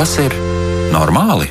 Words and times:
Tas 0.00 0.14
ir 0.16 0.32
normāli? 0.94 1.44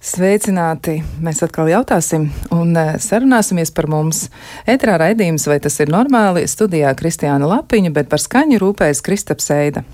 Sveicināti! 0.00 0.94
Mēs 1.20 1.42
atkal 1.44 1.68
jautāsim 1.68 2.24
un 2.56 2.70
eh, 2.72 2.94
sarunāsimies 3.04 3.68
par 3.76 3.84
mums. 3.92 4.22
Etrā 4.64 4.94
raidījums, 5.02 5.44
vai 5.52 5.58
tas 5.60 5.76
ir 5.84 5.92
normāli, 5.92 6.46
studijā 6.48 6.94
Kristiāna 6.96 7.52
Lapiņa, 7.52 7.92
bet 8.00 8.08
par 8.08 8.24
skaņu 8.24 8.62
rūpējas 8.64 9.04
Kristaps 9.04 9.52
Eida. 9.52 9.84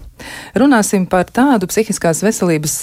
Runāsim 0.54 1.08
par 1.10 1.26
tādu 1.26 1.66
psihiskās 1.70 2.22
veselības 2.22 2.74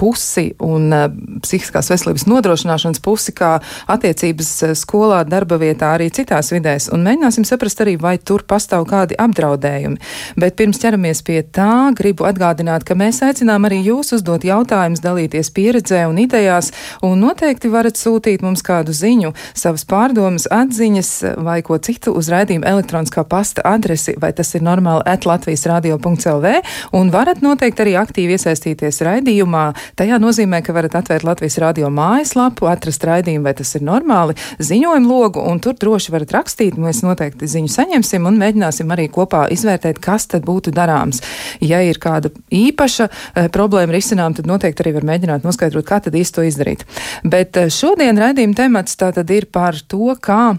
pusi 0.00 0.48
un 0.64 0.88
uh, 0.94 1.08
psihiskās 1.44 1.90
veselības 1.92 2.24
nodrošināšanas 2.28 3.02
pusi, 3.04 3.34
kā 3.36 3.58
attiecības 3.90 4.50
eh, 4.64 4.74
skolā, 4.78 5.20
darba 5.28 5.58
vietā, 5.60 5.92
arī 5.96 6.08
citās 6.14 6.50
vidēs, 6.54 6.88
un 6.94 7.04
mēģināsim 7.04 7.44
saprast 7.48 7.82
arī, 7.84 7.96
vai 8.00 8.16
tur 8.18 8.44
pastāv 8.48 8.86
kādi 8.88 9.18
apdraudējumi. 9.20 10.00
Bet 10.40 10.56
pirms 10.58 10.80
ķeramies 10.82 11.22
pie 11.26 11.42
tā, 11.44 11.90
gribu 11.98 12.26
atgādināt, 12.28 12.86
ka 12.88 12.96
mēs 12.98 13.20
aicinām 13.26 13.68
arī 13.68 13.82
jūs 13.86 14.14
uzdot 14.16 14.46
jautājumus, 14.48 15.04
dalīties 15.04 15.52
pieredzē 15.54 16.06
un 16.08 16.20
idejās, 16.24 16.72
un 17.04 17.20
noteikti 17.22 17.70
varat 17.72 18.00
sūtīt 18.00 18.44
mums 18.46 18.64
kādu 18.64 18.96
ziņu, 18.96 19.34
savas 19.52 19.84
pārdomas, 19.88 20.48
atziņas 20.52 21.12
vai 21.44 21.60
ko 21.66 21.78
citu 21.82 22.16
uz 22.16 22.30
raidījuma 22.32 22.68
elektroniskā 22.72 23.24
pasta 23.28 23.64
adresi, 23.68 24.16
vai 24.20 24.32
tas 24.36 24.54
ir 24.56 24.64
normāli 24.64 25.04
at 25.08 25.28
Latvijas 25.28 25.66
radio.lv 25.68 26.56
un 26.96 27.12
varat 27.14 27.42
noteikti 27.44 27.84
arī 27.84 27.94
aktīvi 28.00 28.36
iesaistīties 28.36 29.02
raidījumā. 29.06 29.64
Tajā 29.98 30.18
nozīmē, 30.22 30.60
ka 30.64 30.74
varat 30.76 30.96
atvērt 31.00 31.26
Latvijas 31.26 31.58
radio 31.62 31.90
mājaslapu, 31.94 32.68
atrast 32.70 33.04
raidījumu, 33.08 33.46
vai 33.46 33.54
tas 33.58 33.74
ir 33.78 33.84
normāli, 33.86 34.36
ziņojumu 34.58 35.08
logu, 35.08 35.42
un 35.42 35.62
tur 35.64 35.76
droši 35.78 36.14
varat 36.14 36.34
rakstīt. 36.38 36.78
Mēs 36.78 37.02
noteikti 37.06 37.48
ziņu 37.50 37.72
saņemsim 37.72 38.28
un 38.28 38.38
mēģināsim 38.40 38.94
arī 38.94 39.08
kopā 39.12 39.46
izvērtēt, 39.54 40.00
kas 40.04 40.28
tad 40.32 40.46
būtu 40.48 40.74
darāms. 40.74 41.22
Ja 41.64 41.80
ir 41.84 42.00
kāda 42.02 42.32
īpaša 42.54 43.08
e, 43.08 43.48
problēma 43.54 43.94
risinām, 43.96 44.36
tad 44.36 44.48
noteikti 44.50 44.84
arī 44.84 44.94
var 44.98 45.08
mēģināt 45.12 45.46
noskaidrot, 45.46 45.86
kā 45.88 46.00
tad 46.04 46.16
īsti 46.18 46.38
to 46.38 46.46
izdarīt. 46.48 46.86
Bet 47.24 47.58
e, 47.58 47.68
šodien 47.72 48.18
raidījuma 48.20 48.58
temats 48.58 48.98
tātad 48.98 49.30
ir 49.34 49.48
par 49.52 49.78
to, 49.88 50.14
kā 50.22 50.56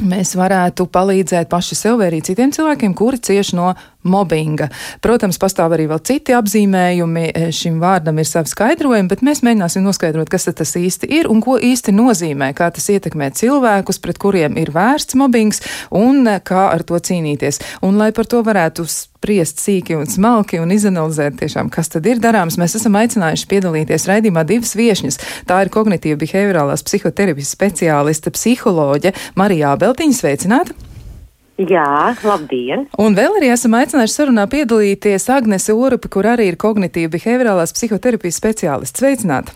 mēs 0.00 0.34
varētu 0.38 0.86
palīdzēt 0.92 1.50
paši 1.52 1.76
sev 1.76 1.98
vai 2.00 2.08
arī 2.10 2.22
citiem 2.24 2.52
cilvēkiem, 2.54 2.94
kuri 2.96 3.20
cieš 3.22 3.52
no 3.58 3.72
mobbinga. 4.02 4.68
Protams, 5.04 5.38
pastāv 5.42 5.76
arī 5.76 5.86
vēl 5.90 6.02
citi 6.06 6.34
apzīmējumi, 6.36 7.24
e, 7.30 7.50
šim 7.54 7.78
vārdam 7.82 8.18
ir 8.18 8.28
savi 8.28 8.50
skaidrojumi, 8.50 9.10
bet 9.10 9.24
mēs 9.26 9.42
mēģināsim 9.46 9.86
noskaidrot, 9.86 10.30
kas 10.32 10.48
tas 10.50 10.74
īsti 10.78 11.10
ir 11.20 11.30
un 11.30 11.42
ko 11.44 11.58
īsti 11.58 11.94
nozīmē, 11.94 12.52
kā 12.58 12.70
tas 12.74 12.88
ietekmē 12.92 13.32
cilvēkus, 13.38 14.00
pret 14.02 14.18
kuriem 14.22 14.58
ir 14.60 14.72
vērsts 14.74 15.18
mobbings 15.18 15.62
un 15.90 16.26
e, 16.26 16.38
kā 16.44 16.68
ar 16.72 16.84
to 16.86 16.98
cīnīties. 16.98 17.62
Un, 17.86 17.98
lai 18.00 18.12
par 18.16 18.28
to 18.30 18.42
varētu 18.46 18.86
spriest 18.88 19.62
sīki 19.62 19.94
un 19.94 20.08
smalki 20.10 20.58
un 20.58 20.74
izanalizēt 20.74 21.38
tiešām, 21.38 21.70
kas 21.72 21.92
tad 21.94 22.06
ir 22.10 22.22
darāms, 22.22 22.58
mēs 22.58 22.74
esam 22.78 22.98
aicinājuši 22.98 23.48
piedalīties 23.50 24.08
raidījumā 24.10 24.46
divas 24.48 24.74
viešņas. 24.78 25.20
Tā 25.46 25.62
ir 25.62 25.72
kognitīva 25.74 26.18
behaviorālās 26.24 26.82
psihoterapijas 26.88 27.54
speciāliste, 27.54 28.34
psiholoģe 28.34 29.14
Marija 29.38 29.76
Beltiņa. 29.78 30.18
Sveicināta! 30.22 30.91
Jā, 31.68 32.14
labdien! 32.26 32.86
Un 32.98 33.14
vēl 33.14 33.36
arī 33.38 33.52
esam 33.54 33.76
aicinājuši 33.78 34.16
sarunā 34.16 34.46
piedalīties 34.50 35.28
Agnese 35.30 35.76
Orupi, 35.76 36.10
kur 36.10 36.26
arī 36.32 36.48
ir 36.50 36.58
kognitīva 36.60 37.12
behaviorālās 37.12 37.74
psihoterapijas 37.76 38.40
speciālists. 38.40 39.02
Sveicināta! 39.02 39.54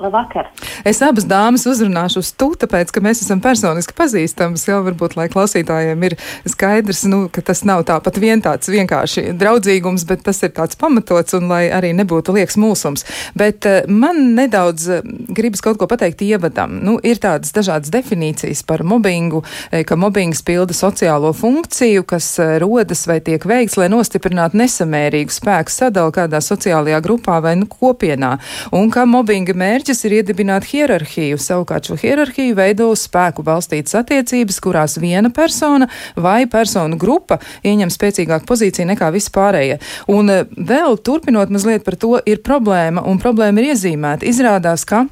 Labvakar! 0.00 0.46
Es 0.88 1.02
abas 1.04 1.26
dāmas 1.28 1.66
uzrunāšu 1.68 2.22
uz 2.22 2.30
tu, 2.32 2.46
tāpēc, 2.56 2.88
ka 2.88 3.02
mēs 3.04 3.20
esam 3.20 3.40
personiski 3.44 3.92
pazīstamas. 3.96 4.62
Jau 4.64 4.78
varbūt, 4.86 5.12
lai 5.18 5.26
klausītājiem 5.28 6.06
ir 6.08 6.14
skaidrs, 6.48 7.02
nu, 7.10 7.18
ka 7.28 7.42
tas 7.44 7.60
nav 7.68 7.82
tāpat 7.88 8.16
vien 8.22 8.40
tāds 8.40 8.70
vienkārši 8.72 9.34
draudzīgums, 9.36 10.06
bet 10.08 10.22
tas 10.24 10.40
ir 10.46 10.54
tāds 10.56 10.78
pamatots 10.80 11.36
un 11.36 11.50
lai 11.52 11.66
arī 11.76 11.90
nebūtu 11.98 12.32
lieks 12.32 12.56
mūsums. 12.60 13.04
Bet 13.36 13.68
uh, 13.68 13.82
man 13.92 14.32
nedaudz 14.38 14.86
uh, 14.88 15.10
gribas 15.36 15.60
kaut 15.64 15.76
ko 15.82 15.88
pateikt 15.90 16.24
ievadam. 16.24 16.78
Nu, 16.80 16.96
ir 17.04 17.20
tādas 17.20 17.52
dažādas 17.52 17.92
definīcijas 17.92 18.64
par 18.64 18.80
mobbingu, 18.80 19.42
eh, 19.68 19.84
ka 19.84 20.00
mobbings 20.00 20.40
pilda 20.48 20.72
sociālo 20.76 21.34
funkciju, 21.36 22.06
kas 22.08 22.30
rodas 22.62 23.04
vai 23.10 23.18
tiek 23.20 23.44
veikts, 23.44 23.76
lai 23.76 23.90
nostiprinātu 23.92 24.62
nesamērīgu 24.62 25.36
spēku 25.36 25.76
sadalu 25.76 26.16
kādā 26.16 26.40
sociālajā 26.40 27.04
grupā 27.04 27.42
vai 27.44 27.58
nu, 27.60 27.68
kopienā. 27.68 28.38
Un 28.72 28.88
ka 28.88 29.04
mobbinga 29.04 29.52
mērķis 29.52 29.89
mērķis 29.90 30.06
ir 30.06 30.12
iedibināt 30.20 30.66
hierarhiju. 30.70 31.38
Savukārt 31.40 31.88
šo 31.88 31.96
hierarhiju 31.98 32.54
veido 32.54 32.86
spēku 32.94 33.42
balstītas 33.42 33.96
attiecības, 33.98 34.60
kurās 34.62 34.94
viena 35.02 35.32
persona 35.34 35.88
vai 36.14 36.46
personu 36.46 36.96
grupa 36.96 37.40
ieņem 37.66 37.90
spēcīgāku 37.90 38.46
pozīciju 38.46 38.86
nekā 38.92 39.10
vispārējie. 39.10 39.80
Un 40.14 40.30
eh, 40.30 40.44
vēl 40.54 40.94
turpinot 41.02 41.50
mazliet 41.50 41.82
par 41.82 41.98
to, 41.98 42.20
ir 42.22 42.38
problēma, 42.38 43.02
un 43.02 43.18
problēma 43.18 43.58
ir 43.58 43.72
iezīmēta. 43.72 44.28
Izrādās, 44.30 44.86
ka 44.86 45.08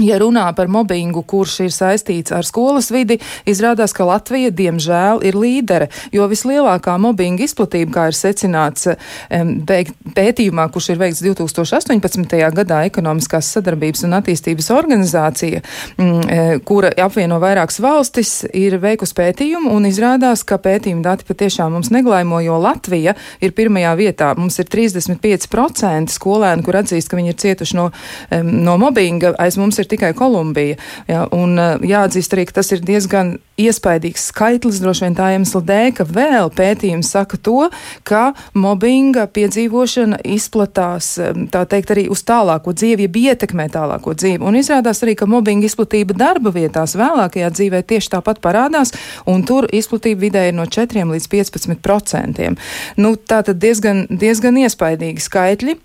Ja 0.00 0.16
runā 0.16 0.46
par 0.56 0.70
mobbingu, 0.72 1.20
kurš 1.28 1.58
ir 1.66 1.72
saistīts 1.74 2.32
ar 2.32 2.46
skolas 2.48 2.86
vidi, 2.88 3.18
izrādās, 3.44 3.92
ka 3.92 4.06
Latvija, 4.08 4.48
diemžēl, 4.48 5.18
ir 5.28 5.36
līdere, 5.36 5.90
jo 6.16 6.24
vislielākā 6.30 6.94
mobbinga 6.96 7.44
izplatība, 7.44 7.92
kā 7.92 8.06
ir 8.08 8.16
secināts 8.16 8.88
pētījumā, 10.16 10.64
kurš 10.72 10.88
ir 10.94 11.02
veikts 11.02 11.20
2018. 11.26 12.38
gadā 12.56 12.78
ekonomiskās 12.88 13.50
sadarbības 13.52 14.06
un 14.08 14.16
attīstības 14.16 14.70
organizācija, 14.72 15.60
mm, 15.98 16.24
e, 16.24 16.40
kura 16.64 16.94
apvieno 17.04 17.36
vairākas 17.44 17.76
valstis, 17.84 18.32
ir 18.48 18.78
veikusi 18.80 19.12
pētījumu 19.20 19.74
un 19.76 19.90
izrādās, 19.90 20.40
ka 20.40 20.56
pētījuma 20.56 21.04
dati 21.04 21.28
patiešām 21.28 21.76
mums 21.76 21.92
neglaimo, 21.92 22.40
jo 22.40 22.56
Latvija 22.56 23.12
ir 23.44 23.52
pirmajā 23.52 23.92
vietā. 24.00 24.32
Mums 24.40 24.56
ir 24.56 24.72
35% 24.72 26.16
skolēnu, 26.16 26.64
kur 26.64 26.80
atzīst, 26.80 27.12
ka 27.12 27.20
viņi 27.20 27.34
ir 27.36 27.40
cietuši 27.44 27.76
no, 27.76 27.90
no 28.40 28.80
mobbinga. 28.80 29.36
Aiz 29.36 29.60
mums 29.60 29.81
ir 29.81 29.81
tikai 29.90 30.12
Kolumbija. 30.16 30.78
Ja, 31.10 31.26
un 31.34 31.58
eh, 31.58 31.78
jāatzīst 31.92 32.36
arī, 32.36 32.46
ka 32.48 32.60
tas 32.60 32.72
ir 32.74 32.84
diezgan 32.84 33.36
iespaidīgs 33.60 34.30
skaitlis, 34.30 34.80
droši 34.82 35.06
vien 35.06 35.16
tā 35.16 35.28
iemesla 35.34 35.60
dēļ, 35.68 35.88
ka 35.98 36.06
vēl 36.08 36.50
pētījums 36.56 37.10
saka 37.12 37.36
to, 37.36 37.68
ka 38.08 38.32
mobbinga 38.58 39.26
piedzīvošana 39.34 40.22
izplatās, 40.34 41.14
tā 41.52 41.64
teikt, 41.68 41.92
arī 41.94 42.06
uz 42.12 42.24
tālāko 42.28 42.74
dzīvi, 42.76 43.06
ja 43.06 43.32
ietekmē 43.32 43.68
tālāko 43.72 44.16
dzīvi. 44.16 44.40
Un 44.46 44.58
izrādās 44.58 45.02
arī, 45.04 45.14
ka 45.18 45.28
mobbinga 45.30 45.68
izplatība 45.68 46.16
darba 46.16 46.52
vietās 46.54 46.96
vēlākajā 46.98 47.52
dzīvē 47.52 47.82
tieši 47.92 48.14
tāpat 48.16 48.42
parādās, 48.44 48.94
un 49.28 49.44
tur 49.48 49.68
izplatība 49.72 50.26
vidēji 50.26 50.54
ir 50.54 50.58
no 50.58 50.66
4 50.66 51.06
līdz 51.12 51.30
15 51.36 51.80
procentiem. 51.84 52.58
Nu, 52.96 53.14
tā 53.16 53.42
tad 53.46 53.60
diezgan, 53.62 54.06
diezgan 54.10 54.58
iespaidīgi 54.64 55.28
skaitļi. 55.28 55.78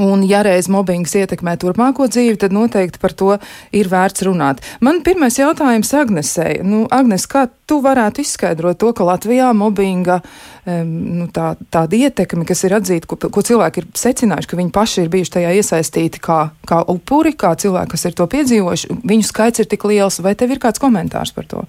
Un, 0.00 0.22
ja 0.24 0.40
reiz 0.40 0.70
mobbings 0.72 1.12
ietekmē 1.20 1.58
turpmāko 1.60 2.06
dzīvi, 2.08 2.38
tad 2.40 2.54
noteikti 2.56 3.00
par 3.02 3.12
to 3.12 3.34
ir 3.76 3.90
vērts 3.92 4.24
runāt. 4.24 4.62
Man 4.80 5.02
pirmais 5.04 5.36
jautājums 5.36 5.92
Agnesei. 5.92 6.62
Nu, 6.64 6.86
Agnes, 6.88 7.26
kā 7.28 7.44
tu 7.68 7.82
varētu 7.84 8.24
izskaidrot 8.24 8.80
to, 8.80 8.94
ka 8.96 9.04
Latvijā 9.04 9.50
mobbinga 9.52 10.22
um, 10.22 10.94
nu, 11.20 11.28
tā, 11.28 11.52
tāda 11.68 12.00
ietekme, 12.08 12.46
kas 12.48 12.64
ir 12.64 12.76
atzīta, 12.78 13.10
ko, 13.10 13.20
ko 13.28 13.44
cilvēki 13.44 13.82
ir 13.82 13.90
secinājuši, 14.00 14.48
ka 14.48 14.60
viņi 14.62 14.72
paši 14.72 15.04
ir 15.04 15.12
bijuši 15.12 15.34
tajā 15.36 15.52
iesaistīti 15.60 16.24
kā, 16.24 16.40
kā 16.68 16.80
upuri, 16.88 17.36
kā 17.36 17.52
cilvēki, 17.60 17.92
kas 17.92 18.08
ir 18.08 18.16
to 18.16 18.30
piedzīvojuši, 18.32 18.96
viņu 19.12 19.28
skaits 19.28 19.60
ir 19.60 19.68
tik 19.68 19.84
liels, 19.92 20.22
vai 20.24 20.32
tev 20.40 20.56
ir 20.56 20.62
kāds 20.62 20.80
komentārs 20.80 21.36
par 21.36 21.52
to? 21.52 21.66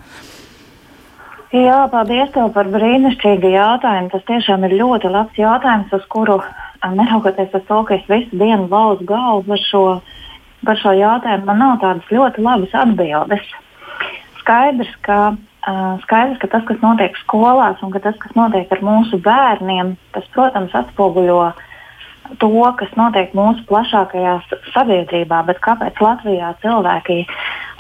Jā, 1.54 1.84
paldies 1.92 2.32
tev 2.34 2.48
par 2.56 2.66
brīnišķīgu 2.74 3.52
jautājumu. 3.54 4.10
Tas 4.10 4.24
tiešām 4.26 4.64
ir 4.66 4.80
ļoti 4.80 5.12
labs 5.14 5.36
jautājums, 5.38 5.92
uz 5.94 6.08
kuru 6.10 6.40
neraugoties 6.92 7.54
uz 7.56 7.66
to, 7.68 7.80
ka 7.88 7.96
es 7.96 8.06
visu 8.12 8.38
dienu 8.40 8.68
lauzu 8.72 9.06
galvu 9.08 9.46
par 9.48 9.62
šo, 9.64 9.84
par 10.66 10.80
šo 10.82 10.94
jautājumu, 10.98 11.48
man 11.48 11.62
nav 11.62 11.76
tādas 11.84 12.12
ļoti 12.12 12.44
labas 12.44 12.76
atbildes. 12.84 13.52
Skaidrs, 14.42 14.92
ka, 15.06 15.20
skaidrs, 16.04 16.40
ka 16.42 16.50
tas, 16.52 16.66
kas 16.68 16.82
notiek 16.84 17.16
skolās 17.24 17.80
un 17.84 17.94
tas, 17.96 18.18
kas 18.20 18.34
notiek 18.36 18.72
ar 18.72 18.82
mūsu 18.84 19.20
bērniem, 19.24 19.96
tas, 20.16 20.28
protams, 20.36 20.76
atspoguļo 20.76 21.54
to, 22.40 22.50
kas 22.80 22.92
notiek 23.00 23.36
mūsu 23.38 23.64
plašākajā 23.70 24.40
sabiedrībā, 24.74 25.44
bet 25.48 25.62
kāpēc 25.64 26.00
Latvijā 26.04 26.54
cilvēki 26.64 27.24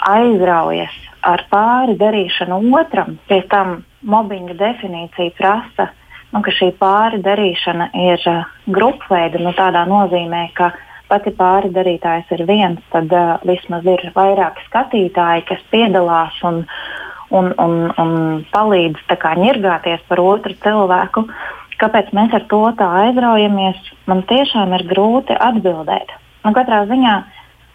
aizraujas 0.08 0.96
ar 1.24 1.44
pāri 1.52 1.96
darīšanu 2.00 2.60
otram, 2.76 3.18
pie 3.28 3.42
tam 3.52 3.82
mobbinga 4.04 4.56
definīcija 4.60 5.36
prasa 5.38 5.90
nu, 6.34 6.42
ka 6.42 6.54
šī 6.54 6.72
pāri 6.80 7.22
darīšana 7.24 7.90
ir 7.94 8.26
uh, 8.30 8.50
grupveida, 8.74 9.42
nu, 9.44 9.54
tādā 9.58 9.86
nozīmē, 9.90 10.48
ka 10.58 10.72
pati 11.12 11.34
pāri 11.38 11.70
darītājs 11.74 12.32
ir 12.36 12.46
viens, 12.50 12.82
tad 12.94 13.14
uh, 13.14 13.38
vismaz 13.48 13.86
ir 13.90 14.06
vairāki 14.16 14.66
skatītāji, 14.68 15.46
kas 15.50 15.64
piedalās 15.72 16.40
un, 16.50 16.64
un, 17.32 17.54
un, 17.62 17.78
un 18.02 18.16
palīdz 18.54 19.06
kā, 19.22 19.36
ņirgāties 19.40 20.06
par 20.10 20.24
otru 20.24 20.58
cilvēku. 20.66 21.28
Kāpēc 21.82 22.12
mēs 22.16 22.34
ar 22.38 22.46
to 22.52 22.62
tā 22.80 22.88
aizraujamies, 23.08 23.80
man 24.08 24.22
tiešām 24.30 24.76
ir 24.78 24.86
grūti 24.90 25.36
atbildēt. 25.36 26.14
Nu, 26.44 26.54
katrā 26.56 26.84
ziņā 26.90 27.16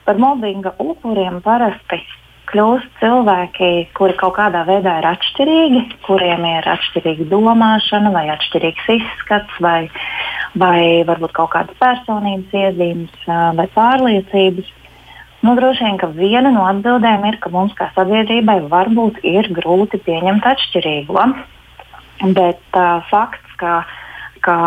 par 0.06 0.20
mobbinga 0.22 0.72
upuriem 0.81 1.43
parasti 1.44 1.99
kļūst 2.49 3.00
cilvēki, 3.00 3.71
kuri 3.99 4.17
kaut 4.21 4.37
kādā 4.39 4.65
veidā 4.69 4.99
ir 5.00 5.09
atšķirīgi, 5.12 5.85
kuriem 6.06 6.45
ir 6.49 6.69
atšķirīga 6.75 7.29
domāšana, 7.33 8.12
vai 8.15 8.27
atšķirīgs 8.35 8.91
izskats, 8.99 9.61
vai 9.65 9.87
vai 10.56 11.05
varbūt 11.06 11.35
kaut 11.37 11.53
kādas 11.53 11.77
personības 11.81 12.55
iezīmes 12.55 13.29
vai 13.29 13.67
pārliecības. 13.75 14.75
Nu, 15.45 15.55
droši 15.55 15.85
vien, 15.87 15.99
ka 16.00 16.09
viena 16.11 16.50
no 16.50 16.65
atbildēm 16.67 17.27
ir, 17.29 17.39
ka 17.43 17.53
mums 17.55 17.75
kā 17.79 17.91
sabiedrībai 17.95 18.59
varbūt 18.71 19.21
ir 19.23 19.51
grūti 19.55 20.01
pieņemt 20.03 20.47
atšķirīgo. 20.51 21.27
Bet 22.35 22.75
uh, 22.75 23.05
fakts, 23.06 23.53
ka, 23.61 23.75
ka, 24.43 24.59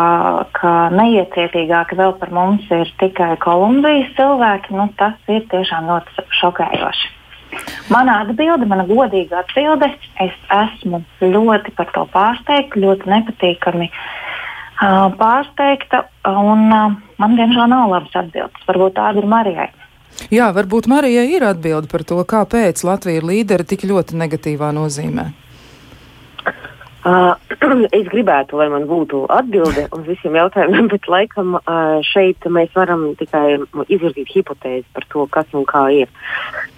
ka 0.56 0.72
neiecietīgāki 0.96 1.98
vēl 1.98 2.16
par 2.20 2.32
mums 2.32 2.70
ir 2.72 2.88
tikai 3.02 3.34
Kolumbijas 3.42 4.14
cilvēki, 4.16 4.78
nu, 4.78 4.88
tas 4.96 5.18
ir 5.28 5.44
tiešām 5.52 5.92
ļoti 5.92 6.30
šokējoši. 6.40 7.18
Mana 7.92 8.20
atbilde, 8.22 8.66
mana 8.68 8.86
godīga 8.88 9.42
atbilde, 9.42 9.90
es 10.22 10.34
esmu 10.56 11.02
ļoti 11.20 11.74
par 11.76 11.90
to 11.94 12.06
pārsteigta, 12.14 12.80
ļoti 12.80 13.10
nepatīkami 13.12 13.90
uh, 13.90 15.10
pārsteigta, 15.20 16.06
un 16.30 16.66
uh, 16.72 16.96
man 17.20 17.38
diemžēl 17.38 17.68
nav 17.72 17.92
labas 17.92 18.16
atbildes. 18.22 18.66
Varbūt 18.68 18.96
tāda 19.00 19.22
ir 19.22 19.28
Marijai. 19.28 19.68
Jā, 20.32 20.50
varbūt 20.54 20.88
Marijai 20.92 21.28
ir 21.34 21.44
atbilde 21.48 21.90
par 21.92 22.04
to, 22.08 22.20
kāpēc 22.28 22.84
Latvija 22.86 23.20
ir 23.20 23.28
līderi 23.28 23.68
tik 23.68 23.86
ļoti 23.88 24.18
negatīvā 24.20 24.72
nozīmē. 24.76 25.30
Uh, 27.02 27.34
es 27.98 28.06
gribētu, 28.06 28.54
lai 28.60 28.68
man 28.70 28.84
būtu 28.86 29.24
atbilde 29.34 29.88
uz 29.90 30.04
visiem 30.06 30.36
jautājumiem, 30.38 30.86
bet 30.92 31.08
laikam 31.10 31.56
uh, 31.58 31.98
šeit 32.06 32.46
mēs 32.46 32.70
varam 32.78 33.08
tikai 33.18 33.58
izvirzīt 33.88 34.30
hipotēzi 34.30 34.86
par 34.94 35.08
to, 35.10 35.26
kas 35.34 35.50
un 35.58 35.66
kā 35.66 35.88
ir. 35.96 36.12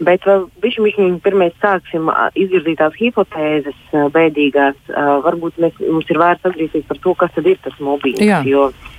Bet 0.00 0.24
vēl 0.24 0.46
bišķiņ 0.64 1.20
pirmais 1.24 1.52
sāksim 1.60 2.08
uh, 2.08 2.30
izvirzīt 2.40 2.80
tās 2.80 2.96
hipotēzes 2.96 3.76
uh, 3.92 4.08
bēdīgās. 4.14 4.80
Uh, 4.88 5.18
varbūt 5.28 5.60
mēs, 5.60 5.76
mums 5.84 6.08
ir 6.08 6.22
vērts 6.24 6.48
atgriezties 6.48 6.88
par 6.88 7.04
to, 7.04 7.16
kas 7.20 7.36
tad 7.36 7.52
ir 7.52 7.60
tas 7.64 7.76
mobbings. 7.84 8.24
Jo, 8.48 8.70
uh, 8.72 8.93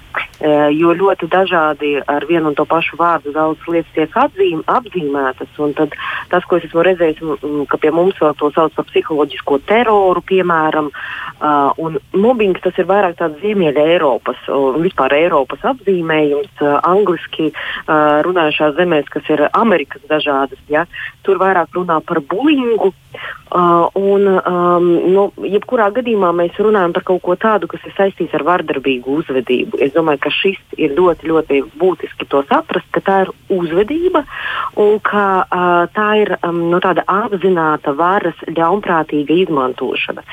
jo 0.76 0.94
ļoti 0.96 1.30
dažādi 1.32 1.96
ar 2.06 2.26
vienu 2.30 2.52
un 2.52 2.58
to 2.58 2.66
pašu 2.70 2.98
vārdu 3.00 3.34
daudz 3.36 3.62
lietas 3.72 3.94
tiek 3.96 4.18
atzīm, 4.20 4.64
apzīmētas. 4.70 5.52
Tas, 6.30 6.46
ko 6.48 6.60
es 6.60 6.68
esmu 6.68 6.84
redzējis, 6.86 7.22
ka 7.72 7.80
pie 7.82 7.92
mums 7.96 8.20
vēl 8.22 8.36
to 8.40 8.52
sauc 8.56 8.74
par 8.76 8.88
psiholoģisko 8.90 9.60
teroru, 9.70 10.24
piemēram, 10.26 10.92
uh, 10.92 11.72
un 11.82 12.00
mobbings 12.14 12.64
tas 12.64 12.78
ir 12.82 12.90
vairāk 12.90 13.18
tāds 13.20 13.40
Ziemeļa 13.44 13.88
Eiropas 13.96 14.42
un 14.52 14.82
vispār 14.84 15.16
Eiropas 15.18 15.64
apzīmējums, 15.74 16.54
uh, 16.62 16.78
angliski 16.86 17.52
runājušās 17.86 18.76
zemēs, 18.78 19.10
kas 19.14 19.28
ir 19.32 19.46
Amerikas 19.54 20.04
dažādas. 20.10 20.60
Ja? 20.72 20.86
Tur 21.26 21.40
vairāk 21.42 21.76
runā 21.76 22.00
par 22.06 22.22
bulingu. 22.22 22.94
Uh, 23.56 23.86
un, 23.96 24.26
um, 24.28 24.88
nu, 25.14 25.26
jebkurā 25.48 25.88
gadījumā 25.96 26.32
mēs 26.36 26.58
runājam 26.60 26.96
par 26.96 27.06
kaut 27.08 27.22
ko 27.24 27.36
tādu, 27.40 27.70
kas 27.72 27.84
ir 27.88 27.94
saistīts 27.96 28.34
ar 28.36 28.44
vardarbīgu 28.44 29.20
uzvedību. 29.22 29.80
Es 29.86 29.94
domāju, 29.96 30.24
ka 30.26 30.32
šis 30.34 30.58
ir 30.82 30.96
ļoti, 30.98 31.30
ļoti 31.30 31.62
būtiski 31.80 32.28
to 32.32 32.42
saprast, 32.50 32.90
ka 32.96 33.04
tā 33.06 33.20
ir 33.28 33.32
uzvedība 33.54 34.26
un 34.82 34.98
ka 35.06 35.26
uh, 35.46 35.86
tā 35.96 36.10
ir 36.24 36.34
um, 36.42 36.66
nu, 36.74 36.82
tāda 36.84 37.06
apzināta 37.08 37.94
varas 37.96 38.42
ļaunprātīga 38.50 39.40
izmantošana. 39.46 40.26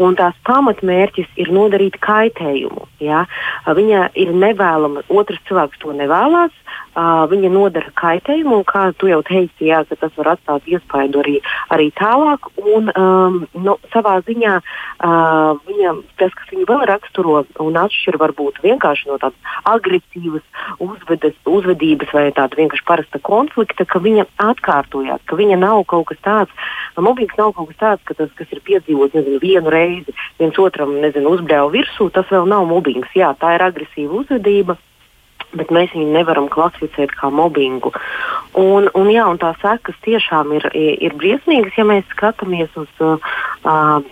Un 0.00 0.16
tās 0.16 0.38
pamatmērķis 0.48 1.34
ir 1.42 1.52
nodarīt 1.52 1.98
kaitējumu. 2.00 2.86
Ja? 3.02 3.26
Viņa 3.66 4.08
ir 4.18 4.32
nevēlama, 4.32 5.04
otrs 5.12 5.42
cilvēks 5.50 5.82
to 5.82 5.92
nevēlas, 5.98 6.54
uh, 6.94 7.24
viņa 7.30 7.50
nodara 7.52 7.92
kaitējumu, 7.98 8.58
un 8.60 8.66
kā 8.68 8.84
tu 8.98 9.08
jau 9.10 9.20
teici, 9.26 9.68
jā, 9.70 9.82
tas 9.88 10.12
var 10.18 10.34
atstāt 10.34 10.68
iespaidu 10.70 11.22
arī, 11.22 11.36
arī 11.74 11.90
tālāk. 11.98 12.48
Un, 12.62 12.90
um, 12.92 13.38
nu, 13.54 13.76
savā 13.94 14.18
ziņā 14.26 14.54
uh, 14.60 15.60
viņa, 15.68 15.94
tas, 16.20 16.34
kas 16.38 16.52
viņu 16.52 16.68
vēl 16.68 16.84
raksturo 16.90 17.42
un 17.64 17.80
atšķir 17.80 18.18
varbūt 18.22 18.62
vienkārši 18.64 19.10
no 19.10 19.18
tādas 19.22 19.58
agresīvas 19.68 20.44
uzvedes, 20.82 21.36
uzvedības 21.48 22.12
vai 22.14 22.28
tāda 22.36 22.58
vienkārši 22.60 22.86
parasta 22.88 23.22
konflikta, 23.22 23.86
ka 23.88 24.02
viņa 24.02 24.28
atkārtojās, 24.50 25.24
ka 25.26 25.38
viņa 25.38 25.58
nav 25.62 25.84
kaut 25.90 26.10
kas 26.12 26.22
tāds, 26.24 26.70
mobbings 27.00 27.36
nav 27.40 27.54
kaut 27.56 27.72
kas 27.72 27.80
tāds, 27.82 28.06
ka 28.08 28.18
tas, 28.18 28.30
kas 28.38 28.52
ir 28.52 28.62
piedzīvots 28.66 29.16
nezinu, 29.16 29.42
vienu 29.42 29.72
reizi, 29.72 30.14
viens 30.40 30.58
otram 30.60 30.94
nezinu, 31.02 31.36
uzbļauj 31.36 31.72
virsū, 31.74 32.08
tas 32.14 32.28
vēl 32.32 32.48
nav 32.50 32.66
mobbings. 32.70 33.12
Jā, 33.16 33.32
tā 33.40 33.56
ir 33.56 33.64
agresīva 33.66 34.22
uzvedība 34.22 34.78
bet 35.56 35.72
mēs 35.74 35.92
viņu 35.94 36.12
nevaram 36.14 36.48
klasificēt 36.52 37.14
kā 37.18 37.30
mobbingu. 37.32 37.92
Un, 38.58 38.88
un, 38.98 39.08
jā, 39.08 39.24
un 39.28 39.38
tās 39.40 39.56
sekas 39.62 39.96
tiešām 40.04 40.50
ir, 40.58 40.66
ir 40.76 41.14
briesmīgas, 41.16 41.76
ja 41.78 41.86
mēs 41.88 42.04
skatāmies 42.12 42.72
uz, 42.76 42.90
uh, 43.00 43.16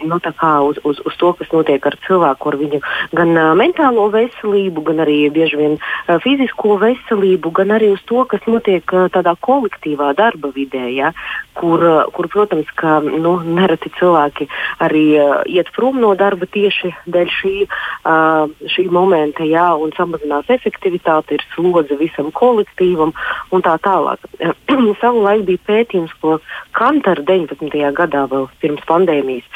nu, 0.01 0.17
uz, 0.17 0.81
uz, 0.85 1.03
uz 1.05 1.19
to, 1.21 1.33
kas 1.37 1.51
notiek 1.53 1.85
ar 1.85 1.97
cilvēku, 2.07 2.49
ar 2.49 2.57
viņu 2.61 2.81
gan 3.17 3.35
uh, 3.37 3.51
mentālo 3.59 4.09
veselību, 4.15 4.85
gan 4.89 5.05
arī 5.05 5.19
bieži 5.35 5.61
vien 5.61 5.77
uh, 5.77 6.17
fizisko 6.25 6.79
veselību, 6.81 7.53
gan 7.61 7.77
arī 7.77 7.93
uz 7.93 8.01
to, 8.09 8.25
kas 8.31 8.49
notiek 8.49 8.97
uh, 8.97 9.11
tādā 9.13 9.37
kolektīvā 9.45 10.15
darba 10.17 10.53
vidē, 10.57 10.87
ja, 10.97 11.13
kur, 11.61 11.85
uh, 11.85 12.09
kur, 12.17 12.31
protams, 12.33 12.73
ka 12.81 12.97
nu, 13.05 13.37
nereti 13.45 13.93
cilvēki 13.99 14.49
arī 14.81 15.05
uh, 15.21 15.37
iet 15.45 15.69
prom 15.77 16.01
no 16.01 16.15
darba 16.17 16.49
tieši 16.49 16.95
dēļ 17.13 17.35
šī, 17.37 17.55
uh, 17.69 18.49
šī 18.73 18.89
momenta, 18.89 19.45
ja, 19.45 19.69
un 19.77 19.93
samazinās 19.97 20.49
efektivitāti 20.49 21.30
ir 21.35 21.45
slodze 21.55 21.97
visam 22.01 22.31
kolektīvam 22.37 23.15
un 23.55 23.65
tā 23.67 23.77
tālāk. 23.85 24.27
Savulaik 25.03 25.47
bija 25.49 25.65
pētījums, 25.71 26.15
ko 26.23 26.39
Kantara 26.77 27.25
19. 27.27 27.75
gadā 27.97 28.27
vēl 28.31 28.49
pirms 28.63 28.87
pandēmijas 28.89 29.49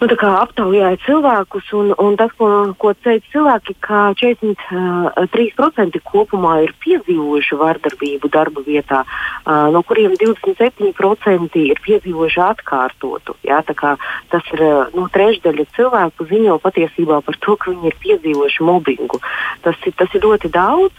nu, 0.00 0.06
aptaujāja 0.38 0.98
cilvēkus, 1.04 1.72
un, 1.74 1.92
un 1.98 2.16
tas, 2.18 2.30
ko, 2.38 2.48
ko 2.78 2.92
teica 3.02 3.26
cilvēki, 3.32 3.74
ka 3.82 4.12
43% 4.20 5.98
kopumā 6.06 6.54
ir 6.66 6.72
piedzīvojuši 6.84 7.58
vardarbību 7.58 8.30
darba 8.30 8.62
vietā, 8.66 9.02
uh, 9.04 9.68
no 9.74 9.82
kuriem 9.82 10.14
27% 10.20 11.58
ir 11.64 11.82
piedzīvojuši 11.84 12.40
atkārtotu. 12.46 13.36
Jā, 13.46 13.58
tas 13.66 14.44
ir 14.54 14.64
nu, 14.94 15.08
trešdaļa 15.12 15.64
cilvēku 15.76 16.28
ziņo 16.30 16.58
patiesībā 16.62 17.20
par 17.26 17.36
to, 17.42 17.56
ka 17.58 17.74
viņi 17.74 17.90
ir 17.90 18.00
piedzīvojuši 18.04 18.66
mobbingu. 18.70 19.18
Tas, 19.66 19.76
tas 19.98 20.10
ir 20.14 20.22
ļoti 20.24 20.48
daudz, 20.54 20.94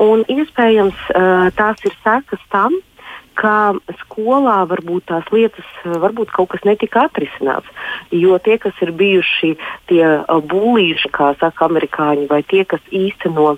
un 0.00 0.24
iespējams 0.26 0.98
uh, 1.14 1.48
tās 1.54 1.78
ir 1.86 1.94
sekas 2.02 2.42
tam, 2.50 2.74
ka 3.40 3.72
skolā 4.02 4.58
varbūt 4.68 5.08
tās 5.10 5.30
lietas, 5.32 5.68
varbūt 5.84 6.32
kaut 6.36 6.52
kas 6.52 6.66
netika 6.68 7.06
atrisināts. 7.08 7.68
Jo 8.12 8.38
tie, 8.42 8.58
kas 8.60 8.76
ir 8.84 8.92
bijuši 8.96 9.54
tie 9.90 10.04
būlīši, 10.28 11.12
kā 11.14 11.32
saka 11.40 11.68
amerikāņi, 11.70 12.28
vai 12.30 12.42
tie, 12.44 12.66
kas 12.68 12.84
īsteno 12.92 13.56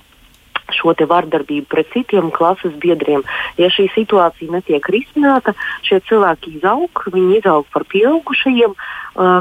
šo 0.70 0.94
vardarbību 0.94 1.66
pret 1.66 1.88
citiem 1.92 2.30
klases 2.30 2.74
biedriem. 2.78 3.22
Ja 3.58 3.70
šī 3.72 3.88
situācija 3.94 4.52
netiek 4.52 4.86
risināta, 4.88 5.54
šie 5.82 6.00
cilvēki 6.08 6.58
izaug, 6.58 6.90
viņi 7.12 7.40
izaug 7.40 7.66
par 7.72 7.84
pieaugušajiem, 7.90 8.76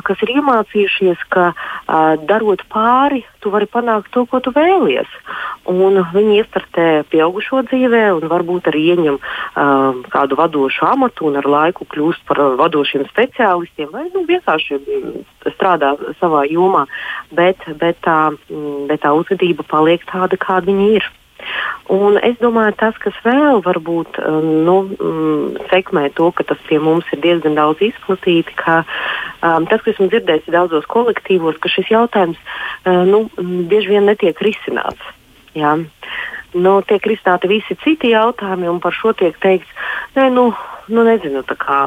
kas 0.04 0.24
ir 0.26 0.34
iemācījušies, 0.36 1.22
ka 1.32 1.52
darot 2.28 2.64
pāri, 2.72 3.24
tu 3.40 3.52
vari 3.54 3.68
panākt 3.72 4.12
to, 4.12 4.26
ko 4.26 4.42
tu 4.44 4.52
vēlies. 4.56 5.08
Un 5.70 6.02
viņi 6.14 6.42
iestartē 6.42 6.88
pieaugušo 7.12 7.62
dzīvē 7.70 8.04
un 8.18 8.28
varbūt 8.32 8.72
arī 8.72 8.82
ieņem 8.96 9.20
kādu 10.12 10.40
vadošu 10.40 10.88
amatu 10.90 11.30
un 11.30 11.38
ar 11.40 11.48
laiku 11.48 11.86
kļūst 11.86 12.26
par 12.28 12.42
vadošiem 12.60 13.06
speciālistiem 13.12 13.92
vai 13.94 14.08
nu, 14.10 14.26
vienkārši 14.28 14.82
strādā 15.54 15.94
savā 16.20 16.44
jomā, 16.50 16.88
bet, 17.32 17.62
bet, 17.80 18.02
tā, 18.06 18.34
bet 18.90 19.06
tā 19.06 19.14
uzvedība 19.16 19.66
paliek 19.70 20.04
tāda, 20.10 20.40
kāda 20.42 20.72
viņi 20.72 20.94
ir. 21.00 21.12
Un 21.92 22.18
es 22.24 22.38
domāju, 22.40 22.76
tas, 22.80 22.98
kas 23.04 23.18
vēl 23.26 23.62
varbūt 23.66 24.20
um, 24.24 24.48
nu, 24.68 24.76
mm, 24.96 25.68
sekmē 25.72 26.08
to, 26.16 26.30
ka 26.38 26.46
tas 26.48 26.62
pie 26.70 26.80
mums 26.80 27.08
ir 27.12 27.22
diezgan 27.24 27.58
daudz 27.58 27.84
izplatīti, 27.84 28.56
ka 28.60 28.82
um, 28.84 29.68
tas, 29.68 29.84
ko 29.84 29.92
esmu 29.92 30.08
dzirdējis 30.12 30.52
daudzos 30.54 30.88
kolektīvos, 30.92 31.60
ka 31.60 31.72
šis 31.74 31.92
jautājums 31.92 32.40
uh, 32.40 33.04
nu, 33.08 33.26
bieži 33.72 33.96
vien 33.96 34.08
netiek 34.08 34.40
risināts. 34.46 35.04
Jā. 35.58 35.76
Nu, 36.54 36.80
tiek 36.88 37.06
risināti 37.08 37.50
visi 37.52 37.78
citi 37.84 38.12
jautājumi, 38.12 38.70
un 38.72 38.80
par 38.84 38.96
šo 38.96 39.14
tiek 39.18 39.36
teikts, 39.44 39.72
ne, 40.16 40.30
nu, 40.32 40.50
nu 40.92 41.06
nezinu, 41.08 41.44
kā, 41.48 41.84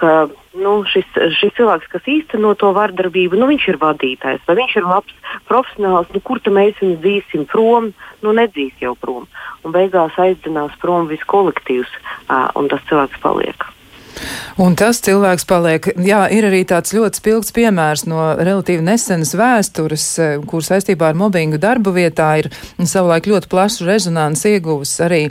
ka 0.00 0.12
nu, 0.58 0.74
šis, 0.88 1.08
šis 1.38 1.54
cilvēks, 1.56 1.90
kas 1.92 2.08
īsteno 2.08 2.54
to 2.58 2.72
vardarbību, 2.76 3.38
nu, 3.40 3.48
viņš 3.50 3.68
ir 3.72 3.80
vadītājs, 3.82 4.44
vai 4.48 4.56
viņš 4.60 4.78
ir 4.80 4.88
labs 4.88 5.36
profesionāls, 5.50 6.10
nu, 6.14 6.22
kur 6.24 6.42
mēs 6.52 6.80
viņu 6.82 6.98
dzīsim 7.04 7.46
prom, 7.50 7.92
nu, 8.24 8.34
nedzīs 8.36 8.74
jau 8.82 8.94
prom. 8.98 9.28
Un 9.62 9.74
beigās 9.74 10.18
aizdzinās 10.18 10.74
prom 10.82 11.08
viss 11.10 11.28
kolektīvs, 11.30 11.92
uh, 12.28 12.50
un 12.58 12.68
tas 12.72 12.84
cilvēks 12.90 13.22
paliek. 13.22 13.68
Un 14.60 14.74
tas 14.76 15.00
cilvēks 15.00 15.46
paliek, 15.48 15.86
jā, 16.04 16.20
ir 16.34 16.44
arī 16.44 16.60
tāds 16.68 16.92
ļoti 16.92 17.18
spilgts 17.18 17.54
piemērs 17.56 18.04
no 18.10 18.32
relatīvi 18.36 18.84
nesenas 18.84 19.32
vēstures, 19.38 20.06
eh, 20.20 20.34
kur 20.48 20.64
saistībā 20.64 21.08
ar 21.08 21.16
mobbingu 21.18 21.58
darba 21.60 21.92
vietā 21.94 22.28
ir 22.42 22.50
savulaik 22.78 23.26
ļoti 23.30 23.48
plašu 23.48 23.86
rezonansu 23.88 24.52
ieguvis 24.52 24.92
arī 25.00 25.22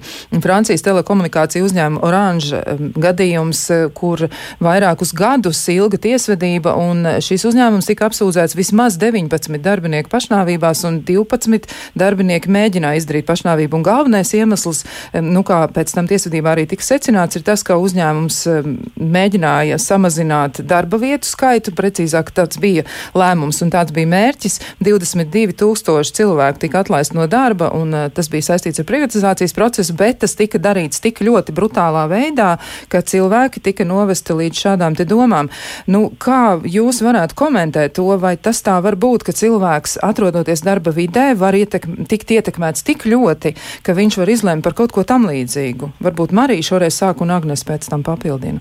Francijas 0.41 0.81
telekomunikāciju 0.87 1.67
uzņēmuma 1.67 2.01
Orange 2.07 2.57
eh, 2.57 2.81
gadījums, 3.05 3.61
eh, 3.69 3.83
kur 3.93 4.25
vairākus 4.59 5.13
gadus 5.13 5.61
ilga 5.69 6.01
tiesvedība 6.01 6.73
un 6.81 7.05
šis 7.21 7.45
uzņēmums 7.51 7.91
tika 7.91 8.09
apsūdzēts 8.09 8.57
vismaz 8.57 8.97
19 8.97 9.61
darbinieku 9.61 10.09
pašnāvībās 10.09 10.83
un 10.89 11.01
12 11.05 11.69
darbinieki 11.95 12.49
mēģināja 12.49 13.03
izdarīt 13.03 13.29
pašnāvību. 13.29 13.77
Un 13.77 13.85
galvenais 13.85 14.33
iemesls, 14.33 14.83
nu 15.13 15.45
kā 15.47 15.61
pēc 15.71 15.93
tam 15.93 16.09
tiesvedībā 16.09 16.55
arī 16.55 16.67
tika 16.67 16.83
secināts, 16.85 17.37
ir 17.37 17.45
tas, 17.45 17.63
ka 17.63 17.77
uzņēmums 17.77 18.41
mēģināja 18.95 19.77
samazināt 19.81 20.61
darba 20.67 20.99
vietu 21.01 21.29
skaitu, 21.29 21.73
precīzāk 21.75 22.31
tāds 22.35 22.59
bija 22.61 22.85
lēmums 23.17 23.61
un 23.65 23.71
tāds 23.73 23.93
bija 23.95 24.09
mērķis. 24.11 24.59
22 24.83 25.55
tūkstoši 25.59 26.15
cilvēku 26.21 26.63
tika 26.65 26.81
atlaist 26.83 27.15
no 27.17 27.27
darba 27.31 27.71
un 27.77 27.93
uh, 27.95 28.07
tas 28.13 28.29
bija 28.31 28.51
saistīts 28.51 28.81
ar 28.81 28.87
privatizācijas 28.89 29.55
procesu, 29.57 29.95
bet 29.97 30.21
tas 30.23 30.35
tika 30.37 30.61
darīts 30.61 31.01
tik 31.03 31.23
ļoti 31.25 31.55
brutālā 31.55 32.07
veidā, 32.11 32.55
ka 32.91 33.03
cilvēki 33.05 33.63
tika 33.63 33.87
novesti 33.87 34.37
līdz 34.37 34.63
šādām 34.65 34.97
te 34.97 35.05
domām. 35.09 35.51
Nu, 35.91 36.07
kā 36.21 36.59
jūs 36.65 37.01
varētu 37.05 37.37
komentēt 37.39 37.97
to, 37.99 38.07
vai 38.21 38.35
tas 38.37 38.61
tā 38.65 38.77
var 38.83 38.97
būt, 38.99 39.25
ka 39.27 39.35
cilvēks 39.35 39.99
atrodoties 40.05 40.63
darba 40.65 40.93
vidē 40.95 41.31
var 41.37 41.57
ietek 41.57 41.87
tikt 42.11 42.31
ietekmēts 42.37 42.85
tik 42.87 43.05
ļoti, 43.09 43.55
ka 43.85 43.95
viņš 43.97 44.19
var 44.21 44.31
izlemt 44.31 44.65
par 44.65 44.77
kaut 44.77 44.95
ko 44.95 45.05
tam 45.07 45.27
līdzīgu? 45.29 45.93
Varbūt 46.03 46.35
Marija 46.35 46.71
šoreiz 46.71 46.97
sāk 47.01 47.23
un 47.23 47.33
Agnes 47.35 47.65
pēc 47.67 47.89
tam 47.91 48.05
papildina. 48.07 48.60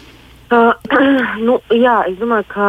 Uh, 0.51 0.73
nu, 1.47 1.53
jā, 1.71 1.93
es 2.11 2.17
domāju, 2.19 2.43
ka, 2.51 2.65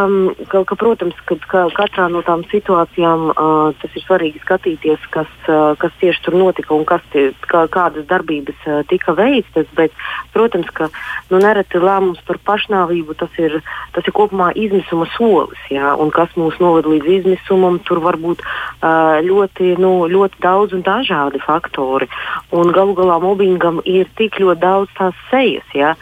ka, 0.53 0.61
ka 0.71 0.77
protams, 0.79 1.17
ka, 1.27 1.35
ka 1.51 1.65
katrā 1.75 2.05
no 2.15 2.21
tām 2.23 2.45
situācijām 2.47 3.25
uh, 3.33 3.73
tas 3.81 3.97
ir 3.99 4.05
svarīgi 4.05 4.39
skatīties, 4.45 5.03
kas, 5.11 5.33
uh, 5.51 5.75
kas 5.83 5.97
tieši 5.99 6.23
tur 6.23 6.37
notika 6.39 6.77
un 6.77 6.85
kas 6.87 7.03
tie, 7.11 7.33
kā, 7.51 7.65
kādas 7.75 8.07
darbības 8.07 8.61
uh, 8.69 8.85
tika 8.87 9.17
veiktas. 9.19 9.67
Bet, 9.75 9.97
protams, 10.31 10.71
ka 10.71 10.93
nu, 11.33 11.41
nereti 11.43 11.81
lēmums 11.83 12.23
par 12.29 12.39
pašnāvību 12.53 13.17
tas 13.19 13.35
ir, 13.43 13.59
tas 13.97 14.07
ir 14.07 14.15
kopumā 14.15 14.53
izmisuma 14.55 15.11
solis. 15.17 15.67
Jā, 15.75 15.97
un 15.99 16.15
kas 16.15 16.31
mūs 16.39 16.62
noved 16.62 16.87
līdz 16.87 17.11
izmisumam, 17.17 17.81
tur 17.83 17.99
var 18.07 18.21
būt 18.23 18.47
uh, 18.47 19.19
ļoti, 19.27 19.75
nu, 19.83 20.07
ļoti 20.07 20.39
daudz 20.47 20.79
un 20.79 20.87
dažādi 20.87 21.43
faktori. 21.43 22.07
Un 22.55 22.71
galu 22.71 22.95
galā 22.95 23.19
mobbingam 23.19 23.83
ir 23.83 24.07
tik 24.15 24.39
ļoti 24.39 24.62
daudz 24.62 24.95
tās 24.95 25.19
sejas, 25.35 25.67
jā, 25.75 25.97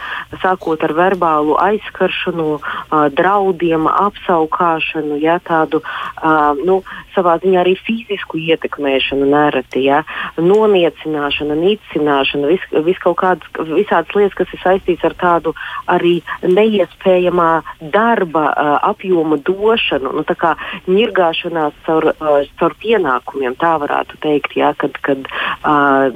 sākot 0.45 0.85
ar 0.85 0.97
verbālu 1.01 1.57
aizsardzību 1.57 1.70
aizskaršanu, 1.71 2.59
draudiem, 3.17 3.89
apsaukāšanu, 3.91 5.21
ja, 5.23 5.39
tādu 5.45 5.83
nu, 6.67 6.81
savā 7.15 7.37
ziņā 7.43 7.63
arī 7.63 7.77
fizisku 7.81 8.41
ietekmēšanu 8.41 9.29
nereti, 9.31 9.85
ja, 9.89 10.03
noniecināšanu, 10.39 11.57
nicināšanu, 11.61 12.51
vis, 12.53 12.67
vis 12.87 13.01
kādas 13.01 13.71
visādas 13.71 14.15
lietas, 14.17 14.37
kas 14.39 14.55
ir 14.55 14.63
saistīts 14.65 15.07
ar 15.07 15.17
tādu 15.21 15.55
arī 15.91 16.21
neiespējamā 16.43 17.51
darba 17.93 18.47
apjoma 18.91 19.41
došanu, 19.47 20.15
nu, 20.19 20.25
tā 20.29 20.37
kā 20.39 20.55
ņirgāšanās 20.91 21.77
caur, 21.87 22.11
caur 22.61 22.77
pienākumiem, 22.83 23.57
tā 23.61 23.77
varētu 23.83 24.21
teikt, 24.25 24.57
ja, 24.59 24.73
kad, 24.79 24.97
kad 25.05 25.29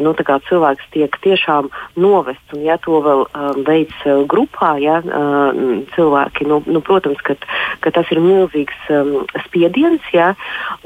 nu, 0.01 0.15
cilvēks 0.49 0.91
tiek 0.95 1.17
tiešām 1.25 1.71
novests 2.01 2.55
un 2.55 2.65
ja 2.67 2.77
to 2.83 3.01
vēl 3.05 3.25
veids 3.67 4.07
grupā, 4.31 4.75
ja, 4.83 5.01
cilvēki. 5.95 6.47
Nu, 6.51 6.61
nu, 6.67 6.81
protams, 6.85 7.21
ka, 7.27 7.37
ka 7.85 7.93
tas 7.95 8.11
ir 8.15 8.21
milzīgs 8.25 8.89
um, 8.95 9.25
spiediens, 9.47 10.05
ja, 10.15 10.33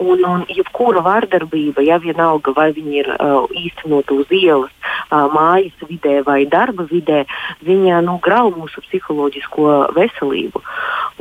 un, 0.00 0.24
un 0.24 0.44
jebkura 0.52 1.02
vārdarbība, 1.06 1.84
ja 1.86 2.00
vienalga 2.02 2.54
vai 2.56 2.70
viņi 2.76 3.00
ir 3.02 3.12
uh, 3.16 3.46
īstenot 3.52 4.10
uz 4.14 4.34
ielas, 4.34 4.74
uh, 5.08 5.28
mājas 5.32 5.88
vidē 5.88 6.20
vai 6.26 6.42
darba 6.50 6.88
vidē, 6.90 7.24
viņa 7.66 8.02
nu, 8.06 8.18
grauj 8.24 8.54
mūsu 8.58 8.84
psiholoģisko 8.88 9.94
veselību. 9.96 10.62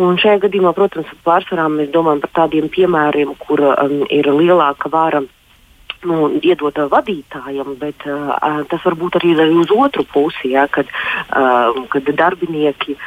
Un 0.03 0.19
šajā 0.21 0.43
gadījumā, 0.45 0.75
protams, 0.77 1.09
pārsvarā 1.25 1.65
mēs 1.73 1.89
domājam 1.93 2.21
par 2.25 2.35
tādiem 2.43 2.69
piemēriem, 2.73 3.33
kur 3.41 3.63
um, 3.73 4.03
ir 4.13 4.29
lielāka 4.29 4.91
vāra 4.93 5.23
nu, 6.05 6.29
iedot 6.43 6.77
vadītājam, 6.91 7.73
bet 7.81 8.05
uh, 8.09 8.35
tas 8.69 8.85
var 8.85 8.97
būt 8.99 9.17
arī, 9.19 9.33
arī 9.37 9.57
uz 9.63 9.73
otru 9.73 10.05
pusi, 10.13 10.53
ja, 10.53 10.67
kad, 10.67 10.89
uh, 11.31 11.73
kad 11.93 12.11
darbinieki 12.21 12.97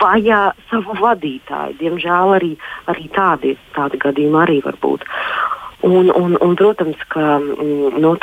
vajā 0.00 0.40
savu 0.70 0.96
vadītāju. 1.00 1.78
Diemžēl 1.80 2.36
arī, 2.38 2.54
arī 2.92 3.10
tādi, 3.16 3.56
tādi 3.76 4.00
gadījumi 4.02 4.42
arī 4.44 4.60
var 4.64 4.78
būt. 4.82 5.06
Un, 5.86 6.08
un, 6.10 6.36
un, 6.40 6.54
protams, 6.56 7.00
ka 7.12 7.36
mm, 7.38 7.98
nu, 8.00 8.14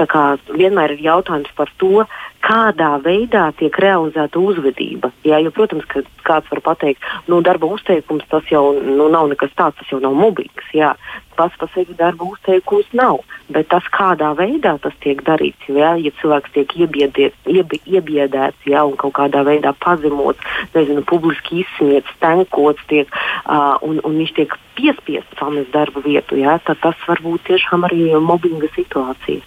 vienmēr 0.57 0.95
ir 0.95 1.03
jautājums 1.05 1.51
par 1.55 1.69
to, 1.77 2.07
kādā 2.43 2.97
veidā 3.03 3.47
tiek 3.57 3.75
realizēta 3.79 4.39
uzvedība. 4.39 5.13
Jā, 5.27 5.39
jo, 5.43 5.51
protams, 5.55 5.85
ka 5.89 6.03
kāds 6.27 6.49
var 6.51 6.61
pateikt, 6.65 7.03
nu, 7.31 7.39
darba 7.45 7.69
uzteikums 7.71 8.25
tas 8.31 8.47
jau 8.51 8.73
nu, 8.83 9.07
nav 9.11 9.29
nekas 9.31 9.53
tāds, 9.55 9.79
tas 9.79 9.91
jau 9.91 10.01
nav 10.03 10.15
mobbings. 10.17 10.71
Jā. 10.75 10.93
Pats 11.37 11.55
par 11.57 11.71
sevi 11.73 11.95
darba 11.97 12.27
uzteikums 12.29 12.91
nav, 12.93 13.23
bet 13.53 13.69
tas, 13.71 13.85
kādā 13.95 14.33
veidā 14.37 14.75
tas 14.83 14.93
tiek 15.01 15.23
darīts, 15.25 15.65
jā, 15.65 15.95
ja 15.97 16.11
cilvēks 16.19 16.53
tiek 16.53 16.75
iebiediet, 16.77 17.33
iebi, 17.49 17.79
iebiedēts 17.89 18.67
jā, 18.69 18.83
un 18.85 18.93
kaut 19.01 19.15
kādā 19.17 19.41
veidā 19.47 19.73
pazemots, 19.81 20.43
nezinu, 20.75 21.01
publiski 21.09 21.63
izsmiets, 21.63 22.11
tenkots, 22.21 22.85
tiek, 22.91 23.09
uh, 23.47 23.79
un, 23.81 23.97
un 24.05 24.19
viņš 24.21 24.35
tiek 24.37 24.53
piespiests 24.77 25.39
pamest 25.39 25.73
darba 25.73 26.05
vietu, 26.05 26.37
jā, 26.37 26.59
tad 26.67 26.83
tas 26.85 27.01
var 27.09 27.23
būt 27.25 27.49
tiešām 27.49 27.89
arī 27.89 28.11
mobbinga 28.21 28.69
situācija. 28.77 29.41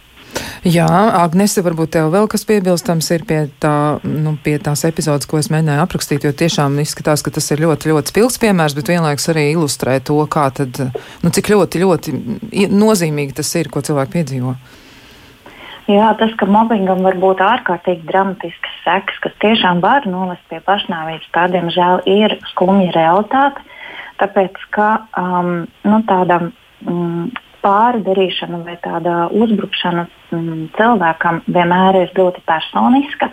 Jā, 0.66 0.86
Agnese, 1.20 1.62
varbūt 1.62 1.92
tev 1.94 2.08
vēl 2.10 2.26
kas 2.30 2.42
piebilstams 2.48 3.08
ir 3.14 3.22
pie, 3.28 3.38
tā, 3.62 3.98
nu, 4.02 4.34
pie 4.42 4.56
tās 4.62 4.82
epizodes, 4.88 5.28
ko 5.30 5.38
es 5.38 5.46
mēģināju 5.52 5.82
aprakstīt, 5.84 6.26
jo 6.26 6.32
tiešām 6.34 6.80
izskatās, 6.82 7.22
ka 7.22 7.30
tas 7.36 7.46
ir 7.54 7.62
ļoti, 7.62 7.92
ļoti 7.92 8.12
spilgs 8.12 8.40
piemērs, 8.42 8.74
bet 8.74 8.90
vienlaikus 8.90 9.30
arī 9.30 9.44
ilustrē 9.52 10.00
to, 10.02 10.18
kā 10.32 10.48
tad, 10.56 10.80
nu, 11.22 11.30
cik 11.30 11.52
ļoti, 11.52 11.84
ļoti 11.84 12.16
nozīmīgi 12.72 13.38
tas 13.38 13.52
ir, 13.60 13.70
ko 13.70 13.84
cilvēki 13.86 14.16
piedzīvo. 14.18 14.56
Jā, 15.86 16.10
tas, 16.18 16.32
ka 16.34 16.48
mobbingam 16.50 17.04
var 17.06 17.14
būt 17.22 17.44
ārkārtīgi 17.46 18.08
dramatisks 18.08 18.74
seks, 18.82 19.20
kas 19.22 19.38
tiešām 19.44 19.78
var 19.84 20.08
novest 20.10 20.42
pie 20.50 20.58
pašnāvības, 20.66 21.30
tā 21.30 21.46
diemžēl 21.52 22.02
ir 22.10 22.34
skumja 22.50 22.90
realitāte. 22.96 23.62
Tāpēc, 24.18 24.58
ka 24.74 24.88
um, 25.14 25.66
nu, 25.86 26.00
tādam 26.08 26.50
um, 26.88 27.28
pārdarīšana 27.62 28.64
vai 28.66 28.74
tāda 28.82 29.26
uzbrukšana 29.30 30.08
mm, 30.34 30.70
cilvēkam 30.78 31.42
vienmēr 31.46 32.02
ir 32.02 32.14
ļoti 32.16 32.44
personiska. 32.48 33.30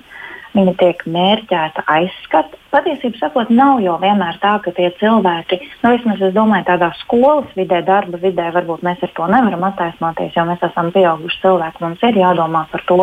Viņa 0.54 0.76
tiek 0.78 1.00
mērķēta 1.10 1.82
aizskat. 1.90 2.52
Patiesībā 2.70 3.18
sakot, 3.18 3.50
nav 3.50 3.80
jau 3.82 3.96
vienmēr 4.02 4.38
tā, 4.42 4.60
ka 4.62 4.70
tie 4.78 4.92
cilvēki, 5.00 5.58
nu 5.82 5.96
vismaz 5.96 6.22
es 6.22 6.36
domāju, 6.36 6.68
tādā 6.68 6.92
skolas 7.00 7.50
vidē, 7.58 7.80
darba 7.88 8.20
vidē, 8.22 8.52
varbūt 8.54 8.86
mēs 8.86 9.02
ar 9.02 9.16
to 9.18 9.30
nevaram 9.34 9.66
attaisnoties, 9.72 10.38
jo 10.38 10.46
mēs 10.46 10.62
esam 10.70 10.94
pieauguši 10.94 11.42
cilvēki. 11.42 11.82
Mums 11.82 12.06
ir 12.06 12.22
jādomā 12.22 12.68
par 12.70 12.86
to, 12.86 13.02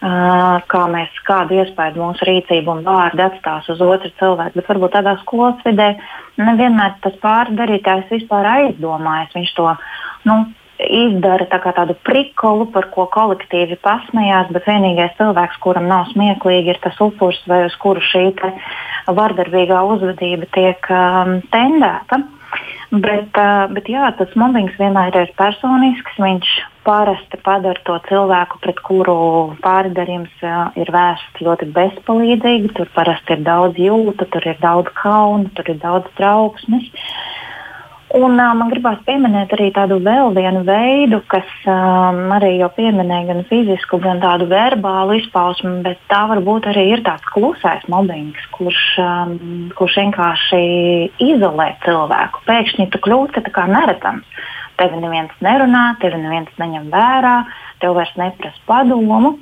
Uh, 0.00 0.62
kā 0.72 0.86
mēs, 0.88 1.12
kādu 1.28 1.58
iespēju 1.60 2.00
mūsu 2.00 2.24
rīcība 2.24 2.72
un 2.72 2.78
vārdi 2.86 3.20
atstās 3.20 3.66
uz 3.68 3.82
otru 3.84 4.08
cilvēku. 4.16 4.56
Bet 4.56 4.70
varbūt 4.70 4.94
tādā 4.94 5.12
skolas 5.20 5.58
vidē 5.66 5.90
nevienmēr 6.40 6.94
tas 7.04 7.18
pārdarītājs 7.20 8.08
vispār 8.08 8.48
aizdomājas. 8.48 9.34
Viņš 9.36 9.52
to 9.58 9.66
nu, 10.30 10.38
izdara 10.88 11.46
tā 11.50 11.60
tādu 11.60 11.96
prikolu, 12.06 12.66
par 12.72 12.88
ko 12.94 13.06
kolektīvi 13.12 13.78
pasmējās, 13.84 14.50
bet 14.54 14.68
vienīgais 14.68 15.16
cilvēks, 15.18 15.60
kuram 15.64 15.88
nav 15.90 16.08
smieklīgi, 16.14 16.74
ir 16.74 16.82
tas 16.82 16.98
upuris, 17.02 17.40
vai 17.50 17.64
uz 17.68 17.76
kuru 17.82 18.00
šī 18.00 18.26
vardarbīgā 19.10 19.80
uzvedība 19.94 20.48
tiek 20.54 20.92
um, 20.92 21.40
tendēta. 21.52 22.22
Bet, 22.90 23.36
uh, 23.38 23.68
bet 23.70 23.86
jā, 23.86 24.08
tas 24.18 24.32
mobbings 24.34 24.74
vienmēr 24.80 25.14
ir 25.14 25.30
personisks. 25.38 26.16
Viņš 26.18 26.48
parasti 26.82 27.38
padara 27.44 27.78
to 27.86 27.94
cilvēku, 28.08 28.58
pret 28.64 28.80
kuru 28.82 29.14
pārdarījums 29.62 30.42
uh, 30.42 30.72
ir 30.80 30.90
vērsts 30.90 31.44
ļoti 31.46 31.70
bezpalīdzīgi. 31.76 32.72
Tur 32.74 32.90
parasti 32.96 33.36
ir 33.36 33.44
daudz 33.46 33.78
jūta, 33.78 34.26
tur 34.34 34.48
ir 34.50 34.58
daudz 34.62 34.90
kauna, 34.98 35.46
tur 35.54 35.70
ir 35.70 35.78
daudz 35.82 36.10
trauksmes. 36.18 36.90
Un 38.10 38.40
uh, 38.42 38.54
man 38.58 38.72
gribās 38.72 38.98
pieminēt 39.06 39.52
arī 39.54 39.68
tādu 39.70 40.00
vēl 40.02 40.32
vienu 40.34 40.64
veidu, 40.66 41.20
kas 41.30 41.46
um, 41.70 42.32
arī 42.34 42.56
jau 42.58 42.66
pieminēja 42.74 43.28
gan 43.28 43.44
fizisku, 43.46 44.00
gan 44.02 44.18
tādu 44.18 44.48
verbālu 44.50 45.20
izpausmu, 45.20 45.76
bet 45.84 46.00
tā 46.10 46.24
varbūt 46.32 46.66
arī 46.72 46.88
ir 46.96 47.04
tāds 47.06 47.22
klusais 47.30 47.84
mobbings, 47.92 48.42
kurš, 48.56 48.80
um, 49.04 49.36
kurš 49.78 50.00
vienkārši 50.02 50.62
izolē 51.22 51.68
cilvēku. 51.84 52.42
Pēkšņi 52.50 52.88
tu 52.90 53.02
kā 53.54 53.68
neredzams. 53.70 54.26
Tevi 54.80 54.98
neviens 54.98 55.30
nerunā, 55.44 55.84
tevi 56.02 56.18
neviens 56.18 56.50
neņem 56.58 56.90
vērā, 56.90 57.36
tev 57.78 57.94
vairs 58.00 58.16
neprasa 58.18 58.66
padomu. 58.66 59.36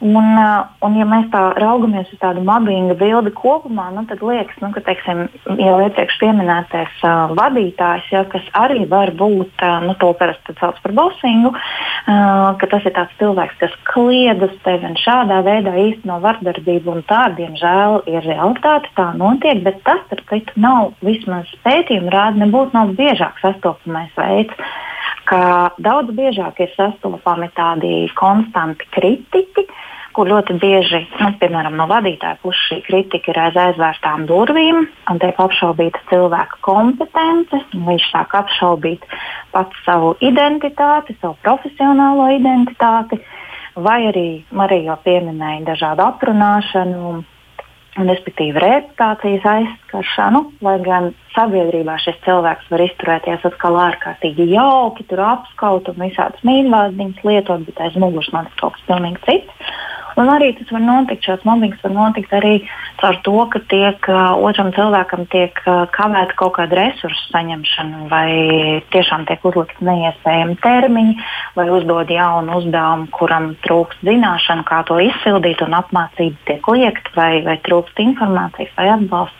Un, 0.00 0.24
uh, 0.40 0.64
un, 0.80 0.94
ja 0.96 1.04
mēs 1.04 1.26
tā 1.28 1.40
raugamies 1.60 2.08
uz 2.08 2.20
tādu 2.22 2.40
mobbinga 2.46 2.94
bildi 2.96 3.34
kopumā, 3.36 3.90
nu, 3.92 4.06
tad 4.08 4.22
liekas, 4.24 4.56
nu, 4.62 4.70
ka 4.72 4.80
teiksim, 4.86 5.26
jau 5.60 5.74
iepriekš 5.84 6.16
minētais 6.38 7.02
uh, 7.04 7.34
vadītājs, 7.36 8.06
ja, 8.14 8.22
kas 8.32 8.46
arī 8.56 8.86
var 8.88 9.12
būt 9.12 9.60
uh, 9.60 9.82
nu, 9.84 9.92
to 10.00 10.14
parasti 10.16 10.56
sauc 10.56 10.80
par 10.80 10.96
bosingu, 10.96 11.52
uh, 11.52 12.56
ka 12.56 12.70
tas 12.72 12.88
ir 12.88 12.96
tāds 12.96 13.12
cilvēks, 13.20 13.58
kas 13.60 13.76
kliedz 13.92 14.46
uz 14.48 14.56
tevi 14.64 14.88
un 14.88 14.96
šādā 14.96 15.42
veidā 15.44 15.76
īsteno 15.84 16.16
vardarbību. 16.24 16.96
Tā, 17.10 17.26
diemžēl, 17.36 18.00
ir 18.08 18.24
realitāte, 18.24 18.88
tā 18.96 19.10
notiek, 19.20 19.60
bet 19.66 19.82
tas, 19.84 20.00
starp 20.08 20.32
citu, 20.32 20.56
nav 20.64 20.94
vismaz 21.04 21.50
pētījumi 21.66 22.12
rāda, 22.12 22.40
nebūtu 22.40 22.76
nav 22.76 22.96
biežāk 22.96 23.36
sastopamais 23.44 24.16
veids 24.16 24.56
ka 25.28 25.70
daudz 25.78 26.12
biežāk 26.16 26.60
ir 26.64 26.72
sastopami 26.76 27.50
tādi 27.56 28.08
konstanti 28.18 28.86
kritiķi, 28.94 29.66
kur 30.16 30.28
ļoti 30.30 30.56
bieži, 30.60 31.00
nu, 31.20 31.30
piemēram, 31.38 31.76
no 31.78 31.86
vadītāja 31.90 32.40
puses 32.42 32.62
šī 32.66 32.80
kritika 32.88 33.30
ir 33.30 33.38
aiz 33.44 33.58
aizvērtām 33.62 34.26
durvīm 34.30 34.82
un 34.82 35.20
tiek 35.22 35.38
apšaubīta 35.38 36.02
cilvēka 36.10 36.58
kompetence. 36.66 37.62
Viņš 37.74 38.08
sāk 38.10 38.34
apšaubīt 38.40 39.06
pats 39.54 39.84
savu 39.86 40.16
identitāti, 40.24 41.16
savu 41.20 41.38
profesionālo 41.44 42.26
identitāti, 42.34 43.20
vai 43.78 44.00
arī 44.10 44.28
Marija 44.50 44.90
jau 44.90 44.98
pieminēja 45.06 45.68
dažādu 45.70 46.06
aprunāšanu. 46.08 47.20
Respektīvi, 47.98 48.60
reputācijas 48.62 49.46
aizskaršanu, 49.50 50.44
lai 50.62 50.76
gan 50.84 51.08
sabiedrībā 51.34 51.96
šis 51.98 52.20
cilvēks 52.22 52.68
var 52.70 52.84
izturēties 52.84 53.46
atkal 53.48 53.78
ārkārtīgi 53.82 54.46
jauki, 54.52 55.08
tur 55.10 55.24
apskaut 55.26 55.90
un 55.90 55.98
visādas 55.98 56.44
mīlvārdiņas 56.46 57.24
lietot, 57.26 57.64
bet 57.66 57.82
aiz 57.82 57.98
muguras 57.98 58.30
tas 58.30 58.54
kaut 58.62 58.78
kas 58.78 58.86
pilnīgi 58.92 59.24
cits. 59.26 59.72
Un 60.18 60.30
arī 60.32 60.50
tas 60.58 60.70
var 60.74 60.82
notikt, 60.82 61.26
šāds 61.26 61.46
mobbings 61.46 61.80
var 61.84 61.92
notikt 61.94 62.32
arī 62.34 62.54
caur 63.00 63.18
to, 63.26 63.36
ka 63.52 63.60
tiek 63.70 64.08
otram 64.10 64.72
cilvēkam 64.76 65.26
tiek 65.32 65.56
kavēta 65.94 66.36
kaut 66.38 66.56
kāda 66.58 66.78
resursu 66.78 67.30
saņemšana, 67.30 68.06
vai 68.10 68.30
tiešām 68.94 69.26
tiek 69.28 69.44
uzlikti 69.46 69.86
neiespējami 69.86 70.56
termiņi, 70.64 71.16
vai 71.58 71.66
uzdod 71.76 72.10
jaunu 72.12 72.58
uzdevumu, 72.60 73.10
kuram 73.16 73.52
trūkst 73.66 74.04
zināšanu, 74.06 74.66
kā 74.68 74.82
to 74.88 74.98
izpildīt, 75.04 75.62
un 75.66 75.76
apmācība 75.78 76.48
tiek 76.50 76.72
liekta, 76.74 77.14
vai, 77.16 77.32
vai 77.46 77.58
trūkst 77.66 78.02
informācijas 78.06 78.74
vai 78.78 78.88
atbalsta. 78.96 79.36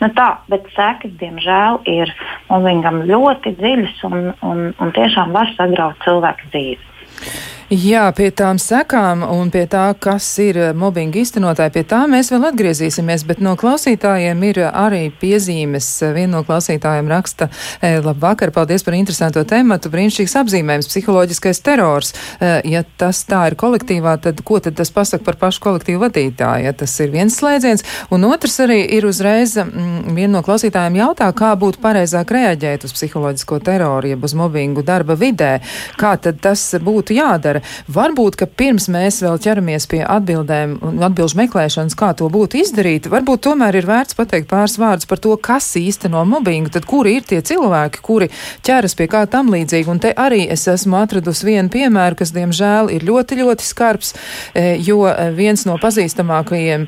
Nu 0.00 0.08
tā, 0.16 0.28
bet 0.48 0.68
sekas, 0.74 1.12
diemžēl, 1.20 1.82
ir 1.90 2.12
mobbingam 2.48 3.02
ļoti 3.08 3.54
dziļas 3.58 4.04
un, 4.08 4.20
un, 4.46 4.66
un 4.80 4.92
tiešām 4.96 5.34
var 5.36 5.52
sagraut 5.58 6.00
cilvēku 6.06 6.52
dzīvi. 6.54 7.49
Jā, 7.70 8.08
pie 8.18 8.32
tām 8.34 8.58
sekām 8.58 9.20
un 9.30 9.52
pie 9.54 9.60
tā, 9.70 9.84
kas 9.94 10.26
ir 10.42 10.56
mobbinga 10.74 11.20
iztenotāji, 11.20 11.70
pie 11.76 11.82
tā 11.86 12.00
mēs 12.10 12.32
vēl 12.32 12.48
atgriezīsimies, 12.48 13.22
bet 13.28 13.38
no 13.46 13.52
klausītājiem 13.54 14.40
ir 14.48 14.58
arī 14.66 15.04
piezīmes. 15.20 15.86
Viena 16.16 16.32
no 16.32 16.40
klausītājiem 16.48 17.06
raksta, 17.12 17.46
e, 17.78 17.92
labvakar, 18.02 18.50
paldies 18.50 18.82
par 18.82 18.96
interesanto 18.98 19.44
tematu, 19.46 19.92
brīnišķīgs 19.92 20.34
apzīmējums, 20.40 20.88
psiholoģiskais 20.90 21.62
terors. 21.62 22.10
E, 22.40 22.48
ja 22.72 22.82
tas 22.98 23.20
tā 23.30 23.44
ir 23.52 23.56
kolektīvā, 23.62 24.16
tad 24.26 24.42
ko 24.42 24.58
tad 24.58 24.74
tas 24.74 24.90
pasaka 24.90 25.22
par 25.28 25.38
pašu 25.38 25.62
kolektīvu 25.68 26.02
vadītāju? 26.02 26.66
Ja 26.66 26.74
tas 26.74 26.96
ir 26.98 27.14
viens 27.14 27.38
slēdziens, 27.38 27.86
un 28.10 28.26
otrs 28.32 28.58
arī 28.66 28.80
ir 28.98 29.06
uzreiz, 29.06 29.54
mm, 29.62 30.10
viena 30.18 30.40
no 30.40 30.42
klausītājiem 30.42 30.98
jautā, 31.04 31.30
kā 31.30 31.54
būtu 31.54 31.78
pareizāk 31.86 32.34
reaģēt 32.34 32.90
uz 32.90 32.98
psiholoģisko 32.98 33.62
teroru, 33.70 34.10
jeb 34.10 34.26
uz 34.26 34.34
mobbingu 34.34 34.82
darba 34.82 35.14
vidē, 35.14 35.60
kā 35.94 36.16
tad 36.18 36.42
tas 36.42 36.66
būtu 36.82 37.14
jādara 37.14 37.59
jādara. 37.60 37.90
Varbūt, 37.90 38.36
ka 38.36 38.46
pirms 38.46 38.88
mēs 38.88 39.20
vēl 39.22 39.38
ķeramies 39.40 39.86
pie 39.88 40.02
atbildēm 40.04 40.78
un 40.82 41.02
atbilžu 41.02 41.36
meklēšanas, 41.38 41.96
kā 41.96 42.14
to 42.14 42.28
būtu 42.28 42.60
izdarīt, 42.60 43.08
varbūt 43.10 43.42
tomēr 43.46 43.76
ir 43.76 43.86
vērts 43.86 44.16
pateikt 44.16 44.48
pāris 44.48 44.78
vārdus 44.78 45.06
par 45.06 45.18
to, 45.18 45.36
kas 45.36 45.76
īsteno 45.76 46.24
mobbingu, 46.24 46.70
tad 46.70 46.86
kuri 46.86 47.16
ir 47.16 47.22
tie 47.22 47.40
cilvēki, 47.40 48.00
kuri 48.02 48.30
ķeras 48.62 48.94
pie 48.96 49.08
kā 49.08 49.26
tam 49.30 49.50
līdzīga. 49.50 49.90
Un 49.90 50.00
te 50.00 50.12
arī 50.12 50.46
es 50.50 50.66
esmu 50.68 50.96
atradusi 51.00 51.46
vienu 51.46 51.68
piemēru, 51.70 52.16
kas, 52.16 52.32
diemžēl, 52.32 52.90
ir 52.94 53.04
ļoti, 53.04 53.40
ļoti 53.40 53.66
skarbs, 53.66 54.14
e, 54.54 54.76
jo 54.80 55.02
viens 55.36 55.64
no 55.66 55.76
pazīstamākajiem 55.80 56.86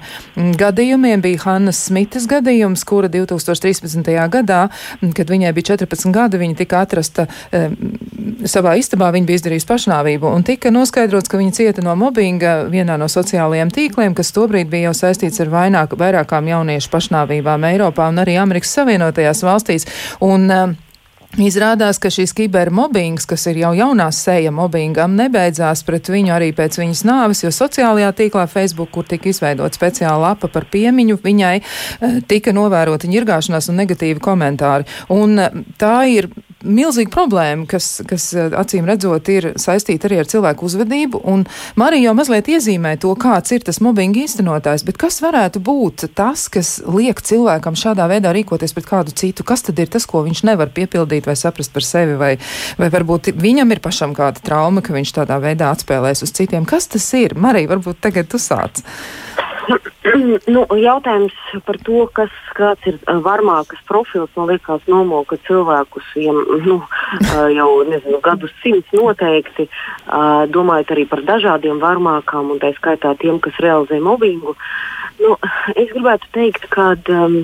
gadījumiem 0.58 1.22
bija 1.22 1.42
Hannas 1.46 1.80
Smitas 1.88 2.28
gadījums, 2.30 2.84
kura 2.86 3.10
2013. 3.12 4.12
gadā, 4.32 4.68
kad 5.16 5.30
viņai 5.30 5.52
bija 5.56 5.72
14 5.74 6.12
gadi, 6.14 6.40
viņa 6.42 6.58
tika 6.62 6.82
atrasta 6.86 7.26
e, 7.50 7.64
savā 8.48 8.76
istabā, 8.78 9.10
viņa 9.14 9.28
bija 9.28 9.40
izdarījusi 9.40 9.68
pašnāvību. 9.68 10.30
Un 10.30 10.44
tika 10.46 10.61
noskaidrots, 10.70 11.30
ka 11.32 11.40
viņa 11.40 11.56
cieta 11.56 11.82
no 11.82 11.96
mobbinga 11.98 12.68
vienā 12.70 12.98
no 13.00 13.08
sociālajiem 13.10 13.72
tīkliem, 13.74 14.14
kas 14.14 14.30
tobrīd 14.36 14.70
bija 14.70 14.90
jau 14.90 14.94
saistīts 15.00 15.42
ar 15.42 15.50
vaināk, 15.50 15.96
vairākām 15.98 16.52
jauniešu 16.52 16.92
pašnāvībām 16.92 17.66
Eiropā 17.72 18.12
un 18.12 18.22
arī 18.22 18.38
Amerikas 18.38 18.76
Savienotajās 18.78 19.42
valstīs. 19.48 19.88
Un, 20.22 20.46
uh, 20.46 20.78
Izrādās, 21.40 21.96
ka 21.96 22.10
šis 22.12 22.34
kibermobbings, 22.36 23.24
kas 23.24 23.46
ir 23.48 23.62
jau 23.62 23.70
jaunā 23.72 24.10
seja 24.12 24.50
mobbingam, 24.52 25.14
nebeidzās 25.16 25.80
pret 25.88 26.10
viņu 26.12 26.34
arī 26.34 26.50
pēc 26.52 26.76
viņas 26.76 27.00
nāves, 27.08 27.40
jo 27.40 27.48
sociālajā 27.48 28.10
tīklā 28.18 28.44
Facebook, 28.52 28.90
kur 28.92 29.08
tika 29.08 29.30
izveidot 29.30 29.72
speciāla 29.72 30.26
lapa 30.26 30.50
par 30.52 30.66
piemiņu, 30.68 31.16
viņai 31.24 31.54
eh, 31.56 32.18
tika 32.28 32.52
novērota 32.52 33.08
ņirgāšanās 33.08 33.70
un 33.72 33.80
negatīvi 33.80 34.20
komentāri. 34.20 34.84
Un 35.16 35.40
eh, 35.40 35.56
tā 35.80 36.02
ir 36.12 36.28
milzīga 36.64 37.10
problēma, 37.12 37.66
kas, 37.70 38.00
kas 38.08 38.28
eh, 38.36 38.52
acīm 38.58 38.86
redzot 38.88 39.28
ir 39.32 39.52
saistīta 39.60 40.08
arī 40.08 40.22
ar 40.22 40.30
cilvēku 40.30 40.66
uzvedību, 40.68 41.22
un 41.28 41.44
Marija 41.80 42.08
jau 42.08 42.14
mazliet 42.18 42.50
iezīmē 42.52 42.94
to, 43.02 43.12
kāds 43.20 43.54
ir 43.54 43.66
tas 43.66 43.80
mobbinga 43.84 44.22
īstenotājs, 44.24 44.86
bet 44.88 45.00
kas 45.00 45.20
varētu 45.24 45.62
būt 45.64 46.06
tas, 46.18 46.48
kas 46.52 46.74
liek 46.86 47.22
cilvēkam 47.22 47.78
šādā 47.78 48.08
veidā 48.10 48.34
rīkoties 48.34 48.74
pret 48.76 48.88
kādu 48.88 49.14
citu? 49.16 49.46
Kas 49.46 49.66
tad 49.66 49.80
ir 49.82 49.90
tas, 49.92 50.06
ko 50.08 50.24
viņš 50.26 50.44
nevar 50.48 50.72
piepildīt 50.74 51.28
vai 51.28 51.36
saprast 51.38 51.74
par 51.74 51.86
sevi, 51.86 52.18
vai, 52.20 52.34
vai 52.80 52.90
varbūt 52.92 53.32
viņam 53.36 53.74
ir 53.74 53.82
pašam 53.84 54.16
kāda 54.16 54.42
trauma, 54.44 54.84
ka 54.84 54.94
viņš 54.96 55.16
tādā 55.20 55.40
veidā 55.42 55.72
atspēlēs 55.72 56.24
uz 56.26 56.34
citiem? 56.36 56.68
Kas 56.68 56.90
tas 56.92 57.08
ir? 57.18 57.36
Marija, 57.38 57.74
varbūt 57.74 58.02
tagad 58.04 58.30
tu 58.32 58.40
sāc. 58.42 58.84
nu, 60.54 60.62
jautājums 60.78 61.34
par 61.66 61.78
to, 61.86 62.04
kas 62.16 62.86
ir 62.88 62.98
varmākas 63.24 63.82
profils, 63.88 64.30
man 64.36 64.50
liekas, 64.50 64.82
nomoka 64.90 65.38
cilvēkus 65.46 66.08
ja, 66.18 66.34
nu, 66.66 66.80
jau 67.56 67.68
nezinu, 67.88 68.20
gadus 68.24 68.54
simts 68.62 68.90
noteikti, 68.96 69.68
domājot 70.54 70.94
arī 70.94 71.06
par 71.10 71.22
dažādiem 71.28 71.82
varmākām, 71.82 72.54
un 72.54 72.62
tā 72.62 72.72
skaitā 72.78 73.14
tiem, 73.22 73.38
kas 73.42 73.60
realizē 73.62 74.00
mobbingu. 74.02 74.56
Nu, 75.22 75.36
es 75.76 75.92
gribētu 75.92 76.34
teikt, 76.34 76.66
ka. 76.72 76.94
Um, 77.12 77.42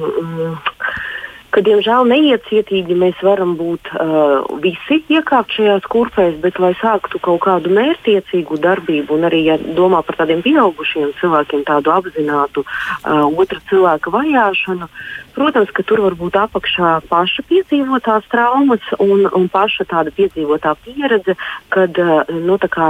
ka, 1.55 1.63
diemžēl, 1.65 2.07
neiecietīgi 2.11 2.97
mēs 2.99 3.21
varam 3.25 3.55
būt 3.59 3.91
uh, 3.95 4.45
visi 4.63 5.01
iekāpt 5.13 5.57
šajās 5.57 5.87
kurpēs, 5.93 6.37
bet, 6.43 6.61
lai 6.63 6.75
sāktu 6.81 7.21
kaut 7.25 7.41
kādu 7.47 7.73
mērķiecīgu 7.77 8.61
darbību, 8.65 9.17
un 9.17 9.29
arī, 9.29 9.45
ja 9.49 9.59
domā 9.79 10.03
par 10.07 10.21
tādiem 10.21 10.43
pieaugušiem 10.45 11.15
cilvēkiem, 11.21 11.65
tādu 11.69 11.95
apzinātu 11.95 12.65
uh, 12.65 13.25
otra 13.29 13.63
cilvēka 13.71 14.13
vajāšanu, 14.15 14.91
Protams, 15.39 15.71
ka 15.71 15.85
tur 15.87 16.01
var 16.03 16.17
būt 16.19 16.35
apakšā 16.35 16.89
paša 17.07 17.45
piedzīvotās 17.47 18.25
traumas 18.33 18.83
un, 18.99 19.23
un 19.39 19.45
paša 19.53 19.85
tāda 19.87 20.11
piedzīvotā 20.17 20.73
pieredze, 20.83 21.37
kad 21.71 22.01
eh, 22.03 22.33
nu, 22.49 22.57
kā, 22.59 22.89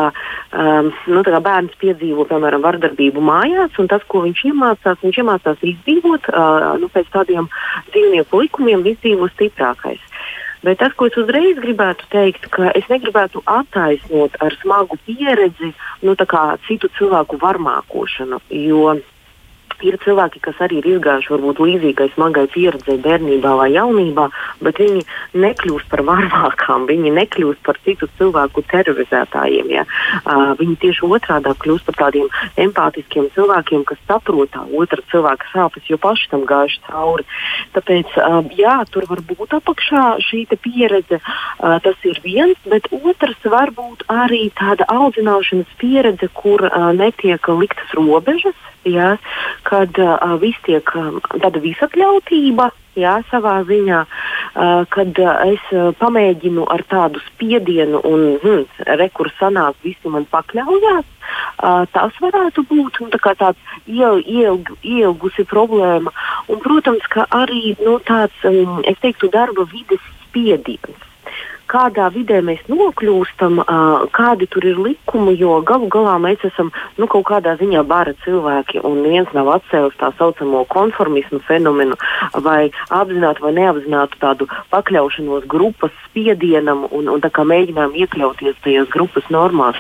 um, 0.56 0.88
nu, 1.12 1.24
kā 1.26 1.42
bērns 1.44 1.76
piedzīvo, 1.82 2.24
piemēram, 2.30 2.64
vardarbību 2.64 3.20
mājās, 3.28 3.76
un 3.82 3.90
tas, 3.92 4.06
ko 4.08 4.22
viņš 4.24 4.44
iemācās, 4.48 5.02
viņš 5.04 5.18
iemācās 5.20 5.66
izdzīvot 5.74 6.30
uh, 6.32 6.70
nu, 6.80 6.88
pēc 6.94 7.12
tādiem 7.12 7.50
dzīvnieku 7.90 8.40
likumiem, 8.40 8.86
izdzīvo 8.94 9.28
stiprākais. 9.34 10.00
Bet 10.64 10.80
tas, 10.80 10.96
ko 10.96 11.10
es 11.12 11.20
uzreiz 11.20 11.60
gribētu 11.60 12.08
teikt, 12.10 12.48
ka 12.54 12.72
es 12.74 12.88
negribētu 12.90 13.44
attaisnot 13.44 14.40
ar 14.42 14.56
smagu 14.62 14.96
pieredzi 15.04 15.70
nu, 16.02 16.16
citu 16.66 16.90
cilvēku 16.96 17.38
varmākošanu. 17.44 18.40
Jo 18.56 18.96
Ir 19.78 19.94
cilvēki, 20.02 20.40
kas 20.42 20.58
arī 20.64 20.80
ir 20.80 20.86
izgājuši 20.96 21.30
varbūt 21.30 21.60
līdzīgai 21.62 22.08
smagai 22.16 22.48
pieredzei 22.50 22.96
bērnībā 22.98 23.52
vai 23.60 23.68
jaunībā, 23.76 24.24
bet 24.66 24.80
viņi 24.82 25.04
nekļūst 25.38 25.86
par 25.92 26.02
varmākām, 26.08 26.88
viņi 26.88 27.12
nekļūst 27.14 27.62
par 27.66 27.78
citu 27.84 28.08
cilvēku 28.18 28.64
terorizētājiem. 28.72 29.70
Ja? 29.76 29.84
Uh, 30.24 30.56
viņi 30.58 30.74
tieši 30.82 31.06
otrādi 31.06 31.54
kļūst 31.62 31.86
par 31.86 31.98
tādiem 32.02 32.26
empātiskiem 32.58 33.28
cilvēkiem, 33.36 33.84
kas 33.86 34.02
saprot 34.10 34.50
tā 34.50 34.64
otra 34.66 35.04
cilvēka 35.12 35.46
sāpes, 35.52 35.86
jo 35.86 35.98
paši 36.02 36.26
tam 36.32 36.42
gājuši 36.48 36.82
cauri. 36.88 37.28
Tāpēc, 37.76 38.16
uh, 38.18 38.40
jā, 38.58 38.74
tur 38.90 39.06
var 39.06 39.22
būt 39.30 39.54
apakšā 39.60 40.04
šī 40.26 40.42
pieredze, 40.58 41.20
uh, 41.22 41.78
tas 41.84 42.08
ir 42.08 42.18
viens, 42.24 42.58
bet 42.66 42.90
otrs 42.98 43.46
var 43.46 43.70
būt 43.76 44.08
arī 44.10 44.48
tāda 44.58 44.88
audzināšanas 44.90 45.70
pieredze, 45.78 46.26
kur 46.34 46.66
uh, 46.66 46.90
netiek 46.98 47.46
liktas 47.54 47.94
robežas 47.94 48.58
ja, 48.84 49.16
kad 49.68 49.98
uh, 49.98 50.36
viss 50.42 50.60
tiek 50.66 50.92
um, 50.96 51.18
tāda 51.34 51.62
visatļautība. 51.62 52.70
Jā, 52.98 53.20
savā 53.30 53.60
ziņā, 53.62 53.98
uh, 54.02 54.80
kad 54.90 55.18
uh, 55.22 55.34
es 55.46 55.62
uh, 55.70 55.92
pamēģinu 56.00 56.64
ar 56.66 56.82
tādu 56.90 57.22
spiedienu, 57.28 58.00
un 58.02 58.24
hm, 58.42 58.64
rekurs 58.98 59.36
sanāk, 59.38 59.78
visi 59.86 60.10
man 60.10 60.26
pakļaujās, 60.32 61.06
uh, 61.06 61.84
tas 61.94 62.18
varētu 62.24 62.66
būt 62.66 62.98
nu, 63.04 63.10
tā 63.14 63.36
tāds 63.38 63.76
iel, 63.86 64.18
ielg, 64.26 64.72
ielgusi 64.82 65.46
problēma. 65.46 66.10
Un, 66.50 66.58
protams, 66.64 67.06
ka 67.12 67.28
arī 67.30 67.76
nu, 67.84 68.00
tāds, 68.08 68.34
um, 68.50 68.80
es 68.82 68.98
teiktu, 69.04 69.30
darba 69.30 69.68
vides 69.70 70.02
spiediens 70.26 71.07
kādā 71.68 72.08
vidē 72.14 72.40
mēs 72.44 72.62
nokļūstam, 72.70 73.60
uh, 73.62 74.06
kādi 74.14 74.48
tur 74.50 74.66
ir 74.68 74.80
likumi, 74.80 75.36
jo 75.40 75.58
galu 75.68 75.90
galā 75.92 76.16
mēs 76.22 76.44
esam 76.48 76.72
nu, 76.98 77.08
kaut 77.10 77.26
kādā 77.30 77.56
ziņā 77.60 77.84
bara 77.88 78.14
cilvēki, 78.24 78.82
un 78.88 79.02
viens 79.06 79.30
nav 79.36 79.50
atcēlis 79.58 79.98
tā 80.00 80.10
saucamo 80.18 80.64
konformismu 80.72 81.42
fenomenu, 81.48 81.98
vai 82.46 82.70
apzināti 82.88 83.44
vai 83.44 83.54
neapzināti 83.60 84.20
tādu 84.22 84.48
pakļaušanos 84.72 85.46
grupas 85.50 85.94
spiedienam 86.08 86.86
un, 86.90 87.12
un 87.12 87.22
mēģinājumu 87.22 88.04
iekļauties 88.04 88.64
tajās 88.64 88.90
grupas 88.92 89.28
normās. 89.30 89.78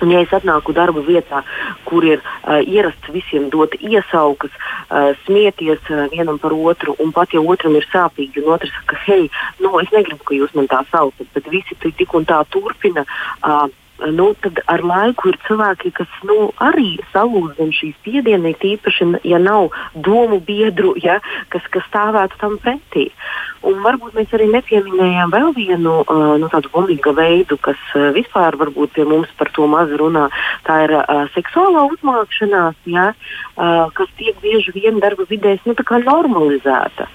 Un, 0.00 0.12
ja 0.14 0.22
es 0.24 0.32
atnāku 0.32 0.72
darba 0.76 1.02
vietā, 1.04 1.42
kur 1.88 2.04
ir 2.06 2.20
uh, 2.22 2.60
ierasts 2.60 3.12
visiem 3.12 3.50
dot 3.52 3.74
iesaukas, 3.80 4.54
uh, 4.88 5.10
smieties 5.26 5.82
uh, 5.92 6.06
vienam 6.12 6.40
par 6.40 6.54
otru, 6.56 6.96
un 7.04 7.12
pat 7.12 7.34
ja 7.36 7.42
otram 7.42 7.76
ir 7.76 7.86
sāpīgi, 7.92 8.40
un 8.44 8.54
otrs 8.56 8.72
saka, 8.78 8.96
hei, 9.06 9.28
nu, 9.60 9.74
es 9.82 9.92
negribu, 9.92 10.24
ka 10.24 10.38
jūs 10.38 10.56
man 10.56 10.70
tā 10.70 10.80
saucat, 10.92 11.28
bet 11.36 11.52
visi 11.52 11.76
tik 11.84 12.16
un 12.16 12.26
tā 12.28 12.40
turpina. 12.50 13.04
Uh, 13.44 13.68
nu, 14.14 14.30
tad 14.42 14.60
ar 14.70 14.84
laiku 14.84 15.30
ir 15.32 15.38
cilvēki, 15.46 15.92
kas 15.96 16.10
nu, 16.28 16.50
arī 16.62 16.96
salūz 17.12 17.56
zem 17.58 17.72
šīs 17.76 17.96
spiediena, 18.00 18.54
tīpaši, 18.60 19.10
ja 19.28 19.40
nav 19.42 19.70
domu 19.94 20.40
biedru, 20.44 20.94
ja, 21.02 21.20
kas, 21.52 21.66
kas 21.74 21.86
stāvētu 21.90 22.40
tam 22.40 22.58
pretī. 22.62 23.10
Un 23.66 23.82
varbūt 23.84 24.14
mēs 24.16 24.30
arī 24.32 24.46
nepieminējām 24.54 25.32
vēl 25.34 25.50
vienu 25.56 25.98
uh, 26.00 26.20
nu, 26.40 26.48
tādu 26.52 26.70
bonīgu 26.72 27.12
veidu, 27.16 27.58
kas 27.60 27.80
uh, 27.92 28.08
vispār 28.16 28.56
varbūt 28.56 28.94
pie 28.96 29.04
mums 29.04 29.28
par 29.36 29.50
to 29.52 29.66
maz 29.68 29.92
runā. 30.00 30.28
Tā 30.64 30.78
ir 30.86 30.94
uh, 30.96 31.26
seksuālā 31.34 31.84
uzmākšanās, 31.92 32.78
ja, 32.88 33.10
uh, 33.12 33.90
kas 33.96 34.08
tiek 34.16 34.38
bieži 34.40 34.72
vien 34.78 35.00
darba 35.04 35.28
vidēs 35.28 35.60
nu, 35.68 35.76
normalizēta. 35.76 37.08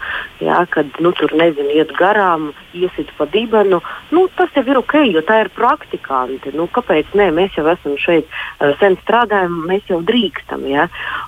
Ja, 0.43 0.61
kad 0.69 0.99
nu, 1.01 1.11
tur 1.17 1.33
nezinu, 1.33 1.71
iet 1.79 1.95
garām, 1.97 2.51
iesit 2.77 3.09
pa 3.17 3.25
dibenu, 3.31 3.81
nu, 4.13 4.27
tas 4.37 4.53
jau 4.53 4.65
ir 4.67 4.77
ok, 4.83 4.99
jo 5.15 5.23
tā 5.25 5.41
ir 5.45 5.49
praktikanti. 5.55 6.53
Nu, 6.53 6.67
kāpēc 6.75 7.15
nē, 7.17 7.29
mēs 7.35 7.57
jau 7.57 7.65
esam 7.71 7.97
šeit 8.01 8.27
uh, 8.27 8.73
sen 8.81 8.97
strādājam, 9.03 9.57
mēs 9.69 9.87
jau 9.91 10.01
drīkstam. 10.05 10.65
Ja? 10.69 10.87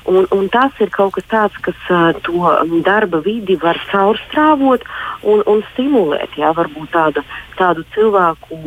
Un, 0.09 0.27
un 0.35 0.47
tas 0.53 0.75
ir 0.83 0.91
kaut 0.93 1.15
kas 1.17 1.27
tāds, 1.31 1.57
kas 1.65 1.89
uh, 1.91 2.11
to 2.25 2.53
darba 2.85 3.21
vidi 3.25 3.57
var 3.61 3.79
caurstrāvot 3.91 4.85
un, 5.23 5.43
un 5.47 5.63
stimulēt, 5.73 6.37
jā, 6.39 6.51
varbūt 6.55 6.91
tāda, 6.93 7.23
tādu 7.57 7.83
cilvēku 7.95 8.57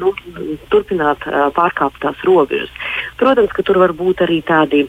nu, 0.00 0.12
turpināt 0.72 1.26
a, 1.28 1.48
pārkāpt 1.54 2.00
tās 2.02 2.20
robežas. 2.26 2.72
Protams, 3.20 3.52
ka 3.54 3.62
tur 3.66 3.78
var 3.82 3.92
būt 3.96 4.24
arī 4.24 4.40
tādi 4.46 4.86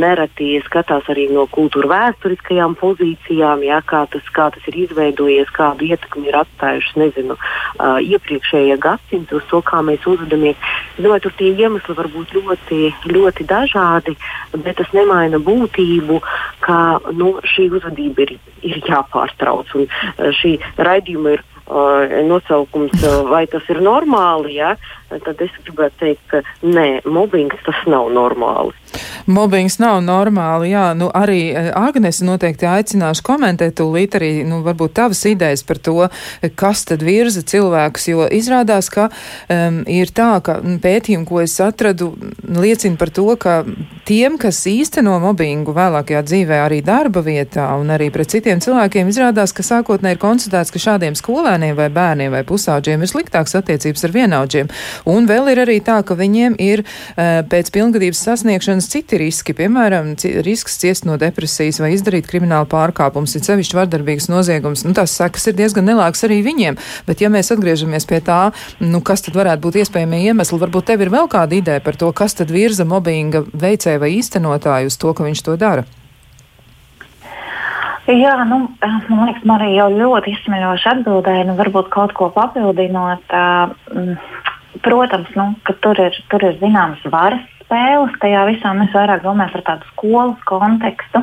nereti 0.00 0.54
skatās 0.64 1.04
arī 1.12 1.26
no 1.28 1.44
kultūra 1.52 1.90
vēsturiskajām 1.90 2.76
pozīcijām, 2.80 3.60
jā, 3.66 3.80
kā, 3.84 4.06
tas, 4.08 4.24
kā 4.32 4.48
tas 4.54 4.64
ir 4.70 4.78
izveidojies, 4.86 5.50
kādu 5.52 5.90
ietekmi 5.90 6.30
ir 6.30 6.38
atstājušas, 6.40 6.96
nezinu, 6.96 7.36
iepriekšējie 7.80 8.78
gadsimti 8.80 9.36
uz 9.36 9.44
to, 9.50 9.60
kā 9.60 9.82
mēs 9.84 10.06
uzvedamies. 10.08 10.49
Es 10.54 11.02
domāju, 11.04 11.26
tur 11.26 11.36
tie 11.38 11.52
iemesli 11.54 11.96
var 11.96 12.08
būt 12.12 12.34
ļoti, 12.36 12.80
ļoti 13.10 13.46
dažādi, 13.50 14.16
bet 14.56 14.80
tas 14.80 14.90
nemaina 14.96 15.40
būtību, 15.42 16.20
ka 16.64 16.80
nu, 17.16 17.36
šī 17.54 17.70
uzvedība 17.70 18.26
ir, 18.26 18.36
ir 18.66 18.82
jāpārtrauc. 18.88 19.72
Un, 19.78 19.88
uh, 19.88 20.30
šī 20.40 20.56
raidījuma 20.78 21.36
ir 21.36 21.44
uh, 21.44 22.18
nosaukums, 22.28 22.96
uh, 23.02 23.22
vai 23.30 23.46
tas 23.50 23.66
ir 23.72 23.82
normāli, 23.84 24.58
ja, 24.60 24.74
tad 25.10 25.42
es 25.42 25.54
gribētu 25.64 25.98
teikt, 26.00 26.22
ka 26.30 26.42
nē, 26.62 27.02
mobbings 27.08 27.60
tas 27.66 27.80
nav 27.90 28.10
normāli. 28.14 28.74
Mobbings 29.30 29.78
nav 29.82 30.00
normāli, 30.02 30.70
jā, 30.72 30.90
nu 30.98 31.10
arī 31.14 31.40
eh, 31.52 31.70
Agnese 31.76 32.24
noteikti 32.26 32.66
aicināšu 32.68 33.24
komentēt 33.26 33.76
tūlīt 33.80 34.16
arī, 34.18 34.30
nu, 34.48 34.60
varbūt 34.66 34.94
tavas 34.98 35.22
idejas 35.28 35.62
par 35.66 35.78
to, 35.82 35.96
kas 36.58 36.84
tad 36.88 37.04
virza 37.06 37.42
cilvēkus, 37.46 38.08
jo 38.10 38.26
izrādās, 38.34 38.90
ka 38.92 39.08
um, 39.10 39.82
ir 39.90 40.10
tā, 40.16 40.32
ka 40.44 40.58
pētījumi, 40.82 41.28
ko 41.28 41.42
es 41.44 41.56
atradu, 41.62 42.12
liecina 42.42 42.98
par 43.00 43.12
to, 43.14 43.26
ka 43.40 43.60
tiem, 44.08 44.38
kas 44.40 44.62
īsteno 44.70 45.18
mobbingu 45.22 45.74
vēlākajā 45.76 46.22
dzīvē 46.26 46.62
arī 46.64 46.80
darba 46.86 47.22
vietā 47.26 47.68
un 47.78 47.92
arī 47.94 48.10
pret 48.14 48.32
citiem 48.32 48.62
cilvēkiem, 48.62 49.10
izrādās, 49.12 49.54
ka 49.54 49.66
sākotnē 49.66 50.14
ir 50.14 50.22
konstatēts, 50.22 50.72
ka 50.74 50.82
šādiem 50.82 51.18
skolēniem 51.18 51.76
vai 51.78 51.90
bērniem 51.94 52.34
vai 52.34 52.42
pusauģiem 52.48 53.04
ir 53.04 53.12
sliktāks 53.12 53.56
attiecības 53.60 54.06
ar 54.08 54.16
vienaudžiem. 54.16 54.72
Un 55.08 55.28
vēl 55.30 55.52
ir 55.52 55.62
arī 55.64 55.78
tā, 55.84 56.00
ka 56.06 56.16
viņiem 56.18 56.56
ir 56.60 56.82
uh, 56.84 57.40
pēc 57.50 57.70
pilngadības 57.74 58.22
sasniegšanas 58.26 58.88
citi 58.92 59.20
riski, 59.20 59.54
piemēram, 59.56 60.12
risks 60.44 60.78
ciest 60.80 61.06
no 61.08 61.16
depresijas 61.20 61.80
vai 61.82 61.92
izdarīt 61.94 62.28
kriminālu 62.30 62.68
pārkāpumus, 62.70 63.36
ir 63.36 63.46
sevišķi 63.46 63.78
vardarbīgs 63.78 64.30
noziegums. 64.32 64.84
Nu, 64.86 64.94
tās 64.96 65.14
sekas 65.16 65.48
ir 65.50 65.58
diezgan 65.60 65.88
nelāks 65.90 66.24
arī 66.26 66.40
viņiem. 66.46 66.80
Bet, 67.08 67.24
ja 67.24 67.32
mēs 67.32 67.52
atgriežamies 67.54 68.08
pie 68.10 68.20
tā, 68.24 68.40
nu, 68.82 69.02
kas 69.04 69.24
tad 69.26 69.38
varētu 69.38 69.64
būt 69.66 69.80
iespējamie 69.84 70.24
iemesli, 70.30 70.60
varbūt 70.60 70.90
tev 70.92 71.06
ir 71.06 71.12
vēl 71.12 71.30
kāda 71.30 71.58
ideja 71.58 71.84
par 71.84 71.98
to, 72.00 72.12
kas 72.16 72.36
tad 72.38 72.52
virza 72.52 72.86
mobbinga 72.88 73.44
veicēju 73.50 74.02
vai 74.02 74.14
īstenotāju 74.18 74.92
uz 74.92 75.00
to, 75.00 75.14
ka 75.16 75.26
viņš 75.26 75.46
to 75.46 75.56
dara. 75.60 75.88
Jā, 78.10 78.32
nu, 78.48 78.64
man 78.80 79.28
liekas, 79.28 79.44
Marija 79.46 79.84
jau 79.84 79.90
ļoti 79.94 80.32
izsmeļoši 80.34 80.88
atbildēja. 80.94 81.44
Nu, 81.46 81.54
varbūt 81.58 81.90
kaut 81.94 82.14
ko 82.16 82.30
papildinot. 82.34 83.22
Uh, 83.30 84.16
protams, 84.84 85.30
nu, 85.38 85.52
ka 85.66 85.74
tur 85.84 85.98
ir, 86.02 86.16
tur 86.30 86.44
ir 86.46 86.58
zināmas 86.62 87.02
varas 87.12 87.46
spēles 87.70 88.16
tajā 88.22 88.44
visā. 88.50 88.72
Mēs 88.74 88.94
vairāk 88.94 89.22
domājam 89.24 89.54
par 89.54 89.64
tādu 89.68 89.90
skolas 89.92 90.40
kontekstu. 90.50 91.22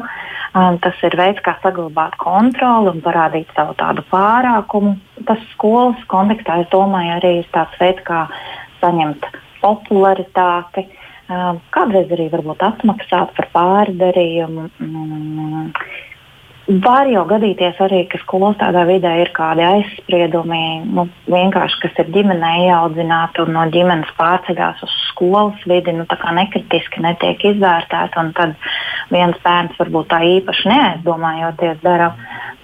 Um, 0.57 0.77
tas 0.81 0.95
ir 1.05 1.13
veids, 1.19 1.41
kā 1.45 1.57
saglabāt 1.62 2.15
kontroli 2.21 2.93
un 2.93 3.03
parādīt 3.05 3.51
savu 3.55 3.75
tādu 3.77 4.05
pārākumu. 4.12 4.95
Tas 5.27 5.43
skolas 5.53 5.99
kontekstā, 6.12 6.62
es 6.63 6.71
domāju, 6.71 7.17
arī 7.17 7.33
ir 7.41 7.51
tāds 7.53 7.75
veids, 7.81 8.01
kā 8.07 8.25
saņemt 8.79 9.27
popularitāti. 9.62 10.88
Um, 11.27 11.60
kādreiz 11.75 12.07
arī 12.15 12.29
varbūt 12.31 12.63
atmaksāt 12.63 13.36
par 13.36 13.49
pārdarījumu. 13.53 14.69
Um, 14.79 15.73
Var 16.67 17.08
jau 17.08 17.21
gadīties 17.23 17.77
arī, 17.80 18.01
ka 18.12 18.19
skolas 18.19 18.58
tādā 18.60 18.82
vidē 18.89 19.13
ir 19.21 19.30
kādi 19.32 19.63
aizspriedumi, 19.63 20.84
nu, 20.97 21.06
vienkārši, 21.32 21.80
kas 21.86 22.01
ir 22.03 22.10
ģimenē 22.12 22.49
ieaudzināti 22.65 23.39
un 23.45 23.53
no 23.56 23.63
ģimenes 23.71 24.12
pārceļās 24.17 24.82
uz 24.84 24.97
skolas 25.06 25.63
vidi, 25.63 25.95
nu, 25.95 26.03
tā 26.12 26.17
kā 26.19 26.34
nekritiski 26.36 27.06
netiek 27.06 27.45
izvērtēti. 27.53 28.25
Tad 28.36 28.60
viens 29.15 29.39
bērns 29.45 29.80
varbūt 29.80 30.12
tā 30.12 30.19
īpaši 30.34 30.67
neaizdomājoties 30.73 31.80
dara 31.88 32.12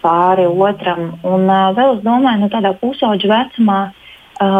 pāri 0.03 0.49
otram. 0.51 1.13
Un 1.23 1.47
uh, 1.47 1.71
vēl 1.77 1.95
es 1.95 2.03
domāju, 2.03 2.43
nu, 2.43 2.51
tādā 2.51 2.75
pusauģa 2.83 3.31
vecumā 3.31 3.79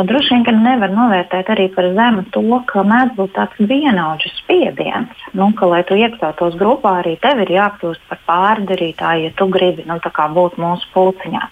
droši 0.08 0.38
vien 0.46 0.60
nevar 0.64 0.92
novērtēt 0.94 1.50
arī 1.50 1.68
par 1.74 1.88
zemu 1.96 2.24
to, 2.36 2.44
ka 2.70 2.84
mēdz 2.88 3.16
būt 3.18 3.32
tāds 3.36 3.64
vienaudžu 3.72 4.30
spiediens. 4.38 5.24
Nu, 5.34 5.50
ka, 5.58 5.66
lai 5.72 5.82
tu 5.88 5.98
iekļautos 5.98 6.58
grupā, 6.60 7.00
arī 7.02 7.16
tev 7.24 7.42
ir 7.44 7.54
jākļūst 7.56 8.04
par 8.10 8.22
pārdarītāju, 8.30 9.30
ja 9.30 9.34
tu 9.40 9.48
gribi 9.52 9.88
nu, 9.90 9.98
būt 10.38 10.60
mūsu 10.62 10.90
pulciņā. 10.94 11.48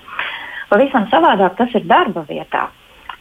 Pavisam 0.72 1.10
savādāk 1.12 1.58
tas 1.58 1.74
ir 1.76 1.88
darba 1.90 2.24
vietā. 2.30 2.70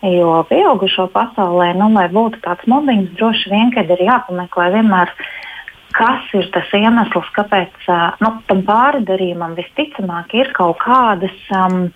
Jo 0.01 0.41
pieaugušo 0.49 1.11
pasaulē, 1.13 1.75
nu, 1.77 1.91
lai 1.93 2.07
būtu 2.09 2.41
tāds 2.45 2.65
mobbings, 2.71 3.11
droši 3.19 3.51
vien 3.53 3.73
ir 3.75 4.05
jāpameklē 4.07 4.71
vienmēr, 4.77 5.13
kas 5.93 6.31
ir 6.39 6.49
tas 6.55 6.71
iemesls, 6.73 7.29
kāpēc 7.37 7.89
nu, 8.23 8.33
tam 8.49 8.63
pārdarījumam 8.69 9.57
visticamāk 9.59 10.33
ir 10.39 10.53
kaut 10.57 10.79
kādas. 10.85 11.37
Um, 11.53 11.91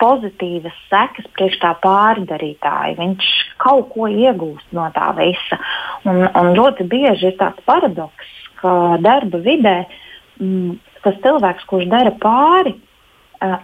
pozitīvas 0.00 0.76
sekas 0.90 1.28
priekš 1.36 1.60
tā 1.62 1.74
pārdarītāja. 1.82 2.96
Viņš 2.98 3.28
kaut 3.62 3.90
ko 3.94 4.08
iegūst 4.10 4.72
no 4.76 4.88
tā 4.94 5.10
visa. 5.18 5.60
Un, 6.08 6.24
un 6.26 6.54
ļoti 6.56 6.86
bieži 6.90 7.30
ir 7.30 7.38
tāds 7.40 7.62
paradoks, 7.68 8.32
ka 8.60 8.96
darba 9.04 9.40
vidē 9.44 9.76
m, 9.84 10.48
mm, 10.48 10.74
tas 11.04 11.20
cilvēks, 11.24 11.66
kurš 11.68 11.88
dara 11.92 12.14
pāri, 12.20 12.74
uh, 12.74 12.84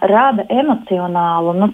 rada 0.01 0.45
emocionālu 0.49 1.53
nu, 1.57 1.69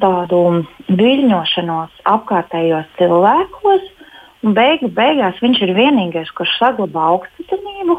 viļņošanos 0.87 2.03
apkārtējos 2.07 2.91
cilvēkos. 2.99 3.93
Beigu 4.57 4.89
beigās 4.93 5.39
viņš 5.41 5.63
ir 5.65 5.73
vienīgais, 5.75 6.29
kurš 6.37 6.53
saglabā 6.59 7.07
augstsimību, 7.15 7.97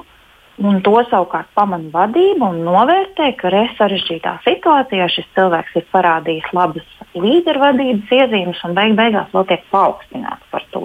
Un 0.59 0.81
to 0.83 0.97
savukārt 1.07 1.51
pamana 1.55 1.87
vadība 1.93 2.49
un 2.51 2.65
novērtē, 2.67 3.31
ka 3.39 3.51
re 3.55 3.69
sarežģītā 3.79 4.41
situācijā 4.43 5.07
šis 5.15 5.29
cilvēks 5.37 5.77
ir 5.79 5.85
parādījis 5.95 6.49
labas 6.57 6.89
līdervadības 7.15 8.15
iezīmes 8.17 8.63
un 8.67 8.75
beig 8.75 8.97
beigās 8.99 9.31
vēl 9.35 9.47
tiek 9.53 9.63
paaugstināts 9.71 10.51
par 10.51 10.67
to. 10.75 10.83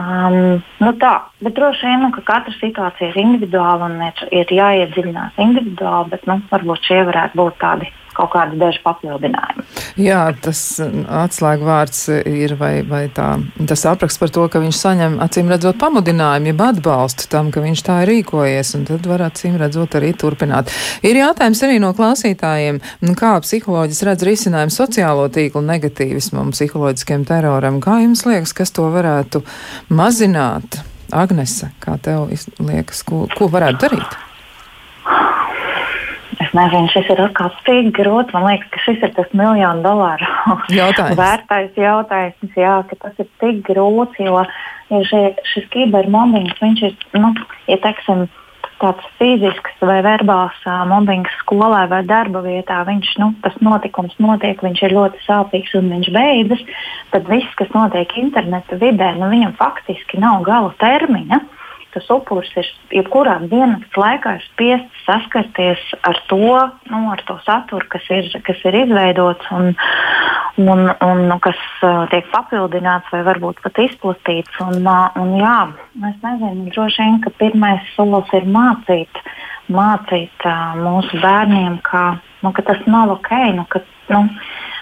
Um, 0.00 0.62
nu 0.80 0.92
tā, 1.02 1.12
bet 1.44 1.58
droši 1.58 1.90
vien, 1.90 2.04
nu, 2.06 2.10
ka 2.14 2.22
katra 2.24 2.54
situācija 2.56 3.10
ir 3.10 3.20
individuāla 3.20 3.90
un 3.90 3.98
ir, 4.06 4.22
ir 4.32 4.52
jāiedziļinās 4.56 5.40
individuāli, 5.44 6.14
bet 6.14 6.24
nu, 6.30 6.38
varbūt 6.48 6.88
šie 6.88 7.02
varētu 7.10 7.36
būt 7.36 7.58
tādi 7.60 7.90
kaut 8.20 8.32
kādi 8.34 8.58
daži 8.60 8.82
papildinājumi. 8.84 9.64
Jā, 10.00 10.20
tas 10.44 10.60
mm, 10.84 11.06
atslēgvārds 11.24 12.02
ir 12.28 12.54
vai, 12.60 12.72
vai 12.86 13.02
tā, 13.14 13.32
tas 13.68 13.84
apraksts 13.88 14.20
par 14.20 14.32
to, 14.34 14.46
ka 14.52 14.62
viņš 14.62 14.80
saņem 14.80 15.18
acīm 15.24 15.50
redzot 15.50 15.80
pamudinājumu, 15.80 16.52
jeb 16.52 16.62
atbalstu 16.66 17.28
tam, 17.32 17.50
ka 17.54 17.64
viņš 17.64 17.84
tā 17.86 18.00
ir 18.04 18.12
rīkojies, 18.14 18.74
un 18.78 18.86
tad 18.90 19.08
var 19.10 19.26
acīm 19.30 19.58
redzot 19.60 19.96
arī 19.98 20.12
turpināt. 20.18 20.72
Ir 21.06 21.20
jautājums 21.20 21.64
arī 21.66 21.80
no 21.82 21.92
klausītājiem, 21.96 22.80
nu, 23.06 23.16
kā 23.18 23.34
psiholoģis 23.44 24.04
redz 24.08 24.26
risinājumu 24.28 24.74
sociālo 24.74 25.26
tīklu 25.32 25.64
negatīvismam, 25.66 26.54
psiholoģiskiem 26.56 27.26
teroram. 27.28 27.82
Kā 27.84 28.00
jums 28.04 28.24
liekas, 28.28 28.54
kas 28.56 28.74
to 28.76 28.88
varētu 28.92 29.44
mazināt? 29.88 30.82
Agnese, 31.10 31.72
kā 31.82 31.96
tev 31.98 32.28
liekas, 32.62 33.02
ko, 33.02 33.24
ko 33.34 33.50
varētu 33.50 33.88
darīt? 33.88 34.18
Es 36.50 36.56
nezinu, 36.58 36.88
šis 36.90 37.06
ir 37.12 37.20
atkal 37.22 37.52
tik 37.62 37.92
grūts. 37.94 38.34
Man 38.34 38.48
liekas, 38.48 38.66
ka 38.74 38.80
šis 38.82 39.04
ir 39.06 39.12
tas 39.14 39.28
miljonu 39.38 39.84
dolāru 39.84 40.26
jautājums. 40.80 41.14
vērtais 41.20 41.78
jautājums. 41.78 42.56
Jā, 42.58 42.72
ka 42.90 42.98
tas 43.04 43.20
ir 43.22 43.28
tik 43.38 43.60
grūts, 43.68 44.18
jo, 44.18 44.42
jo 44.90 45.00
šie, 45.06 45.20
šis 45.46 45.68
kibermobbings, 45.70 46.58
viņš 46.58 46.82
ir, 46.88 46.96
nu, 47.22 47.30
ja 47.70 47.78
teiksim, 47.84 48.26
tāds 48.82 49.06
fizisks 49.20 49.78
vai 49.84 50.00
verbāls 50.02 50.58
uh, 50.66 50.82
mobbings 50.90 51.38
skolā 51.44 51.84
vai 51.86 52.02
darba 52.08 52.42
vietā, 52.42 52.80
viņš, 52.88 53.12
nu, 53.22 53.30
tas 53.46 53.54
notikums 53.62 54.18
notiek, 54.18 54.58
viņš 54.66 54.82
ir 54.88 54.96
ļoti 54.96 55.22
sāpīgs 55.28 55.78
un 55.78 55.94
viņš 55.94 56.10
beidzas, 56.16 56.66
tad 57.14 57.30
viss, 57.30 57.54
kas 57.60 57.70
notiek 57.76 58.10
interneta 58.18 58.80
vidē, 58.80 59.14
nu, 59.22 59.30
viņam 59.30 59.54
faktiski 59.60 60.18
nav 60.18 60.42
gala 60.50 60.74
termiņa. 60.82 61.44
Uh, 61.44 61.59
tas 61.94 62.06
upuris 62.12 62.50
ir 62.60 62.68
jebkurā 62.94 63.36
dienas 63.50 63.98
laikā 63.98 64.36
spiests 64.44 65.04
saskarties 65.06 65.82
ar 66.06 66.18
to, 66.30 66.38
nu, 66.90 67.00
ar 67.12 67.22
to 67.28 67.36
saturu, 67.46 67.86
kas 67.92 68.06
ir, 68.14 68.30
kas 68.46 68.62
ir 68.68 68.78
izveidots 68.84 69.50
un, 69.56 69.72
un, 70.62 70.84
un 71.06 71.22
nu, 71.28 71.38
kas 71.42 71.60
uh, 71.82 72.04
tiek 72.12 72.28
papildināts 72.34 73.10
vai 73.14 73.22
varbūt 73.26 73.62
pat 73.64 73.82
izplatīts. 73.82 74.62
Un, 74.64 74.80
uh, 74.84 75.08
un, 75.20 75.36
jā, 75.40 75.58
es 76.10 76.18
nezinu, 76.24 76.70
droši 76.74 77.06
vien, 77.06 77.20
ka 77.24 77.34
pirmais 77.42 77.92
solis 77.96 78.34
ir 78.38 78.48
mācīt, 78.50 79.22
mācīt 79.70 80.48
uh, 80.48 80.76
mūsu 80.80 81.22
bērniem, 81.22 81.80
ka, 81.86 82.04
nu, 82.44 82.54
ka 82.56 82.66
tas 82.70 82.82
nav 82.90 83.16
ok. 83.18 83.32
Nu, 83.58 83.66
ka, 83.70 83.82
nu, 84.14 84.26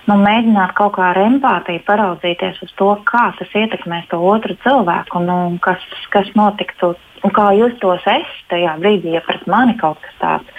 nu, 0.09 0.17
mēģināt 0.23 0.75
kaut 0.79 0.97
kā 0.97 1.11
ar 1.13 1.21
empātiju 1.21 1.85
paraudzīties 1.87 2.63
uz 2.65 2.73
to, 2.81 2.93
kā 3.09 3.29
tas 3.39 3.53
ietekmēs 3.61 4.09
to 4.13 4.21
otru 4.25 4.57
cilvēku 4.65 5.21
un, 5.21 5.29
un 5.35 5.61
kas, 5.63 5.85
kas 6.15 6.31
notiktu. 6.39 6.95
Un 7.27 7.33
kā 7.35 7.49
justos 7.59 8.05
es 8.07 8.35
tajā 8.47 8.77
brīdī, 8.79 9.17
ja 9.17 9.21
pret 9.27 9.43
mani 9.51 9.73
kaut 9.81 9.99
kas 10.05 10.19
tāds 10.21 10.53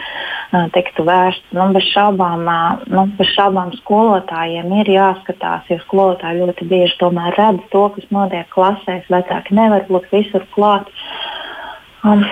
uh, 0.51 0.65
tiktu 0.75 1.05
vērsts. 1.07 1.53
Nu, 1.55 1.69
bez, 1.71 1.87
šaubām, 1.93 2.43
uh, 2.51 2.81
nu, 2.91 3.05
bez 3.15 3.31
šaubām 3.31 3.71
skolotājiem 3.77 4.73
ir 4.81 4.91
jāskatās, 4.91 5.69
jo 5.71 5.79
skolotāji 5.85 6.41
ļoti 6.41 6.67
bieži 6.67 6.99
tomēr 6.99 7.39
redz 7.39 7.63
to, 7.71 7.85
kas 7.95 8.11
notiek 8.11 8.51
klasēs. 8.51 9.07
Vecāki 9.07 9.55
nevar 9.55 9.87
būt 9.87 10.11
visur 10.11 10.43
klāt. 10.51 10.91
Um, 12.03 12.27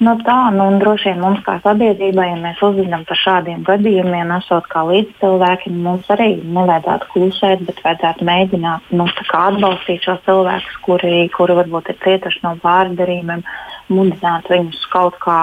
Nu, 0.00 0.14
tā, 0.24 0.34
nu, 0.56 0.64
droši 0.80 1.10
vien 1.10 1.18
mums 1.20 1.42
kā 1.44 1.58
sabiedrībai, 1.60 2.30
ja 2.30 2.36
mēs 2.40 2.60
uzzinām 2.64 3.02
par 3.04 3.18
šādiem 3.20 3.66
gadījumiem, 3.66 4.30
esot 4.38 4.64
kā 4.72 4.86
līdzcilvēki, 4.88 5.72
mums 5.76 6.08
arī 6.14 6.30
nevajadzētu 6.40 7.10
klusēt, 7.12 7.66
bet 7.66 7.82
vajadzētu 7.84 8.24
mēģināt 8.24 8.94
nu, 8.96 9.04
atbalstīt 9.42 10.08
šos 10.08 10.22
cilvēkus, 10.24 10.78
kuri, 10.86 11.12
kuri 11.34 11.58
varbūt 11.58 11.92
ir 11.92 12.00
cietuši 12.06 12.40
no 12.46 12.54
pārdarījumiem, 12.64 13.44
mudināt 13.92 14.48
viņus 14.48 14.88
kaut 14.94 15.20
kā, 15.20 15.42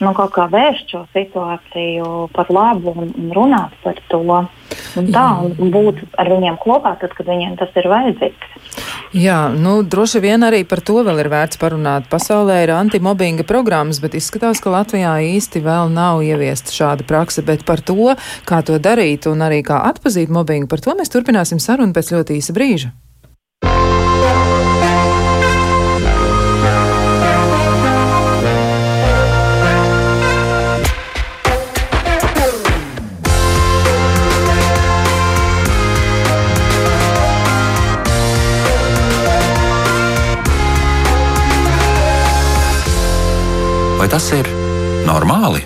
nu, 0.00 0.12
kaut 0.16 0.32
kā 0.34 0.46
vērst 0.50 0.92
šo 0.92 1.04
situāciju 1.14 2.30
par 2.34 2.50
labu 2.52 2.94
un, 2.96 3.12
un 3.14 3.32
runāt 3.36 3.74
par 3.84 4.00
to. 4.10 4.22
Un 4.98 5.06
tā, 5.14 5.26
un 5.42 5.70
būt 5.70 6.00
ar 6.18 6.30
viņiem 6.30 6.56
kopā, 6.62 6.94
tad, 7.00 7.12
kad 7.14 7.28
viņiem 7.30 7.56
tas 7.58 7.74
ir 7.78 7.86
vajadzīgs. 7.90 8.50
Jā, 9.18 9.38
nu, 9.50 9.80
droši 9.82 10.22
vien 10.22 10.46
arī 10.46 10.62
par 10.68 10.82
to 10.86 11.00
vēl 11.06 11.18
ir 11.22 11.30
vērts 11.32 11.58
parunāt. 11.58 12.06
Pasaulē 12.10 12.60
ir 12.64 12.74
antimobbinga 12.76 13.46
programmas, 13.46 13.98
bet 14.02 14.14
izskatās, 14.18 14.62
ka 14.62 14.70
Latvijā 14.74 15.16
īsti 15.26 15.62
vēl 15.66 15.90
nav 15.94 16.22
ieviesta 16.26 16.74
šāda 16.74 17.06
praksa. 17.06 17.42
Bet 17.46 17.66
par 17.66 17.82
to, 17.82 18.14
kā 18.46 18.62
to 18.66 18.78
darīt 18.82 19.26
un 19.30 19.42
arī 19.46 19.62
kā 19.66 19.82
atpazīt 19.90 20.30
mobbingu, 20.30 20.70
par 20.70 20.82
to 20.82 20.94
mēs 20.98 21.10
turpināsim 21.10 21.62
sarunu 21.62 21.94
pēc 21.96 22.14
ļoti 22.14 22.38
īsa 22.38 22.54
brīža. 22.56 22.94
Tas 44.10 44.32
ir 44.34 44.48
normāli? 45.06 45.62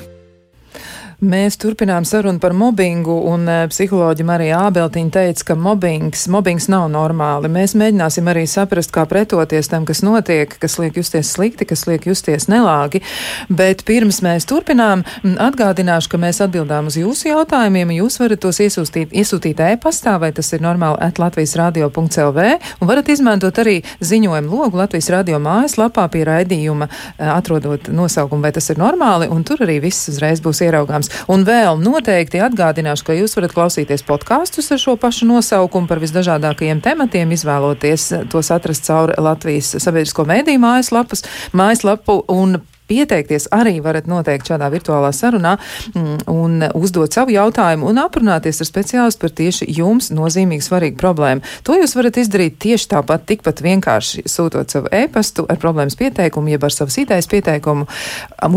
Mēs 1.24 1.56
turpinām 1.56 2.04
sarunu 2.04 2.36
par 2.36 2.52
mobbingu, 2.52 3.14
un 3.30 3.46
uh, 3.48 3.62
psiholoģi 3.70 4.24
Marija 4.28 4.58
Ābeltiņa 4.66 5.12
teica, 5.14 5.44
ka 5.48 5.54
mobbings, 5.56 6.26
mobbings 6.28 6.66
nav 6.68 6.90
normāli. 6.92 7.48
Mēs 7.48 7.72
mēģināsim 7.80 8.26
arī 8.28 8.42
saprast, 8.50 8.90
kā 8.92 9.06
pretoties 9.08 9.70
tam, 9.72 9.86
kas 9.88 10.02
notiek, 10.04 10.52
kas 10.60 10.76
liek 10.82 10.98
justies 11.00 11.30
slikti, 11.32 11.64
kas 11.70 11.86
liek 11.88 12.04
justies 12.10 12.44
nelāgi. 12.52 13.00
Bet 13.48 13.86
pirms 13.88 14.18
mēs 14.26 14.44
turpinām, 14.50 15.06
atgādināšu, 15.46 16.10
ka 16.12 16.20
mēs 16.20 16.42
atbildām 16.44 16.90
uz 16.90 16.98
jūsu 17.00 17.30
jautājumiem. 17.30 17.94
Jūs 18.02 18.20
varat 18.20 18.44
tos 18.44 18.60
iesūtīt, 18.60 19.16
iesūtīt 19.16 19.64
e-pastā, 19.70 20.18
vai 20.20 20.34
tas 20.36 20.52
ir 20.52 20.66
normāli 20.66 21.00
at 21.08 21.22
Latvijas 21.22 21.56
radio.lv, 21.62 22.48
un 22.82 22.92
varat 22.92 23.08
izmantot 23.14 23.62
arī 23.64 23.78
ziņojumu 24.04 24.60
logu 24.60 24.82
Latvijas 24.82 25.08
radio 25.14 25.40
mājaslapā 25.40 26.04
pie 26.12 26.26
raidījuma, 26.28 26.90
atrodot 27.38 27.88
nosaukumu, 27.88 28.44
vai 28.44 28.52
tas 28.58 28.68
ir 28.74 28.82
normāli, 28.82 29.32
un 29.32 29.46
tur 29.46 29.64
arī 29.64 29.80
viss 29.88 30.12
uzreiz 30.12 30.44
būs 30.44 30.60
ieraugāms. 30.68 31.13
Un 31.32 31.46
vēl 31.46 31.80
noteikti 31.82 32.42
atgādināšu, 32.44 33.06
ka 33.06 33.16
jūs 33.16 33.36
varat 33.38 33.54
klausīties 33.56 34.04
podkāstus 34.06 34.70
ar 34.74 34.82
šo 34.82 34.96
pašu 35.00 35.28
nosaukumu 35.30 35.90
par 35.90 36.02
visdažādākajiem 36.02 36.82
tematiem, 36.84 37.32
izvēloties 37.36 38.10
tos 38.32 38.52
atrast 38.54 38.86
caur 38.88 39.14
Latvijas 39.18 39.74
sabiedrisko 39.78 40.26
mēdīju 40.28 40.62
mājaslapas, 40.62 41.24
mājaslapu 41.56 42.22
un 42.32 42.58
Pieteikties 42.84 43.46
arī 43.54 43.78
varat 43.80 44.04
noteikti 44.04 44.52
šādā 44.52 44.66
virtuālā 44.68 45.08
sarunā 45.16 45.54
mm, 45.94 46.26
un 46.28 46.66
uzdot 46.76 47.14
savu 47.16 47.32
jautājumu 47.32 47.86
un 47.88 48.00
aprunāties 48.02 48.60
ar 48.60 48.68
speciālistu 48.68 49.22
par 49.22 49.32
tieši 49.38 49.68
jums 49.72 50.10
nozīmīgu 50.12 50.66
svarīgu 50.66 51.00
problēmu. 51.00 51.40
To 51.64 51.78
jūs 51.78 51.96
varat 51.96 52.18
izdarīt 52.20 52.58
tieši 52.60 52.90
tāpat, 52.90 53.24
tikpat 53.30 53.62
vienkārši 53.64 54.26
sūtot 54.28 54.74
savu 54.74 54.92
e-pastu 54.92 55.46
ar 55.48 55.60
problēmas 55.62 55.96
pieteikumu, 55.96 56.52
jeb 56.52 56.66
ar 56.68 56.74
savas 56.76 56.98
idejas 57.00 57.30
pieteikumu 57.32 57.86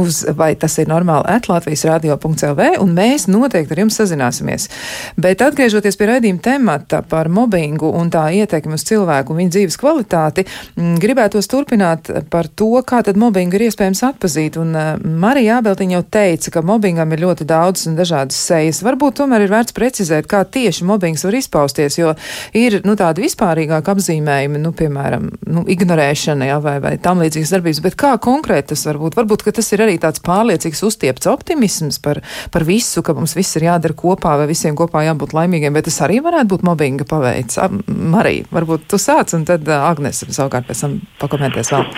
uz, 0.04 0.20
vai 0.36 0.50
tas 0.60 0.76
ir 0.84 0.92
normāli, 0.92 1.24
atlatvijas 1.38 1.86
radio.lv, 1.88 2.68
un 2.84 2.94
mēs 3.00 3.30
noteikti 3.32 3.78
ar 3.78 3.84
jums 3.86 4.02
sazināsimies. 4.02 4.68
Bet 5.16 5.46
atgriežoties 5.48 5.96
pie 5.96 6.12
raidījuma 6.12 6.44
temata 6.44 7.00
par 7.00 7.32
mobbingu 7.32 7.94
un 7.96 8.12
tā 8.12 8.28
ietekmi 8.42 8.76
uz 8.76 8.84
cilvēku 8.92 9.32
un 9.32 9.40
viņa 9.46 9.56
dzīves 9.56 9.80
kvalitāti, 9.80 10.44
mm, 10.76 11.00
gribētos 11.00 11.48
turpināt 11.48 12.12
par 12.28 12.52
to, 12.52 12.74
kā 12.84 13.00
tad 13.08 13.16
mobbingu 13.16 13.56
ir 13.56 13.70
iespējams 13.70 14.04
atpazīt 14.04 14.17
atpazīt. 14.18 14.58
Un 14.60 14.74
uh, 14.76 14.98
Marija 14.98 15.62
Ābeltiņa 15.62 15.98
jau 15.98 16.04
teica, 16.18 16.52
ka 16.58 16.64
mobbingam 16.66 17.14
ir 17.14 17.24
ļoti 17.24 17.46
daudz 17.48 17.86
un 17.90 17.98
dažādas 17.98 18.38
sejas. 18.50 18.82
Varbūt 18.86 19.20
tomēr 19.22 19.46
ir 19.46 19.54
vērts 19.54 19.76
precizēt, 19.78 20.28
kā 20.30 20.42
tieši 20.44 20.86
mobbings 20.88 21.24
var 21.26 21.38
izpausties, 21.38 22.00
jo 22.00 22.14
ir 22.58 22.80
nu, 22.88 22.98
tādi 23.00 23.24
vispārīgāki 23.26 23.94
apzīmējumi, 23.94 24.62
nu, 24.64 24.74
piemēram, 24.78 25.30
nu, 25.54 25.64
ignorēšana 25.70 26.50
jā, 26.50 26.58
vai, 26.64 26.78
vai 26.84 26.96
tam 27.02 27.22
līdzīgas 27.24 27.54
darbības, 27.56 27.82
bet 27.86 27.98
kā 28.00 28.16
konkrēti 28.22 28.74
tas 28.74 28.86
var 28.90 29.02
būt? 29.02 29.18
Varbūt, 29.20 29.48
tas 29.58 29.72
ir 29.76 29.86
arī 29.86 29.98
tāds 30.02 30.24
pārliecīgs 30.26 30.84
uztiepts 30.88 31.30
optimisms 31.30 32.02
par, 32.04 32.22
par 32.54 32.68
visu, 32.68 33.04
ka 33.06 33.16
mums 33.18 33.38
viss 33.38 33.60
ir 33.60 33.68
jādara 33.70 33.96
kopā 33.98 34.36
vai 34.42 34.50
visiem 34.50 34.78
kopā 34.78 35.06
jābūt 35.08 35.36
laimīgiem, 35.38 35.76
bet 35.78 35.88
tas 35.90 36.02
arī 36.06 36.20
varētu 36.26 36.56
būt 36.56 36.66
mobbinga 36.68 37.08
paveids. 37.10 37.60
Marija, 37.88 38.48
varbūt 38.54 38.90
tu 38.92 39.02
sāc 39.02 39.34
un 39.38 39.46
tad 39.48 39.68
uh, 39.70 39.88
Agnes 39.88 40.24
savukārt 40.26 40.70
pēc 40.70 40.86
tam 40.86 41.00
pakomentēs 41.22 41.74
vēl. 41.74 41.92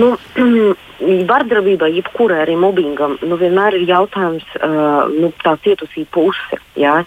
Nu, 0.00 0.14
vardarbībai, 1.00 1.90
jebkurai 1.96 2.42
arī 2.44 2.56
mobbingam, 2.60 3.16
nu, 3.24 3.38
vienmēr 3.40 3.78
ir 3.78 3.86
jautājums, 3.88 4.44
uh, 4.60 5.08
nu, 5.12 5.32
tā 5.44 5.56
cietusī 5.64 6.04
puse. 6.12 6.60
Ja? 6.80 7.00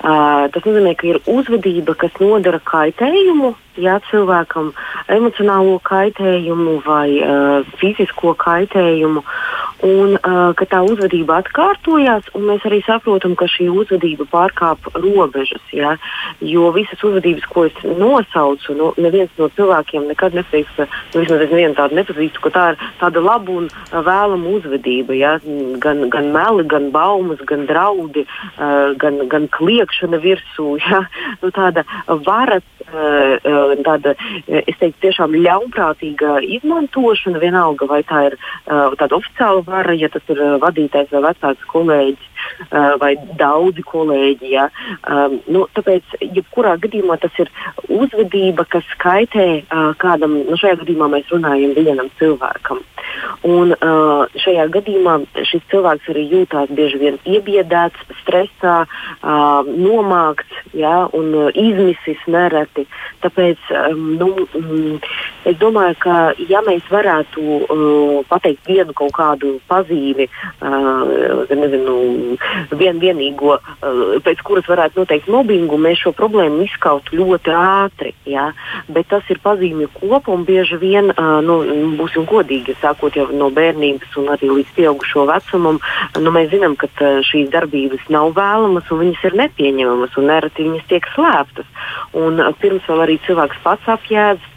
Uh, 0.00 0.46
tas 0.52 0.64
nozīmē, 0.66 0.94
ka 0.98 1.08
ir 1.10 1.20
uzvedība, 1.30 1.96
kas 1.98 2.14
nodara 2.22 2.60
kaitējumu 2.64 3.54
ja, 3.78 3.98
cilvēkam, 4.10 4.72
emocionālo 5.12 5.78
kaitējumu 5.86 6.80
vai 6.86 7.08
uh, 7.20 7.74
fizisko 7.80 8.34
kaitējumu. 8.40 9.24
un 9.80 10.12
uh, 10.18 10.50
ka 10.52 10.66
tā 10.68 10.82
uzvedība 10.84 11.38
atkārtojās, 11.40 12.26
un 12.36 12.42
mēs 12.50 12.64
arī 12.68 12.82
saprotam, 12.84 13.32
ka 13.32 13.46
šī 13.48 13.70
uzvedība 13.72 14.26
pārkāp 14.28 14.90
robežas. 14.92 15.62
Ja? 15.72 15.94
Jo 16.44 16.68
visas 16.74 17.00
uzvedības, 17.00 17.46
ko 17.48 17.64
es 17.64 17.78
nosaucu, 17.84 18.74
nu, 18.76 18.90
neviens 19.00 19.32
no 19.40 19.48
cilvēkiem 19.56 20.04
nekad 20.10 20.36
neteiks, 20.36 20.74
ka 20.76 20.84
nu, 20.84 21.22
vismaz 21.22 21.46
es 21.46 21.54
nevienu 21.54 21.78
tādu 21.78 21.96
nepazīstu, 21.96 22.42
ka 22.44 22.52
tā 22.52 22.66
ir 22.74 22.84
tāda 23.00 23.24
laba 23.24 23.56
un 23.62 23.70
vēlama 23.88 24.52
uzvedība. 24.58 25.16
Ja? 25.16 25.32
Gan, 25.80 26.10
gan 26.12 26.28
meli, 26.34 26.66
gan 26.68 26.90
baumas, 26.92 27.40
gan 27.48 27.64
draudi, 27.70 28.26
uh, 28.26 28.92
gan, 29.00 29.19
gan 29.28 29.48
kliekšana 29.56 30.20
virsū. 30.22 30.76
Ja? 30.90 31.04
Nu, 31.42 31.50
tāda 31.54 31.84
varas, 32.26 32.64
uh, 32.88 33.74
tāda, 33.84 34.14
es 34.48 34.78
teiktu, 34.80 34.96
tiešām 35.04 35.36
ļaunprātīga 35.36 36.40
izmantošana, 36.56 37.38
vienalga 37.42 37.86
vai 37.90 38.00
tā 38.08 38.22
ir 38.30 38.36
tāda 38.66 39.18
oficiāla 39.18 39.62
vara, 39.66 39.94
ja 39.94 40.08
tas 40.10 40.24
ir 40.32 40.40
vadītājs 40.62 41.12
vai 41.14 41.22
vecāks 41.28 41.68
kolēģis 41.70 42.39
vai 42.70 43.14
daudzi 43.38 43.84
kolēģi. 43.86 44.52
Ja. 44.54 44.68
Nu, 45.50 45.66
tāpēc, 45.76 46.16
jebkurā 46.20 46.76
gadījumā 46.82 47.18
tas 47.22 47.34
ir 47.42 47.50
uzvedība, 47.88 48.66
kas 48.70 48.86
kaitē 49.02 49.48
kādam, 50.02 50.38
nu, 50.48 50.58
šajā 50.60 50.80
gadījumā 50.82 51.10
mēs 51.14 51.30
runājam 51.34 51.74
vienam 51.78 52.10
cilvēkam. 52.20 52.82
Un 53.46 53.72
šajā 54.40 54.66
gadījumā 54.74 55.16
šis 55.48 55.64
cilvēks 55.72 56.10
arī 56.12 56.26
jūtās 56.30 56.70
bieži 56.76 57.00
vien 57.00 57.18
iebiedēts, 57.28 58.02
stresā, 58.20 58.84
nomākts 59.22 60.60
ja, 60.76 61.06
un 61.16 61.32
izmisis 61.54 62.20
nereti. 62.30 62.86
Tāpēc 63.24 63.72
nu, 63.96 64.30
um, 64.58 64.98
es 65.48 65.56
domāju, 65.60 65.96
ka 66.04 66.16
ja 66.48 66.62
mēs 66.66 66.86
varētu 66.92 68.24
pateikt 68.30 68.68
vienu 68.68 68.94
kaut 68.96 69.12
kādu 69.16 69.56
pazīmi, 69.70 70.28
nezinu, 71.50 71.96
vien, 72.80 73.00
vienīgo, 73.02 73.56
uh, 73.58 74.16
pēc 74.24 74.42
kuras 74.46 74.68
varētu 74.70 75.02
noteikt 75.02 75.30
mobbingu, 75.32 75.78
mēs 75.80 76.02
šo 76.04 76.12
problēmu 76.16 76.64
izskautu 76.66 77.18
ļoti 77.20 77.54
ātri. 77.56 78.14
Ja? 78.28 78.50
Bet 78.88 79.10
tas 79.12 79.26
ir 79.32 79.40
pazīmju 79.44 79.90
kopa 79.96 80.34
un 80.34 80.44
bieži 80.48 80.80
vien, 80.80 81.12
uh, 81.14 81.38
nu, 81.44 81.60
būsim 82.00 82.26
godīgi, 82.30 82.76
sākot 82.82 83.16
jau 83.18 83.28
no 83.32 83.50
bērnības 83.54 84.16
un 84.20 84.30
arī 84.34 84.52
līdz 84.60 84.74
pieaugušo 84.78 85.26
vecumam, 85.30 85.80
nu, 86.18 86.34
mēs 86.34 86.50
zinām, 86.54 86.76
ka 86.80 86.90
šīs 87.26 87.50
darbības 87.52 88.08
nav 88.12 88.34
vēlamas 88.38 88.90
un 88.90 89.04
viņas 89.04 89.26
ir 89.30 89.38
nepieņemamas 89.44 90.16
un 90.20 90.30
nereti 90.30 90.68
viņas 90.68 90.88
tiek 90.90 91.10
slēptas. 91.14 91.68
Un, 92.18 92.40
pirms 92.60 92.86
vēl 92.88 93.04
arī 93.06 93.20
cilvēks 93.26 93.62
pats 93.64 93.92
apjēdz 93.96 94.49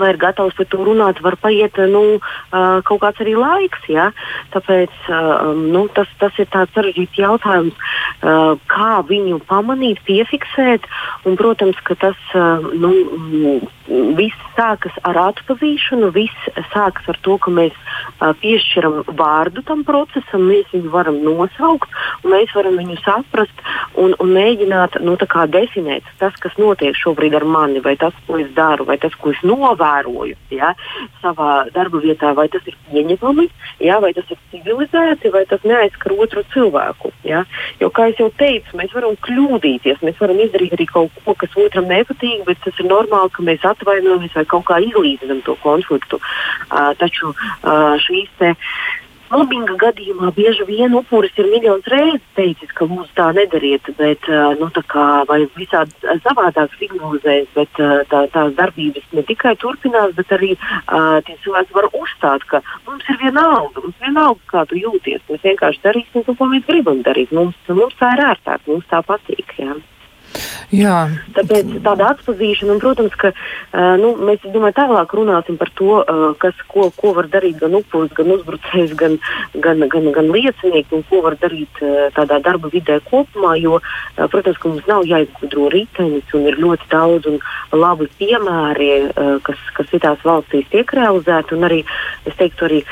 vai 0.00 0.12
ir 0.12 0.20
gatavs 0.20 0.56
par 0.58 0.68
to 0.72 0.82
runāt, 0.86 1.22
var 1.24 1.36
paiet 1.40 1.78
nu, 1.92 2.18
kaut 2.50 3.02
kāds 3.04 3.22
arī 3.24 3.36
laiks. 3.38 3.86
Ja? 3.92 4.10
Tāpēc 4.54 5.10
nu, 5.60 5.86
tas, 5.96 6.10
tas 6.20 6.36
ir 6.42 6.50
tāds 6.52 6.74
sarežģīts 6.76 7.20
jautājums, 7.20 7.88
kā 8.72 8.92
viņu 9.08 9.40
pamanīt, 9.48 10.02
piefiksēt. 10.08 10.86
Un, 11.26 11.38
protams, 11.40 11.80
ka 11.86 11.98
tas 12.06 12.36
nu, 12.76 12.92
viss 13.88 14.46
sākas 14.56 14.94
ar 15.06 15.18
atpazīšanu, 15.30 16.10
viss 16.14 16.48
sākas 16.72 17.08
ar 17.12 17.18
to, 17.22 17.36
ka 17.42 17.52
mēs 17.54 17.76
piešķiram 18.42 19.02
vārdu 19.18 19.62
tam 19.66 19.84
procesam, 19.86 20.46
mēs 20.48 20.68
viņu 20.72 20.92
varam 20.92 21.20
nosaukt, 21.24 21.90
mēs 22.26 22.52
varam 22.56 22.78
viņu 22.80 22.98
saprast 23.04 23.64
un, 23.94 24.14
un 24.22 24.32
mēģināt 24.36 25.00
nu, 25.04 25.16
definēt 25.46 26.06
tas, 26.20 26.34
kas 26.40 26.56
notiek 26.58 26.96
šobrīd 26.96 27.34
ar 27.36 27.44
mani, 27.44 27.80
vai 27.84 27.96
tas, 28.00 28.14
ko 28.26 28.38
es 28.40 28.50
daru, 28.56 28.86
vai 28.88 28.98
tas, 28.98 29.14
ko 29.20 29.32
es 29.34 29.40
novēroju 29.46 30.36
ja, 30.54 30.72
savā 31.22 31.68
darba 31.74 32.00
vietā, 32.02 32.32
vai 32.34 32.48
tas 32.48 32.64
ir 32.66 32.76
pieņemami, 32.90 33.48
ja, 33.84 34.00
vai 34.02 34.12
tas 34.16 34.28
ir 34.30 34.40
civilizēti, 34.52 35.32
vai 35.34 35.44
tas 35.48 35.62
neaizskar 35.66 36.14
otru 36.16 36.44
cilvēku. 36.54 37.12
Ja. 37.26 37.44
Jo, 37.80 37.90
kā 37.94 38.08
jau 38.16 38.30
teicu, 38.38 38.76
mēs 38.78 38.94
varam 38.94 39.16
kļūdīties, 39.26 40.02
mēs 40.06 40.20
varam 40.20 40.40
izdarīt 40.44 40.76
arī 40.76 40.88
kaut 40.90 41.14
ko, 41.24 41.36
kas 41.38 41.56
otram 41.60 41.88
nepatīk, 41.90 42.44
bet 42.46 42.60
tas 42.64 42.78
ir 42.80 42.88
normāli, 42.90 43.32
ka 43.34 43.44
mēs 43.46 43.64
atvainojamies 43.76 44.36
vai 44.40 44.46
kaut 44.50 44.66
kā 44.68 44.80
izlīdzinām 44.88 45.44
to 45.46 45.56
konfliktu. 45.62 46.20
Uh, 46.20 46.92
taču 47.00 47.32
uh, 47.32 47.94
šīs 48.02 48.32
te, 48.40 48.54
Mobbinga 49.26 49.74
gadījumā 49.80 50.28
bieži 50.36 50.62
vien 50.68 50.92
upuris 50.94 51.34
ir 51.40 51.48
miljonus 51.50 51.88
reizes 51.90 52.22
teicis, 52.38 52.70
ka 52.78 52.86
mums 52.86 53.08
tā 53.18 53.32
nedariet, 53.34 53.88
bet 53.98 54.28
nu, 54.60 54.68
tā 54.74 54.84
kā, 54.86 55.06
vai 55.26 55.40
visādi 55.56 56.14
savādāk 56.22 56.76
signalizēs, 56.78 57.48
bet 57.56 57.80
tā, 58.12 58.20
tās 58.34 58.54
darbības 58.60 59.08
ne 59.18 59.24
tikai 59.26 59.56
turpinās, 59.62 60.14
bet 60.14 60.30
arī 60.36 60.52
uh, 60.54 61.18
tie 61.26 61.34
cilvēki 61.42 61.74
var 61.74 61.90
uzstāt, 61.90 62.46
ka 62.52 62.62
mums 62.86 63.10
ir 63.10 63.18
vienalga, 63.24 63.82
mums 63.82 63.98
vienalga, 64.06 64.46
kā 64.52 64.64
tu 64.70 64.78
jūties. 64.78 65.26
Mēs 65.32 65.42
vienkārši 65.50 65.82
darīsim 65.88 66.22
to, 66.22 66.38
ko 66.38 66.50
mēs 66.52 66.62
gribam 66.70 67.02
darīt. 67.02 67.34
Mums, 67.34 67.58
mums 67.66 67.98
tā 67.98 68.14
ir 68.14 68.26
ērtāk, 68.30 68.62
mums 68.70 68.86
tā 68.94 69.02
patīk. 69.10 69.58
Jā. 69.58 69.74
Jā. 70.74 71.06
Tāpēc 71.36 71.76
tāda 71.84 72.10
atpazīšana, 72.14 72.74
un, 72.74 72.80
protams, 72.82 73.14
ka 73.20 73.32
nu, 74.00 74.12
mēs 74.26 74.44
domāju, 74.44 74.76
tālāk 74.80 75.14
runāsim 75.18 75.58
par 75.60 75.70
to, 75.78 76.00
kas, 76.42 76.58
ko, 76.70 76.88
ko 76.96 77.12
var 77.16 77.28
darīt 77.32 77.60
gan 77.60 77.76
upuris, 77.78 78.12
gan 78.16 78.32
uzbrucējs, 78.34 78.94
gan, 78.98 79.18
gan, 79.54 79.84
gan, 79.92 80.10
gan 80.16 80.30
liecinieki, 80.34 80.98
un 80.98 81.06
ko 81.10 81.22
var 81.26 81.38
darīt 81.42 81.80
tādā 82.16 82.40
darba 82.44 82.70
vidē 82.72 82.98
kopumā. 83.06 83.54
Jo, 83.60 83.80
protams, 84.16 84.58
ka 84.62 84.72
mums 84.72 84.90
nav 84.90 85.06
jāizgudro 85.08 85.70
ritenis, 85.72 86.26
un 86.36 86.48
ir 86.50 86.60
ļoti 86.62 86.90
daudz 86.92 87.30
un 87.30 87.40
labi 87.76 88.10
piemēri, 88.18 88.90
kas, 89.46 89.66
kas 89.76 89.90
citās 89.92 90.22
valstīs 90.26 90.68
tiek 90.72 90.96
realizēti, 90.98 91.56
un 91.56 91.68
arī, 91.70 91.82
es 92.26 92.38
teiktu, 92.40 92.68
arī 92.68 92.82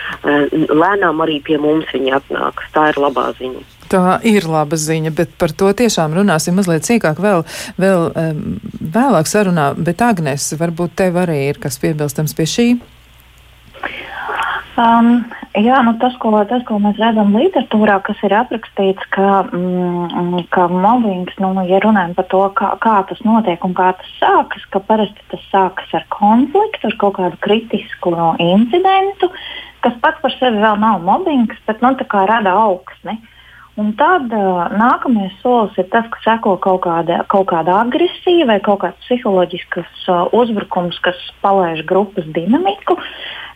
lēnām 0.70 1.24
arī 1.24 1.40
pie 1.44 1.58
mums 1.60 1.90
viņi 1.94 2.14
atnāks. 2.20 2.70
Tā 2.74 2.90
ir 2.92 3.02
labā 3.02 3.30
ziņa. 3.38 3.83
Tā 3.94 4.16
ir 4.26 4.48
laba 4.50 4.74
ziņa, 4.74 5.12
bet 5.14 5.36
par 5.38 5.52
to 5.54 5.68
tiešām 5.78 6.16
runāsim 6.16 6.56
mazliet 6.58 6.82
sīkāk 6.88 7.20
vēl, 7.22 7.44
vēl 7.78 8.08
vēlāk 8.96 9.28
sarunā. 9.30 9.68
Bet 9.78 10.02
Agnes, 10.02 10.48
varbūt 10.58 10.96
tev 10.98 11.20
arī 11.22 11.44
ir 11.52 11.60
kas 11.62 11.78
piebilstams 11.78 12.34
pie 12.34 12.46
šī? 12.50 12.64
Um, 14.74 15.20
jā, 15.54 15.76
nu 15.86 15.92
tas, 16.02 16.16
ko, 16.18 16.32
tas, 16.50 16.64
ko 16.66 16.80
mēs 16.82 16.98
redzam 16.98 17.36
literatūrā, 17.38 18.00
kas 18.02 18.18
ir 18.26 18.34
aprakstīts, 18.34 19.06
ka, 19.14 19.44
mm, 19.54 20.48
ka 20.50 20.64
mobbings, 20.72 21.36
nu, 21.38 21.52
ja 21.68 21.78
runājam 21.84 22.16
par 22.16 22.26
to, 22.32 22.40
kā, 22.58 22.72
kā 22.82 22.96
tas 23.06 23.20
notiek 23.22 23.62
un 23.62 23.76
kā 23.78 23.92
tas 24.00 24.08
sākas, 24.18 24.64
ka 24.74 24.82
parasti 24.88 25.28
tas 25.30 25.44
sākas 25.52 25.94
ar 25.94 26.08
konfliktu, 26.16 26.90
ar 26.90 26.98
kaut 26.98 27.14
kādu 27.20 27.38
kritisku 27.46 28.16
incidentu, 28.42 29.30
kas 29.86 29.94
pats 30.02 30.18
par 30.24 30.34
sevi 30.40 30.58
vēl 30.66 30.82
nav 30.82 31.06
mobbings, 31.06 31.62
bet 31.70 31.86
nu, 31.86 31.94
rada 32.32 32.56
augsni. 32.64 33.14
Uh, 33.14 33.30
Un 33.74 33.90
tad 33.98 34.30
uh, 34.30 34.68
nākamais 34.78 35.34
solis 35.42 35.74
ir 35.82 35.88
tas, 35.90 36.06
ka 36.12 36.20
seko 36.22 36.54
kaut 36.62 36.84
kāda, 36.84 37.24
kaut 37.32 37.48
kāda 37.50 37.80
agresija 37.82 38.46
vai 38.46 38.60
kaut 38.62 38.84
kāds 38.84 39.00
psiholoģisks 39.02 40.04
uh, 40.12 40.28
uzbrukums, 40.36 41.00
kas 41.02 41.18
palaiž 41.42 41.82
grupas 41.88 42.28
dinamiku. 42.36 42.94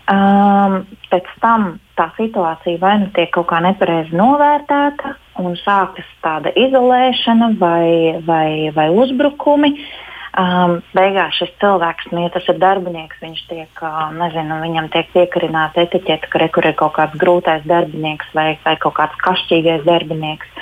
Um, 0.09 0.81
pēc 1.13 1.29
tam 1.43 1.77
tā 1.99 2.09
situācija 2.17 2.81
vai 2.81 2.97
nu 3.05 3.11
tiek 3.15 3.31
kaut 3.35 3.47
kā 3.51 3.61
nepareizi 3.63 4.17
novērtēta, 4.17 5.15
un 5.45 5.55
sākas 5.61 6.09
tāda 6.25 6.51
izolēšana 6.67 7.53
vai, 7.61 8.19
vai, 8.27 8.51
vai 8.75 8.89
uzbrukumi. 9.05 9.75
Uh, 9.77 10.08
Um, 10.37 10.83
beigās 10.93 11.39
šis 11.41 11.55
cilvēks, 11.63 12.11
nu, 12.13 12.21
ja 12.27 12.33
tas 12.35 12.45
ir 12.53 12.59
darbinieks, 12.61 13.17
viņš 13.23 13.41
tiek, 13.49 13.81
uh, 13.81 14.11
nezinu, 14.13 14.61
viņam 14.61 14.91
tiek 14.93 15.09
piekarināta 15.15 15.87
etiķete, 15.87 16.29
ka 16.29 16.43
rekur 16.43 16.69
ir 16.69 16.77
kaut 16.79 16.95
kāds 16.99 17.17
grūtais 17.19 17.65
darbinieks 17.67 18.29
vai, 18.37 18.51
vai 18.67 18.77
kaut 18.83 18.99
kāds 19.01 19.17
kašķīgais 19.25 19.87
darbinieks. 19.89 20.53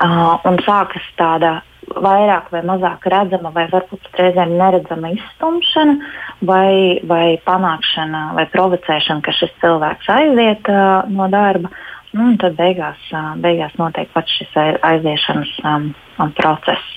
Uh, 0.00 0.36
un 0.46 0.60
sākas 0.66 1.06
tāda 1.18 1.56
vairāk 1.96 2.52
vai 2.52 2.60
mazāk 2.68 3.08
redzama, 3.10 3.50
vai 3.56 3.66
varbūt 3.72 4.12
reizēm 4.20 4.52
neredzama 4.60 5.14
izstumšana, 5.16 6.12
vai, 6.46 7.00
vai 7.08 7.24
panākšana, 7.48 8.22
vai 8.36 8.46
provocēšana, 8.52 9.24
ka 9.24 9.34
šis 9.34 9.56
cilvēks 9.64 10.12
aiziet 10.12 10.70
uh, 10.70 11.08
no 11.08 11.26
darba. 11.32 11.72
Nu, 12.12 12.32
tad 12.42 12.56
beigās, 12.58 13.00
uh, 13.14 13.34
beigās 13.40 13.74
notiek 13.80 14.12
pats 14.12 14.38
šis 14.38 14.54
aiziešanas 14.60 15.52
um, 15.64 15.92
process. 16.36 16.96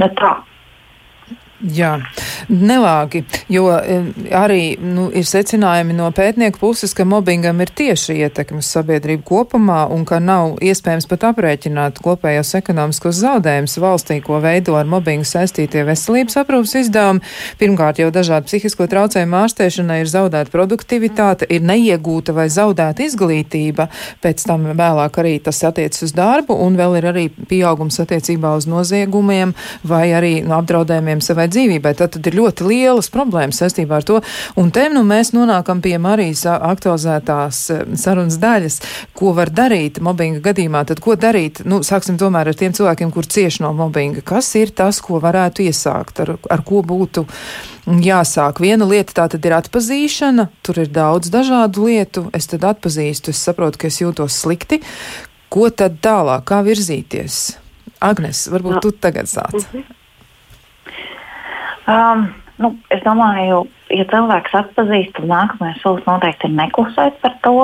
Nu, 0.00 0.08
tā, 0.18 0.36
Jā, 1.56 1.94
nelāgi, 2.52 3.22
jo 3.48 3.70
e, 3.72 3.94
arī 4.36 4.76
nu, 4.76 5.06
ir 5.16 5.24
secinājumi 5.24 5.94
no 5.96 6.10
pētnieku 6.12 6.60
puses, 6.60 6.92
ka 6.92 7.06
mobbingam 7.08 7.62
ir 7.64 7.70
tieši 7.72 8.18
ietekme 8.26 8.60
uz 8.60 8.68
sabiedrību 8.74 9.24
kopumā 9.24 9.86
un 9.94 10.04
ka 10.04 10.18
nav 10.20 10.58
iespējams 10.60 11.08
pat 11.08 11.24
aprēķināt 11.30 12.02
kopējos 12.04 12.50
ekonomiskos 12.58 13.22
zaudējumus 13.22 13.76
valstī, 13.80 14.18
ko 14.26 14.42
veido 14.44 14.76
ar 14.76 14.84
mobbingu 14.90 15.24
saistītie 15.24 15.86
veselības 15.88 16.36
aprūpas 16.42 16.74
izdevumi. 16.82 17.24
Pirmkārt, 17.56 18.02
jau 18.04 18.10
dažādu 18.12 18.50
psihisko 18.50 18.90
traucējumu 18.92 19.40
ārstēšanai 19.40 20.02
ir 20.02 20.12
zaudēta 20.12 20.52
produktivitāte, 20.52 21.48
ir 21.48 21.64
neiegūta 21.64 22.36
vai 22.36 22.50
zaudēta 22.52 23.06
izglītība, 23.08 23.88
pēc 24.20 24.44
tam 24.44 24.68
vēlāk 24.76 25.22
arī 25.24 25.38
tas 25.48 25.62
attiecas 25.64 26.04
uz 26.04 26.12
darbu 26.12 26.60
un 26.66 26.76
vēl 26.76 27.00
ir 27.00 27.10
arī 27.14 27.26
pieaugums 27.32 27.96
attiecībā 28.04 28.52
uz 28.60 28.68
noziegumiem 28.68 29.56
vai 29.88 30.04
arī 30.12 30.36
no 30.44 30.60
apdraudējumiem 30.60 31.24
savai 31.24 31.45
vai 31.46 31.52
dzīvībai. 31.52 31.94
Tad, 31.96 32.14
tad 32.16 32.26
ir 32.26 32.36
ļoti 32.40 32.66
lielas 32.66 33.08
problēmas 33.12 33.60
saistībā 33.62 34.00
ar 34.00 34.06
to. 34.06 34.20
Un 34.58 34.70
te 34.74 34.86
nu 34.92 35.02
mēs 35.06 35.32
nonākam 35.36 35.80
pie 35.82 35.96
Marijas 36.02 36.44
aktualizētās 36.46 37.60
sarunas 37.98 38.38
daļas, 38.42 38.80
ko 39.16 39.32
var 39.36 39.50
darīt 39.50 40.00
mobbinga 40.02 40.42
gadījumā. 40.44 40.84
Tad 40.86 41.00
ko 41.04 41.16
darīt? 41.16 41.62
Nu, 41.64 41.82
sāksim 41.86 42.18
tomēr 42.20 42.50
ar 42.50 42.58
tiem 42.58 42.74
cilvēkiem, 42.76 43.12
kur 43.14 43.26
cieši 43.26 43.64
no 43.64 43.72
mobbinga. 43.76 44.24
Kas 44.26 44.52
ir 44.58 44.74
tas, 44.76 45.00
ko 45.04 45.20
varētu 45.22 45.66
iesākt, 45.66 46.22
ar, 46.24 46.36
ar 46.50 46.64
ko 46.66 46.82
būtu 46.86 47.26
jāsāk? 47.86 48.62
Viena 48.62 48.88
lieta 48.88 49.16
tā 49.22 49.28
tad 49.36 49.46
ir 49.46 49.56
atpazīšana, 49.60 50.48
tur 50.66 50.82
ir 50.82 50.90
daudz 50.92 51.30
dažādu 51.32 51.86
lietu. 51.90 52.26
Es 52.36 52.50
tad 52.50 52.66
atpazīstu, 52.66 53.34
es 53.34 53.44
saprotu, 53.46 53.82
ka 53.82 53.92
es 53.92 54.00
jūtos 54.02 54.42
slikti. 54.42 54.82
Ko 55.52 55.70
tad 55.70 56.00
tālāk, 56.02 56.42
kā 56.48 56.58
virzīties? 56.66 57.44
Agnes, 58.02 58.42
varbūt 58.52 58.76
no. 58.76 58.80
tu 58.84 58.90
tagad 58.92 59.30
sāc. 59.30 59.54
Mm 59.54 59.68
-hmm. 59.72 60.05
Um, 61.86 62.28
nu, 62.62 62.74
es 62.94 63.02
domāju, 63.06 63.64
ja 63.94 64.06
cilvēks 64.12 64.54
atpazīst, 64.62 65.16
tad 65.16 65.28
nākamais 65.30 65.82
solis 65.82 66.06
noteikti 66.08 66.50
ir 66.50 66.56
neklusēt 66.58 67.20
par 67.22 67.36
to, 67.46 67.58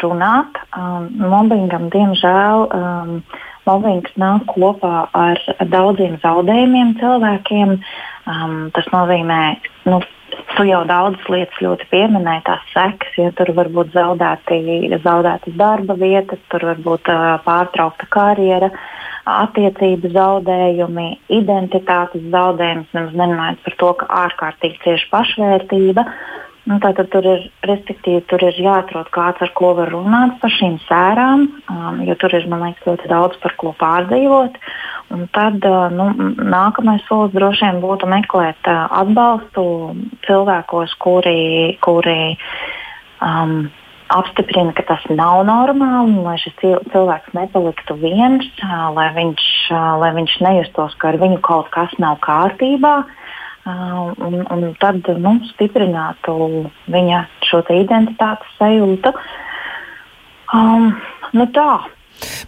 runāt. 0.00 0.60
Um, 0.76 1.08
mobbingam, 1.16 1.88
diemžēl, 1.92 2.66
um, 2.76 3.20
mobbings 3.66 4.12
nāk 4.20 4.46
kopā 4.50 5.08
ar, 5.16 5.40
ar 5.58 5.68
daudziem 5.72 6.18
zaudējumiem 6.22 6.96
cilvēkiem. 7.00 7.76
Um, 8.30 8.56
tas 8.76 8.86
nozīmē, 8.92 9.42
nu, 9.88 10.00
tu 10.56 10.64
jau 10.68 10.80
daudzas 10.88 11.28
lietas 11.32 11.60
ļoti 11.64 11.88
pieminēji, 11.90 12.46
tās 12.46 12.72
sekas, 12.74 13.18
ja 13.18 13.30
tur 13.38 13.52
var 13.56 13.70
būt 13.74 13.92
zaudētas 13.96 15.56
darba 15.58 15.96
vietas, 16.00 16.40
tur 16.52 16.66
var 16.70 16.82
būt 16.84 17.12
uh, 17.12 17.36
pārtraukta 17.46 18.08
karjera. 18.12 18.70
Uh, 18.70 18.98
attiecību 19.28 20.10
zaudējumi, 20.14 21.08
identitātes 21.40 22.24
zaudējums, 22.32 22.90
nemaz 22.96 23.16
nerunājot 23.20 23.64
par 23.66 23.76
to, 23.82 23.90
ka 24.00 24.08
ārkārtīgi 24.24 24.80
cieši 24.84 25.10
pašvērtība. 25.12 26.06
Nu, 26.68 26.76
tātad 26.82 27.08
tur 27.08 27.24
ir, 27.24 27.46
tur 28.28 28.42
ir 28.44 28.58
jāatrod 28.60 29.08
kāds, 29.14 29.40
ar 29.40 29.52
ko 29.56 29.72
var 29.78 29.88
runāt 29.94 30.36
par 30.42 30.52
šīm 30.52 30.76
sērām, 30.84 31.46
um, 31.72 32.02
jo 32.04 32.16
tur 32.20 32.36
ir 32.36 32.44
liekas, 32.50 32.84
ļoti 32.84 33.08
daudz 33.10 33.38
par 33.40 33.56
ko 33.60 33.72
pārdzīvot. 33.80 34.58
Un 35.10 35.24
tad 35.34 35.64
uh, 35.66 35.88
nu, 35.90 36.10
nākamais 36.36 37.02
solis 37.08 37.32
droši 37.34 37.64
vien 37.64 37.80
būtu 37.82 38.06
meklēt 38.12 38.68
uh, 38.68 38.84
atbalstu 39.00 39.64
cilvēkos, 40.28 40.94
kuri, 41.00 41.78
kuri 41.82 42.18
um, 43.24 43.70
apstiprina, 44.12 44.74
ka 44.76 44.84
tas 44.88 45.06
nav 45.08 45.40
normāli, 45.48 46.18
lai 46.24 46.36
šis 46.42 46.56
cilvēks 46.60 47.34
nepaliktu 47.36 47.96
viens, 48.02 48.46
lai 48.96 49.08
viņš, 49.16 49.46
lai 50.02 50.10
viņš 50.18 50.36
nejustos, 50.44 50.96
ka 51.00 51.12
ar 51.12 51.20
viņu 51.22 51.40
kaut 51.46 51.70
kas 51.74 51.94
nav 52.02 52.18
kārtībā. 52.26 53.00
Un, 53.68 54.40
un 54.50 54.62
tad 54.80 55.04
nu, 55.20 55.34
stiprinātu 55.52 56.34
viņa 56.88 57.18
šo 57.44 57.60
identitātes 57.76 58.54
sajūtu. 58.56 59.12
Um, 60.56 60.94
nu 61.36 61.46
tā. 61.54 61.82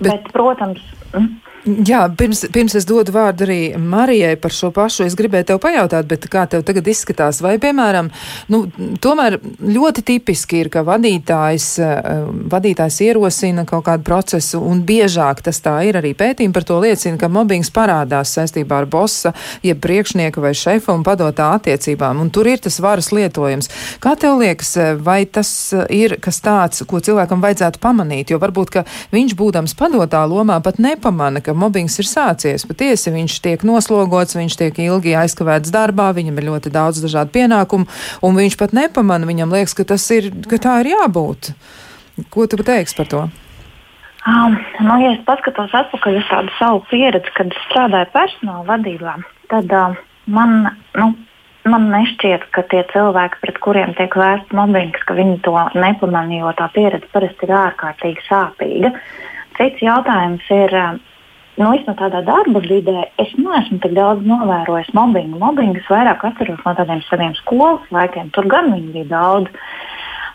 Bet, 0.01 0.09
Bet 0.09 0.33
protams, 0.33 0.81
mm, 1.13 1.29
Jā, 1.63 2.09
pirms, 2.19 2.41
pirms 2.51 2.75
es 2.75 2.87
dodu 2.89 3.13
vārdu 3.15 3.45
arī 3.47 3.57
Marijai 3.79 4.35
par 4.43 4.51
šo 4.51 4.73
pašu, 4.75 5.05
es 5.07 5.15
gribēju 5.15 5.47
tev 5.53 5.61
pajautāt, 5.63 6.09
bet 6.11 6.25
kā 6.31 6.43
tev 6.51 6.65
tagad 6.67 6.89
izskatās, 6.91 7.39
vai, 7.45 7.53
piemēram, 7.63 8.09
nu, 8.51 8.65
tomēr 8.99 9.37
ļoti 9.63 10.03
tipiski 10.09 10.59
ir, 10.65 10.71
ka 10.75 10.83
vadītājs, 10.83 11.67
eh, 11.79 12.25
vadītājs 12.51 12.97
ierosina 13.07 13.63
kaut 13.69 13.85
kādu 13.87 14.03
procesu, 14.09 14.59
un 14.59 14.81
biežāk 14.83 15.45
tas 15.47 15.63
tā 15.63 15.77
ir 15.87 16.01
arī 16.01 16.11
pētījumi 16.19 16.57
par 16.57 16.67
to 16.67 16.81
liecina, 16.83 17.21
ka 17.21 17.31
mobbings 17.31 17.71
parādās 17.71 18.35
saistībā 18.35 18.83
ar 18.83 18.91
bosa, 18.91 19.31
jeb 19.63 19.79
priekšnieka 19.79 20.43
vai 20.43 20.55
šefa 20.59 20.91
un 20.91 21.07
padotā 21.07 21.53
attiecībām, 21.61 22.25
un 22.27 22.35
tur 22.35 22.51
ir 22.51 22.59
tas 22.59 22.81
varas 22.83 23.13
lietojums. 23.15 23.71
Kā 24.03 24.17
tev 24.19 24.43
liekas, 24.43 24.75
vai 24.99 25.21
tas 25.31 25.73
ir 25.95 26.19
kas 26.19 26.43
tāds, 26.43 26.83
ko 26.83 26.99
cilvēkam 26.99 27.39
vajadzētu 27.39 27.79
pamanīt, 27.79 28.35
jo 28.35 28.43
varbūt, 28.43 28.75
ka 28.75 28.85
viņš 29.15 29.39
būdams 29.39 29.79
padotā 29.79 30.27
lomā 30.27 30.59
pat 30.59 30.83
nepamana, 30.83 31.39
ka 31.39 31.52
ka 31.53 31.59
mobbings 31.61 31.99
ir 32.01 32.09
sācies. 32.09 32.65
Patiesi 32.69 33.13
viņš 33.13 33.39
tiek 33.45 33.65
noslogots, 33.69 34.39
viņš 34.39 34.59
tiek 34.59 34.83
ilgi 34.83 35.15
aizkavēts 35.21 35.73
darbā, 35.75 36.11
viņam 36.17 36.41
ir 36.41 36.49
ļoti 36.49 36.73
daudz 36.73 37.05
dažādu 37.05 37.35
pienākumu, 37.37 37.89
un 38.25 38.41
viņš 38.41 38.59
pat 38.61 38.75
nepamana, 38.77 39.29
viņam 39.29 39.53
liekas, 39.53 39.77
ka, 39.77 39.87
ir, 40.17 40.33
ka 40.49 40.61
tā 40.63 40.81
ir 40.83 40.95
jābūt. 40.97 41.53
Ko 42.33 42.49
tu 42.49 42.61
teiksi 42.61 42.97
par 42.99 43.09
to? 43.09 43.25
Um, 44.23 44.55
nu, 44.79 44.97
ja 45.03 45.17
es 45.17 45.23
paskatos 45.27 45.73
atpakaļ 45.75 46.21
uz 46.21 46.27
tādu 46.31 46.53
savu 46.55 46.83
pieredzi, 46.93 47.33
kad 47.35 47.51
strādāju 47.67 48.13
personāla 48.15 48.63
vadībā, 48.69 49.17
tad 49.51 49.73
uh, 49.75 49.97
man, 50.31 50.69
nu, 50.95 51.09
man 51.67 51.89
nešķiet, 51.91 52.47
ka 52.55 52.63
tie 52.71 52.85
cilvēki, 52.93 53.41
pret 53.43 53.59
kuriem 53.65 53.97
tiek 53.99 54.15
vērsts 54.15 54.55
mobbings, 54.55 55.03
ka 55.09 55.17
viņi 55.19 55.41
to 55.47 55.57
nepamanīja, 55.75 56.45
jo 56.45 56.53
tā 56.61 56.71
pieredze 56.77 57.11
parasti 57.15 57.49
ir 57.49 57.57
ārkārtīgi 57.65 58.27
sāpīga. 58.29 58.93
Cits 59.59 59.83
jautājums 59.83 60.47
ir, 60.55 60.77
nu, 61.61 61.73
no 61.87 61.95
tādā 61.99 62.23
darba 62.25 62.63
vidē 62.65 63.09
es 63.21 63.33
neesmu 63.37 63.81
tik 63.83 63.93
daudz 63.97 64.25
novērojis 64.27 64.93
mobbingu. 64.97 65.41
Mobbingu 65.41 65.81
es 65.83 65.91
vairāk 65.91 66.25
atceros 66.29 66.63
no 66.65 66.75
tādiem 66.79 67.03
saviem 67.09 67.35
skolas 67.41 67.85
laikiem. 67.95 68.31
Tur 68.33 68.49
gan 68.51 68.73
viņi 68.73 68.95
bija 68.95 69.11
daudz. 69.11 69.53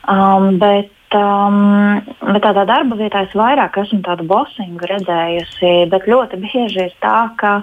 Um, 0.08 0.56
bet, 0.62 0.94
um, 1.18 2.00
bet 2.22 2.46
tādā 2.46 2.68
darba 2.70 3.00
vietā 3.00 3.26
es 3.26 3.36
vairāk 3.36 3.80
esmu 3.82 4.04
tādu 4.06 4.28
bosingu 4.30 4.88
redzējusi. 4.94 5.74
Bet 5.92 6.08
ļoti 6.08 6.40
bieži 6.46 6.86
ir 6.86 6.96
tā, 7.04 7.18
ka, 7.42 7.60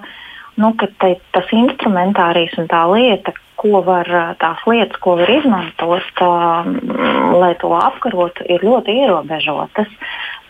nu, 0.60 0.74
ka 0.80 0.90
te, 1.00 1.14
tas 1.36 1.54
instrumentārijs 1.54 2.58
un 2.60 2.68
tā 2.72 2.82
lieta, 2.90 3.32
ko 3.60 3.80
var, 3.86 4.10
tās 4.42 4.64
lietas, 4.68 4.98
ko 5.00 5.14
var 5.20 5.30
izmantot, 5.30 6.24
um, 6.26 6.74
lai 7.38 7.54
to 7.62 7.70
apkarotu, 7.78 8.44
ir 8.50 8.66
ļoti 8.66 8.98
ierobežotas. 9.04 9.94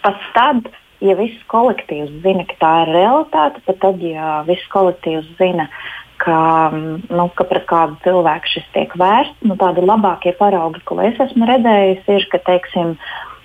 Pat 0.02 0.24
tad, 0.34 0.66
ja 1.04 1.16
viss 1.18 1.44
kolektīvs 1.52 2.22
zina, 2.24 2.46
ka 2.48 2.56
tā 2.60 2.72
ir 2.84 2.94
realitāte, 2.96 3.62
tad, 3.66 3.80
tad 3.82 4.02
ja 4.04 4.40
viss 4.48 4.64
kolektīvs 4.72 5.28
zina, 5.38 5.68
ka, 6.22 6.38
mm, 6.72 7.12
nu, 7.12 7.28
ka 7.36 7.46
pret 7.50 7.66
kādu 7.70 7.98
cilvēku 8.06 8.54
šis 8.54 8.66
tiek 8.76 8.96
vērsts, 8.98 9.44
nu, 9.48 9.58
tādi 9.60 9.84
labākie 9.84 10.34
paraugi, 10.38 10.82
ko 10.88 10.98
es 11.04 11.20
esmu 11.20 11.48
redzējis, 11.50 12.10
ir, 12.16 12.28
ka, 12.32 12.40
teiksim, 12.48 12.96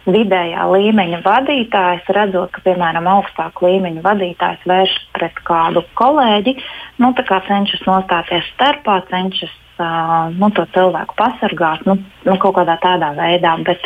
vidējā 0.10 0.66
līmeņa 0.72 1.22
vadītājs, 1.26 2.12
redzot, 2.16 2.52
ka, 2.56 2.64
piemēram, 2.66 3.08
augstāka 3.12 3.68
līmeņa 3.68 4.04
vadītājs 4.06 4.68
vēršas 4.70 5.08
pret 5.18 5.42
kādu 5.48 5.84
kolēģi, 6.00 6.56
nu, 7.04 7.12
cenšas 7.20 7.84
nostāties 7.88 8.48
starpā, 8.56 9.02
cenšas 9.12 9.52
uh, 9.80 10.30
nu, 10.36 10.50
to 10.56 10.66
cilvēku 10.76 11.18
pasargāt 11.20 11.86
nu, 11.90 11.98
nu, 12.26 12.38
kaut 12.42 12.58
kādā 12.60 12.78
tādā 12.84 13.12
veidā. 13.18 13.56
Bet, 13.68 13.86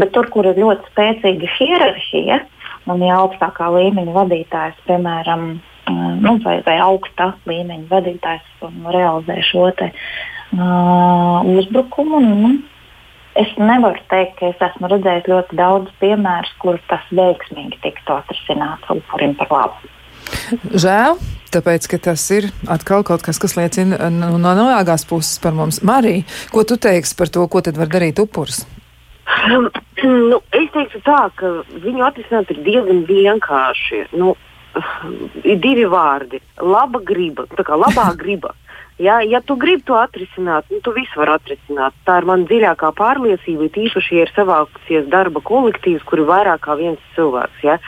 bet 0.00 0.12
tur, 0.14 0.28
kur 0.34 0.48
ir 0.50 0.60
ļoti 0.60 0.92
spēcīga 0.92 1.50
hierarhija, 1.58 2.42
un 2.90 3.04
ja 3.04 3.20
augstākā 3.22 3.70
līmeņa 3.74 4.14
vadītājs, 4.14 4.82
piemēram, 4.88 5.48
nu, 6.24 6.36
vai, 6.44 6.58
vai 6.66 6.76
augsta 6.84 7.32
līmeņa 7.48 7.88
vadītājs 7.90 8.64
realizē 8.94 9.40
šo 9.48 9.70
te, 9.78 9.90
uh, 10.56 11.40
uzbrukumu. 11.56 12.20
Nu, 12.24 12.52
es 13.40 13.50
nevaru 13.58 14.00
teikt, 14.12 14.38
ka 14.38 14.52
es 14.52 14.66
esmu 14.68 14.90
redzējis 14.92 15.30
ļoti 15.30 15.58
daudz 15.58 15.94
piemēru, 16.02 16.56
kur 16.62 16.80
tas 16.90 17.04
veiksmīgi 17.14 17.80
tiktu 17.84 18.18
atrisināts 18.18 18.92
upurim 18.94 19.36
par 19.40 19.52
labu. 19.54 19.92
Žēl, 20.74 21.18
tāpēc, 21.54 21.88
ka 21.90 21.98
tas 22.10 22.22
ir 22.34 22.48
atkal 22.70 23.04
kaut 23.06 23.24
kas, 23.26 23.38
kas 23.42 23.56
liecina 23.58 24.10
no 24.10 24.38
nojāgās 24.40 25.06
puses 25.08 25.38
par 25.42 25.54
mums. 25.56 25.82
Marija, 25.86 26.24
ko 26.52 26.64
tu 26.66 26.78
teiksi 26.80 27.16
par 27.18 27.30
to, 27.32 27.46
ko 27.50 27.62
tad 27.64 27.78
var 27.80 27.90
darīt 27.92 28.22
upurs? 28.22 28.64
Nu, 30.04 30.40
es 30.52 30.66
teiktu 30.74 31.00
tā, 31.06 31.20
ka 31.38 31.50
viņu 31.84 32.04
atrisināt 32.04 32.50
ir 32.52 32.60
diezgan 32.66 33.04
vienkārši. 33.08 34.02
Nu, 34.20 34.34
ir 35.44 35.60
divi 35.62 35.86
vārdi- 35.90 36.40
laba 36.74 37.00
griba. 37.00 37.46
Tā 37.56 37.64
kā 37.64 37.78
labā 37.78 38.10
griba. 38.20 38.54
Ja, 38.98 39.18
ja 39.26 39.40
tu 39.42 39.56
gribi 39.58 39.82
to 39.88 39.96
atrisināt, 39.98 40.68
nu, 40.70 40.78
tu 40.84 40.92
visu 40.94 41.18
vari 41.18 41.34
atrisināt. 41.34 41.96
Tā 42.06 42.20
ir 42.20 42.28
mana 42.28 42.46
dziļākā 42.46 42.92
pārliecība. 42.94 43.66
Tīpaši, 43.74 44.20
ja 44.20 44.26
ir 44.26 44.30
savākusies 44.36 45.08
darba 45.10 45.42
kolektīvs, 45.42 46.04
kur 46.06 46.22
ir 46.22 46.28
vairāk 46.28 46.62
kā 46.62 46.76
viens 46.78 47.02
cilvēks. 47.16 47.64
Ja. 47.66 47.80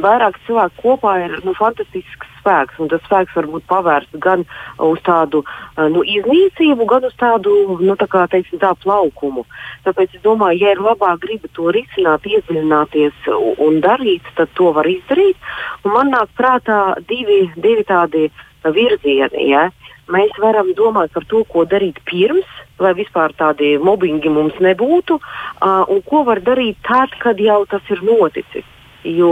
Vairāk 0.00 0.38
cilvēku 0.46 0.80
kopā 0.80 1.18
ir 1.26 1.36
nu, 1.44 1.52
fantastisks 1.58 2.30
spēks, 2.40 2.78
un 2.80 2.88
tas 2.88 3.04
spēks 3.04 3.36
var 3.36 3.50
būt 3.52 3.66
pavērsts 3.68 4.20
gan 4.24 4.46
uz 4.80 5.02
tādu 5.04 5.42
nu, 5.76 6.00
iznīcību, 6.00 6.88
gan 6.88 7.04
uz 7.04 7.14
tādu 7.20 7.76
nu, 7.76 7.94
tā 8.00 8.08
kā, 8.08 8.24
teiksim, 8.32 8.62
tā 8.62 8.72
plaukumu. 8.80 9.44
Tāpēc 9.84 10.16
es 10.16 10.24
domāju, 10.24 10.64
ja 10.64 10.72
ir 10.72 10.80
labā 10.80 11.12
griba 11.20 11.52
to 11.52 11.68
risināt, 11.76 12.24
iedziļināties 12.24 13.28
un 13.60 13.80
darīt, 13.84 14.24
tad 14.40 14.56
to 14.56 14.72
var 14.72 14.88
izdarīt. 14.88 15.36
Un 15.84 15.98
man 15.98 16.14
nāk 16.16 16.32
prātā 16.38 16.80
divi, 17.12 17.44
divi 17.60 17.84
tādi 17.84 18.30
virzieni. 18.64 19.50
Ja? 19.52 19.68
Mēs 20.10 20.34
varam 20.42 20.72
domāt 20.74 21.12
par 21.14 21.26
to, 21.30 21.44
ko 21.52 21.64
darīt 21.68 22.00
pirms, 22.08 22.48
lai 22.82 22.92
vispār 22.98 23.34
tādi 23.38 23.76
mobbingi 23.78 24.32
mums 24.32 24.58
nebūtu, 24.62 25.20
uh, 25.20 25.84
un 25.92 26.02
ko 26.06 26.24
var 26.26 26.42
darīt 26.42 26.80
tad, 26.86 27.14
kad 27.22 27.38
jau 27.38 27.62
tas 27.70 27.94
ir 27.94 28.02
noticis. 28.06 28.66
Jo 29.00 29.30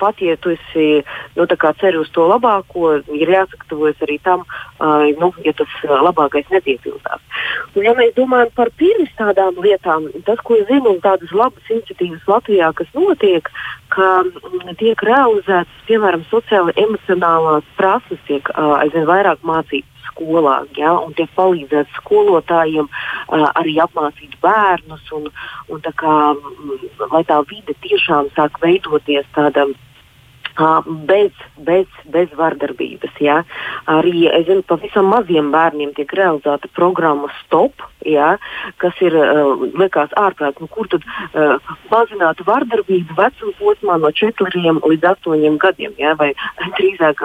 pat 0.00 0.16
ja 0.24 0.32
tu 0.40 0.54
esi 0.54 1.02
nu, 1.36 1.44
ceri 1.60 1.98
uz 2.00 2.08
to 2.14 2.24
labāko, 2.24 3.02
ir 3.12 3.28
jāsagatavojas 3.28 4.00
arī 4.06 4.16
tam, 4.24 4.46
uh, 4.80 5.04
nu, 5.20 5.28
ja 5.44 5.52
tas 5.52 5.74
labākais 5.84 6.48
nepiepildās. 6.48 7.20
Un, 7.74 7.84
ja 7.84 7.92
mēs 7.98 8.14
domājam 8.16 8.48
par 8.56 8.70
pirms 8.80 9.12
tādām 9.18 9.60
lietām, 9.60 10.08
tas, 10.24 10.40
ko 10.40 10.56
es 10.56 10.64
zinu, 10.70 10.94
un 10.94 11.04
tādas 11.04 11.34
labas 11.36 11.68
iniciatīvas 11.68 12.24
Latvijā, 12.32 12.72
kas 12.80 12.88
notiek, 12.96 13.52
ka 13.92 14.08
m, 14.24 14.72
tiek 14.80 15.04
realizētas, 15.04 15.84
piemēram, 15.90 16.24
sociāli 16.32 16.72
emocionālās 16.80 17.68
prasmes, 17.76 18.24
tiek 18.30 18.48
uh, 18.54 18.78
aizvien 18.80 19.08
vairāk 19.10 19.44
mācītas 19.44 19.99
skolā, 20.20 20.56
ja, 20.76 20.92
un 21.00 21.14
tiek 21.16 21.30
palīdzēts 21.36 21.96
skolotājiem 22.02 22.86
uh, 22.86 23.46
arī 23.56 23.78
apmācīt 23.80 24.36
bērnus, 24.44 25.06
un, 25.16 25.30
un 25.72 25.80
tā 25.80 25.92
kā, 25.96 26.16
lai 27.10 27.22
tā 27.24 27.40
vide 27.48 27.76
tiešām 27.80 28.28
sāk 28.36 28.60
veidoties 28.62 29.24
tādam 29.34 29.72
bez, 31.08 31.32
bez, 31.56 31.86
bez 32.12 32.32
vardarbības. 32.36 33.14
Ja. 33.20 33.40
Arī 33.90 34.28
zinu, 34.46 34.62
pavisam 34.68 35.10
maziem 35.10 35.50
bērniem 35.54 35.94
tiek 35.96 36.12
realizēta 36.16 36.70
programma 36.76 37.30
STOP, 37.40 37.84
ja, 38.06 38.36
kas 38.80 38.96
ir 39.04 39.16
liekas 39.78 40.12
ārprātīgi, 40.20 40.64
nu, 40.64 40.70
kur 40.72 40.88
tad 40.92 41.04
mazināt 41.90 42.40
vardarbību 42.46 43.16
vecuma 43.18 43.56
posmā 43.60 43.98
no 44.00 44.12
4 44.20 44.64
līdz 44.92 45.08
8 45.12 45.58
gadiem, 45.60 45.96
ja, 46.00 46.14
vai 46.20 46.32
drīzāk 46.78 47.24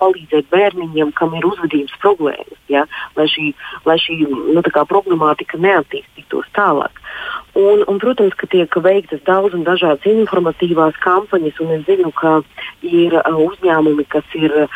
palīdzēt 0.00 0.48
bērniņiem, 0.52 1.12
kam 1.18 1.34
ir 1.38 1.46
uzvedības 1.50 1.96
problēmas, 2.02 2.60
ja, 2.72 2.86
lai 3.16 3.28
šī, 3.30 3.50
lai 3.88 3.98
šī 4.00 4.22
nu, 4.30 4.64
problemātika 4.90 5.60
neattīstītos 5.60 6.48
tālāk. 6.56 6.99
Un, 7.52 7.82
un, 7.86 7.98
protams, 7.98 8.34
ka 8.38 8.46
tiek 8.46 8.74
veiktas 8.78 9.22
daudz 9.26 9.56
un 9.58 9.64
dažādas 9.66 10.06
informatīvās 10.06 10.94
kampaņas, 11.02 11.58
un 11.64 11.72
es 11.74 11.82
zinu, 11.88 12.12
ka 12.14 12.36
ir 12.86 13.16
uh, 13.18 13.38
uzņēmumi, 13.42 14.04
kas 14.12 14.26
ir 14.38 14.54
uh, 14.54 14.68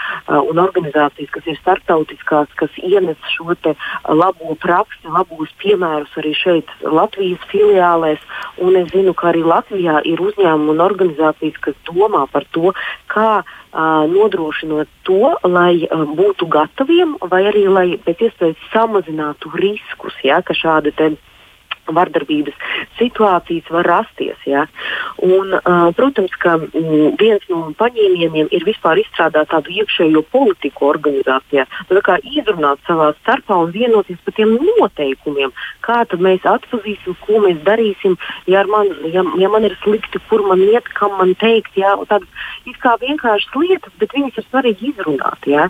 un 0.43 0.59
organizācijas, 0.59 1.31
kas 1.31 1.47
ir 1.47 1.59
starptautiskās, 1.61 2.51
kas 2.59 2.75
ienes 2.83 3.20
šo 3.37 3.55
te, 3.62 3.77
uh, 3.77 4.11
labo 4.11 4.57
praksi, 4.59 5.07
labos 5.07 5.53
piemērus 5.62 6.16
arī 6.18 6.35
šeit 6.35 6.72
Latvijas 6.83 7.45
filiālēs. 7.53 8.25
Un 8.64 8.81
es 8.81 8.91
zinu, 8.91 9.14
ka 9.14 9.31
arī 9.31 9.45
Latvijā 9.47 10.01
ir 10.11 10.22
uzņēmumi 10.25 10.75
un 10.75 10.83
organizācijas, 10.83 11.61
kas 11.62 11.79
domā 11.87 12.25
par 12.33 12.49
to, 12.51 12.75
kā 13.12 13.45
uh, 13.45 14.03
nodrošinot 14.11 14.91
to, 15.07 15.37
lai 15.47 15.85
uh, 15.87 16.03
būtu 16.11 16.51
gataviem, 16.51 17.14
vai 17.31 17.45
arī 17.53 17.68
lai 17.70 17.87
pēc 18.03 18.27
iespējas 18.29 18.66
samazinātu 18.75 19.55
riskus, 19.62 20.18
ja, 20.27 20.43
ka 20.43 20.59
šādi 20.59 20.91
vardarbības 21.87 22.57
situācijas 22.99 23.70
var 23.74 23.89
rasties. 23.89 24.39
Ja? 24.49 24.66
Un, 25.24 25.55
uh, 25.57 25.89
protams, 25.97 26.35
ka 26.43 26.57
mm, 26.59 27.14
viens 27.20 27.45
no 27.51 27.72
paņēmieniem 27.78 28.51
ir 28.55 28.66
vispār 28.66 29.01
izstrādāt 29.03 29.51
tādu 29.53 29.72
iekšējo 29.74 30.24
politiku 30.32 30.91
organizācijā, 30.93 31.66
kā 32.05 32.18
izrunāt 32.37 32.82
savā 32.89 33.12
starpā 33.22 33.57
un 33.64 33.72
vienoties 33.72 34.18
par 34.24 34.35
tiem 34.37 34.57
noteikumiem, 34.61 35.53
kā 35.85 36.03
mēs 36.20 36.45
atpazīsim, 36.45 37.16
ko 37.24 37.41
mēs 37.47 37.62
darīsim, 37.64 38.16
ja 38.51 38.64
man, 38.68 38.91
ja, 39.12 39.24
ja 39.41 39.49
man 39.49 39.64
ir 39.64 39.76
slikti, 39.82 40.20
kur 40.28 40.45
man 40.49 40.61
iet, 40.61 40.89
kam 40.99 41.16
man 41.20 41.35
teikt. 41.41 41.76
Ja? 41.80 41.95
Tādas 42.11 42.28
it 42.68 42.76
kā 42.82 42.97
vienkāršas 43.01 43.57
lietas, 43.61 43.95
bet 44.01 44.14
viņas 44.16 44.41
ir 44.41 44.49
svarīgi 44.51 44.93
izrunāt. 44.93 45.49
Ja? 45.49 45.68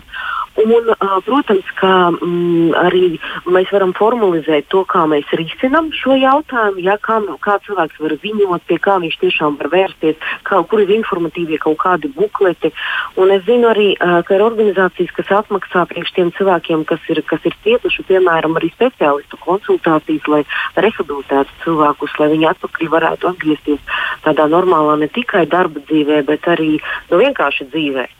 Un, 0.55 0.87
uh, 0.87 1.17
protams, 1.25 1.67
ka 1.75 1.91
mm, 2.15 2.71
arī 2.79 3.17
mēs 3.51 3.71
varam 3.75 3.91
formalizēt 3.97 4.69
to, 4.71 4.85
kā 4.87 5.01
mēs 5.11 5.27
risinām 5.35 5.89
šo 5.91 6.15
jautājumu, 6.15 6.79
ja, 6.85 6.95
kā, 7.03 7.17
kā 7.43 7.57
cilvēks 7.65 7.99
var 7.99 8.15
ziņot, 8.21 8.63
pie 8.69 8.77
kā 8.79 8.95
viņš 9.03 9.17
tiešām 9.19 9.57
var 9.59 9.69
vērsties, 9.73 10.15
kā, 10.47 10.61
kur 10.71 10.85
ir 10.85 10.95
informatīvie 10.95 11.59
kaut 11.59 11.75
kādi 11.83 12.07
bukleti. 12.15 12.71
Un 13.19 13.35
es 13.35 13.43
zinu 13.49 13.67
arī, 13.73 13.91
uh, 13.99 14.21
ka 14.23 14.39
ir 14.39 14.45
organizācijas, 14.47 15.11
kas 15.19 15.35
apmaksā 15.41 15.83
priekš 15.91 16.15
tiem 16.15 16.31
cilvēkiem, 16.39 16.87
kas 16.87 17.03
ir, 17.11 17.19
kas 17.27 17.43
ir 17.43 17.59
cietuši, 17.67 18.07
piemēram, 18.07 18.55
arī 18.55 18.71
speciālistu 18.71 19.41
konsultācijas, 19.43 20.31
lai 20.31 20.43
rehabilitētu 20.79 21.63
cilvēkus, 21.65 22.15
lai 22.21 22.31
viņi 22.31 22.51
atpakaļ 22.55 22.93
varētu 22.95 23.33
atgriezties 23.35 23.95
tādā 24.23 24.47
normālā 24.47 25.01
ne 25.03 25.11
tikai 25.11 25.43
darba 25.51 25.83
dzīvē, 25.83 26.23
bet 26.31 26.47
arī 26.47 26.77
nu, 26.79 27.19
vienkārši 27.19 27.73
dzīvē. 27.75 28.13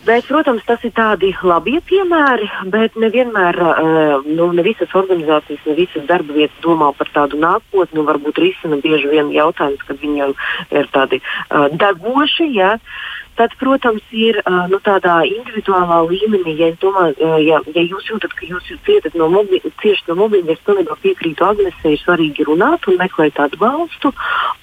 Bet, 0.00 0.24
protams, 0.24 0.64
tas 0.64 0.80
ir 0.88 0.94
tādi 0.96 1.28
labi 1.44 1.74
piemēri, 1.84 2.46
bet 2.72 2.94
nevienmēr 2.96 3.58
uh, 3.60 4.24
nu, 4.24 4.46
ne 4.56 4.64
visas 4.64 4.94
organizācijas, 4.96 5.60
ne 5.68 5.76
visas 5.76 6.06
darba 6.08 6.32
vietas 6.38 6.56
domā 6.64 6.88
par 6.96 7.10
tādu 7.12 7.40
nākotni. 7.40 7.98
Nu, 7.98 8.06
varbūt 8.08 8.40
risina 8.40 8.80
bieži 8.80 9.10
vien 9.12 9.28
jautājums, 9.34 9.82
kad 9.84 10.00
viņi 10.00 10.22
jau 10.22 10.30
ir 10.80 10.88
tādi 10.94 11.20
uh, 11.20 11.68
degoši. 11.76 12.48
Ja? 12.56 12.76
Uh, 12.78 13.19
Tad, 13.40 13.54
protams, 13.56 14.04
ir 14.12 14.36
nu, 14.68 14.76
tādā 14.84 15.22
individuālā 15.24 16.02
līmenī, 16.10 16.58
ja, 16.58 16.66
domā, 16.82 17.06
ja, 17.40 17.62
ja 17.72 17.84
jūs 17.86 18.10
jūtat, 18.10 18.34
ka 18.36 18.44
jūs 18.44 18.66
cietat 18.84 19.14
no 19.16 19.30
cieši 19.80 20.10
no 20.10 20.16
mobbinga, 20.18 20.52
es 20.52 20.60
pilnībā 20.66 20.96
piekrītu 21.00 21.46
Agnesei, 21.46 21.94
ir 21.94 22.02
svarīgi 22.02 22.44
runāt 22.44 22.84
un 22.90 22.98
meklēt 23.00 23.40
atbalstu 23.40 24.12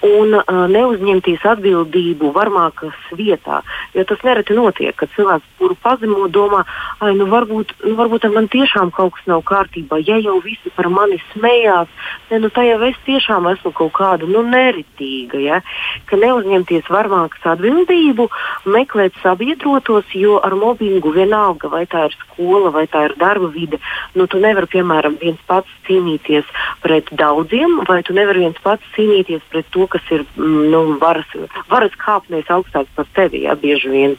un 0.06 0.36
uh, 0.38 0.60
neuzņemties 0.70 1.42
atbildību 1.52 2.30
varmākas 2.36 2.94
vietā. 3.18 3.64
Jo 3.96 4.04
tas 4.06 4.22
nereti 4.22 4.54
notiek, 4.54 4.94
kad 4.94 5.10
cilvēks, 5.16 5.50
kuru 5.58 5.74
pazemo, 5.82 6.28
domā, 6.30 6.62
ai, 7.02 7.16
nu 7.18 7.26
varbūt, 7.32 7.74
nu, 7.82 7.96
varbūt 7.98 8.28
man 8.34 8.46
tiešām 8.52 8.92
kaut 8.94 9.16
kas 9.16 9.26
nav 9.30 9.42
kārtībā. 9.48 9.98
Ja 10.06 10.20
jau 10.22 10.38
visi 10.44 10.70
par 10.76 10.86
mani 10.92 11.18
smējās, 11.32 11.90
ne, 12.30 12.42
nu, 12.44 12.52
tā 12.54 12.68
jau 12.68 12.78
es 12.86 13.02
tiešām 13.08 13.50
esmu 13.56 13.74
kaut 13.74 13.94
kāda 13.98 14.30
nu, 14.30 14.44
neritīga. 14.46 15.42
Ja? 15.42 15.60
Ka 16.06 16.20
neuzņemties 16.20 16.86
varmākas 16.94 17.50
atbildību 17.56 18.28
meklēt 18.70 19.16
sabiedrotos, 19.22 20.08
jo 20.14 20.38
ar 20.44 20.54
mobbingu 20.58 21.12
vienalga, 21.14 21.70
vai 21.72 21.84
tā 21.90 22.06
ir 22.08 22.16
skola, 22.20 22.72
vai 22.74 22.86
tā 22.90 23.06
ir 23.08 23.16
darba 23.20 23.50
vide, 23.54 23.80
nu, 24.14 24.28
tu 24.30 24.40
nevari, 24.42 24.70
piemēram, 24.74 25.18
viens 25.22 25.40
pats 25.48 25.72
cīnīties 25.88 26.46
pret 26.84 27.10
daudziem, 27.18 27.80
vai 27.88 28.02
tu 28.06 28.16
nevari 28.16 28.46
viens 28.46 28.62
pats 28.62 28.94
cīnīties 28.96 29.44
pret 29.52 29.68
to, 29.74 29.88
kas 29.90 30.14
ir 30.14 30.24
mm, 30.36 30.70
nu, 30.72 30.84
varas, 31.02 31.28
varas 31.72 31.98
kāpnēs 31.98 32.50
augstāk 32.52 32.90
par 32.96 33.08
tevi, 33.18 33.46
ja 33.48 33.58
bieži 33.58 33.92
vien. 33.92 34.18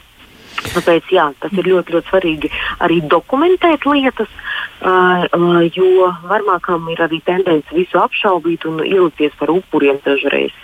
Tāpēc 0.70 1.10
jā, 1.10 1.26
tas 1.40 1.52
ir 1.56 1.66
ļoti, 1.66 1.94
ļoti 1.94 2.10
svarīgi 2.10 2.50
arī 2.84 3.00
dokumentēt 3.10 3.86
lietas, 3.88 4.30
uh, 4.84 5.24
uh, 5.26 5.62
jo 5.74 6.10
varmākām 6.30 6.88
ir 6.92 7.02
arī 7.06 7.20
tendence 7.26 7.74
visu 7.74 7.98
apšaubīt 8.00 8.66
un 8.68 8.82
ielikties 8.84 9.34
par 9.40 9.50
upuriem 9.54 9.98
dažreiz. 10.04 10.54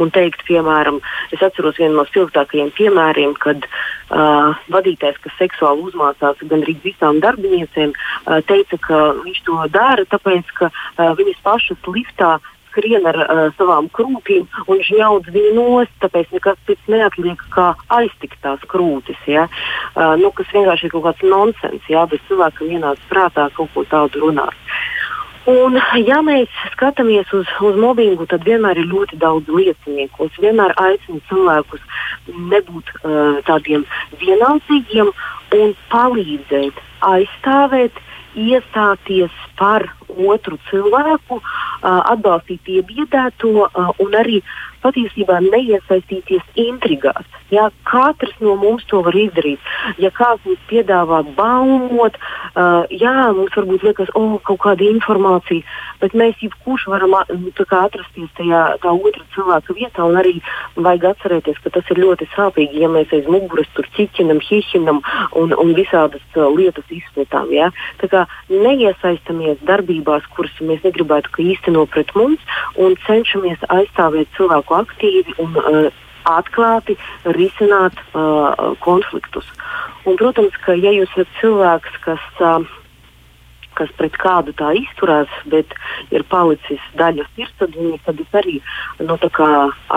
Un 0.00 0.10
teikt, 0.14 0.42
piemēram, 0.48 1.00
es 1.34 1.42
atceros 1.44 1.78
vienu 1.80 1.98
no 1.98 2.06
spilgtākajiem 2.08 2.72
piemēriem, 2.78 3.36
kad 3.42 3.66
uh, 3.68 4.56
vadītājs, 4.72 5.20
kas 5.22 5.38
seksuāli 5.40 5.86
uzmācās 5.90 6.42
gandrīz 6.42 6.80
visām 6.86 7.20
darbiniecēm, 7.22 7.92
uh, 7.92 8.40
teica, 8.48 8.80
ka 8.88 9.04
viņš 9.20 9.44
to 9.46 9.60
dara, 9.74 10.08
tāpēc, 10.10 10.56
ka 10.58 10.72
uh, 10.72 11.12
viņas 11.18 11.44
pašas 11.46 11.92
liftā 11.92 12.38
skrien 12.72 13.06
ar 13.06 13.20
uh, 13.22 13.42
savām 13.58 13.90
krūtīm 13.92 14.48
un 14.66 14.82
žņaudz 14.88 15.30
viņu 15.34 15.52
nost, 15.60 15.94
tāpēc 16.02 16.32
nekas 16.34 16.58
cits 16.66 16.90
neatliek 16.90 17.44
kā 17.54 17.72
aiztikt 18.00 18.40
tās 18.42 18.64
krūtis. 18.72 19.20
Ja? 19.28 19.46
Uh, 19.92 20.16
nu, 20.20 20.32
kas 20.34 20.50
vienkārši 20.56 20.88
ir 20.88 20.96
kaut 20.96 21.06
kāds 21.10 21.28
nonsens, 21.28 21.86
ja? 21.92 22.06
bet 22.08 22.24
cilvēkam 22.30 22.72
ienāca 22.72 23.12
prātā 23.12 23.48
kaut 23.56 23.70
ko 23.76 23.86
tādu 23.92 24.26
runāt. 24.26 24.56
Un, 25.50 25.74
ja 26.06 26.20
mēs 26.22 26.50
skatāmies 26.70 27.30
uz, 27.34 27.48
uz 27.66 27.78
mobbingu, 27.82 28.28
tad 28.30 28.44
vienmēr 28.46 28.78
ir 28.78 28.86
ļoti 28.92 29.18
daudz 29.18 29.50
liecinieku. 29.50 30.28
Es 30.30 30.38
vienmēr 30.38 30.74
aicinu 30.78 31.18
cilvēkus 31.26 31.82
nebūt 32.52 32.92
uh, 32.94 33.40
tādiem 33.48 33.82
vienaldzīgiem 34.22 35.10
un 35.58 35.74
palīdzēt, 35.90 36.78
aizstāvēt, 37.10 37.98
iestāties 38.38 39.34
par 39.58 39.84
otru 40.08 40.58
cilvēku, 40.70 41.40
atbalstīt 41.82 42.68
iebiedēto 42.78 43.68
un 44.02 44.18
arī 44.18 44.42
patiesībā 44.82 45.38
neiesaistīties 45.46 46.42
intrigās. 46.58 47.26
Jā, 47.52 47.68
katrs 47.84 48.34
no 48.40 48.54
mums 48.56 48.84
to 48.90 49.02
var 49.04 49.16
izdarīt. 49.18 49.60
Ja 50.00 50.10
kāds 50.14 50.42
mums 50.46 50.62
piedāvā 50.70 51.20
baumot, 51.36 52.16
uh, 52.16 52.88
jā, 52.90 53.12
mums 53.36 53.52
varbūt 53.58 53.84
liekas, 53.86 54.12
o, 54.16 54.22
oh, 54.22 54.38
kaut 54.46 54.62
kāda 54.64 54.86
informācija, 54.88 55.64
bet 56.00 56.16
mēs 56.18 56.40
jebkurš 56.42 56.88
varam 56.90 57.14
kā, 57.22 57.82
atrasties 57.82 58.32
tajā 58.38 58.62
otra 58.80 59.24
cilvēka 59.34 59.76
vietā 59.76 60.06
un 60.08 60.18
arī 60.20 60.34
vajag 60.76 61.10
atcerēties, 61.12 61.60
ka 61.62 61.74
tas 61.76 61.92
ir 61.92 62.00
ļoti 62.02 62.28
sāpīgi, 62.32 62.82
ja 62.82 62.90
mēs 62.92 63.12
aiz 63.14 63.28
muguras 63.30 63.68
tur 63.76 63.86
ķiķinam, 63.98 64.40
hihinam 64.48 65.02
un, 65.38 65.52
un 65.52 65.74
visādas 65.76 66.24
uh, 66.38 66.48
lietas 66.56 66.88
izplatām. 66.88 67.52
Jā. 67.54 67.68
Tā 68.00 68.08
kā 68.10 68.24
neiesaistamies 68.48 69.60
darbībās, 69.68 70.26
kuras 70.34 70.56
mēs 70.64 70.82
negribētu, 70.88 71.36
ka 71.36 71.44
īsteno 71.72 71.86
pret 71.86 72.12
mums 72.14 72.40
un 72.76 72.94
cenšamies 73.06 73.58
aizstāvēt 73.68 74.28
cilvēku 74.36 74.74
aktīvi 74.74 75.34
un 75.38 75.56
uh, 75.56 75.90
atklāti 76.24 76.96
risināt 77.24 77.94
uh, 78.14 78.76
konfliktus. 78.80 79.46
Un, 80.04 80.16
protams, 80.16 80.54
ka 80.64 80.74
ja 80.74 80.90
jūs 80.92 81.10
esat 81.16 81.28
cilvēks, 81.40 81.92
kas 82.04 82.20
uh, 82.40 82.62
kas 83.78 83.92
pret 83.98 84.16
kādu 84.20 84.54
tā 84.58 84.72
izturās, 84.78 85.30
bet 85.52 85.74
ir 86.14 86.24
palicis 86.30 86.82
daļa 86.98 87.26
sirdsapziņa, 87.36 88.00
tad 88.06 88.20
es 88.22 88.36
arī 88.42 88.58
nu, 89.00 89.18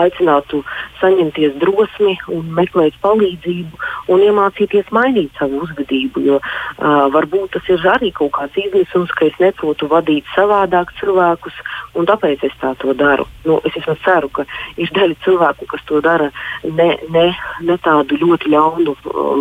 aicinātu 0.02 0.62
saņemties 1.00 1.56
drosmi 1.62 2.16
un 2.32 2.50
meklēt 2.56 2.96
palīdzību 3.04 3.82
un 4.12 4.24
iemācīties 4.26 4.92
mainīt 4.94 5.34
savu 5.38 5.62
uzvedību. 5.66 6.24
Jo 6.26 6.40
uh, 6.40 7.06
varbūt 7.14 7.56
tas 7.56 7.68
ir 7.72 7.84
arī 7.92 8.12
kaut 8.16 8.34
kāds 8.38 8.56
izmisums, 8.60 9.12
ka 9.16 9.28
es 9.28 9.36
neprotu 9.42 9.88
vadīt 9.90 10.26
savādāk 10.34 10.92
cilvēkus, 11.00 11.60
un 11.96 12.08
tāpēc 12.08 12.46
es 12.48 12.56
tā 12.62 12.74
to 12.80 12.94
daru. 12.96 13.26
Nu, 13.46 13.60
es 13.64 13.76
ceru, 14.04 14.30
ka 14.32 14.46
ir 14.80 14.90
daļa 14.96 15.18
cilvēku, 15.24 15.68
kas 15.70 15.84
to 15.88 16.00
dara 16.04 16.30
ne, 16.64 16.90
ne, 17.12 17.28
ne 17.66 17.78
tādu 17.84 18.18
ļoti 18.20 18.52
ļaunu 18.54 18.96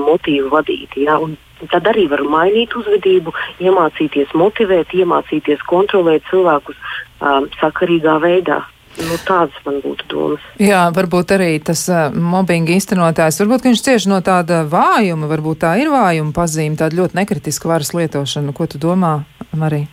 motīvu 0.05 0.51
vadīti. 0.53 1.05
Ja? 1.07 1.17
Un 1.21 1.37
Tad 1.71 1.87
arī 1.87 2.05
var 2.11 2.23
mainīt 2.27 2.75
uzvedību, 2.75 3.33
iemācīties 3.63 4.33
motivēt, 4.35 4.93
iemācīties 4.93 5.63
kontrolēt 5.69 6.25
cilvēkus 6.29 6.79
um, 7.21 7.49
sakarīgā 7.61 8.17
veidā. 8.23 8.61
Nu, 8.95 9.17
tādas 9.27 9.55
man 9.65 9.81
būtu 9.83 10.05
domas. 10.07 10.43
Jā, 10.61 10.85
varbūt 10.95 11.33
arī 11.35 11.49
tas 11.63 11.81
uh, 11.91 12.07
mobbinga 12.15 12.71
īstenotājs, 12.77 13.41
varbūt 13.41 13.67
viņš 13.67 13.83
cieši 13.87 14.11
no 14.11 14.21
tāda 14.23 14.61
vājuma, 14.71 15.27
varbūt 15.31 15.65
tā 15.65 15.73
ir 15.81 15.91
vājuma 15.91 16.31
pazīme, 16.35 16.79
tāda 16.79 17.01
ļoti 17.01 17.19
nekritiska 17.19 17.71
varas 17.71 17.91
lietošana. 17.97 18.55
Ko 18.55 18.69
tu 18.71 18.79
domā, 18.79 19.17
Marija? 19.51 19.91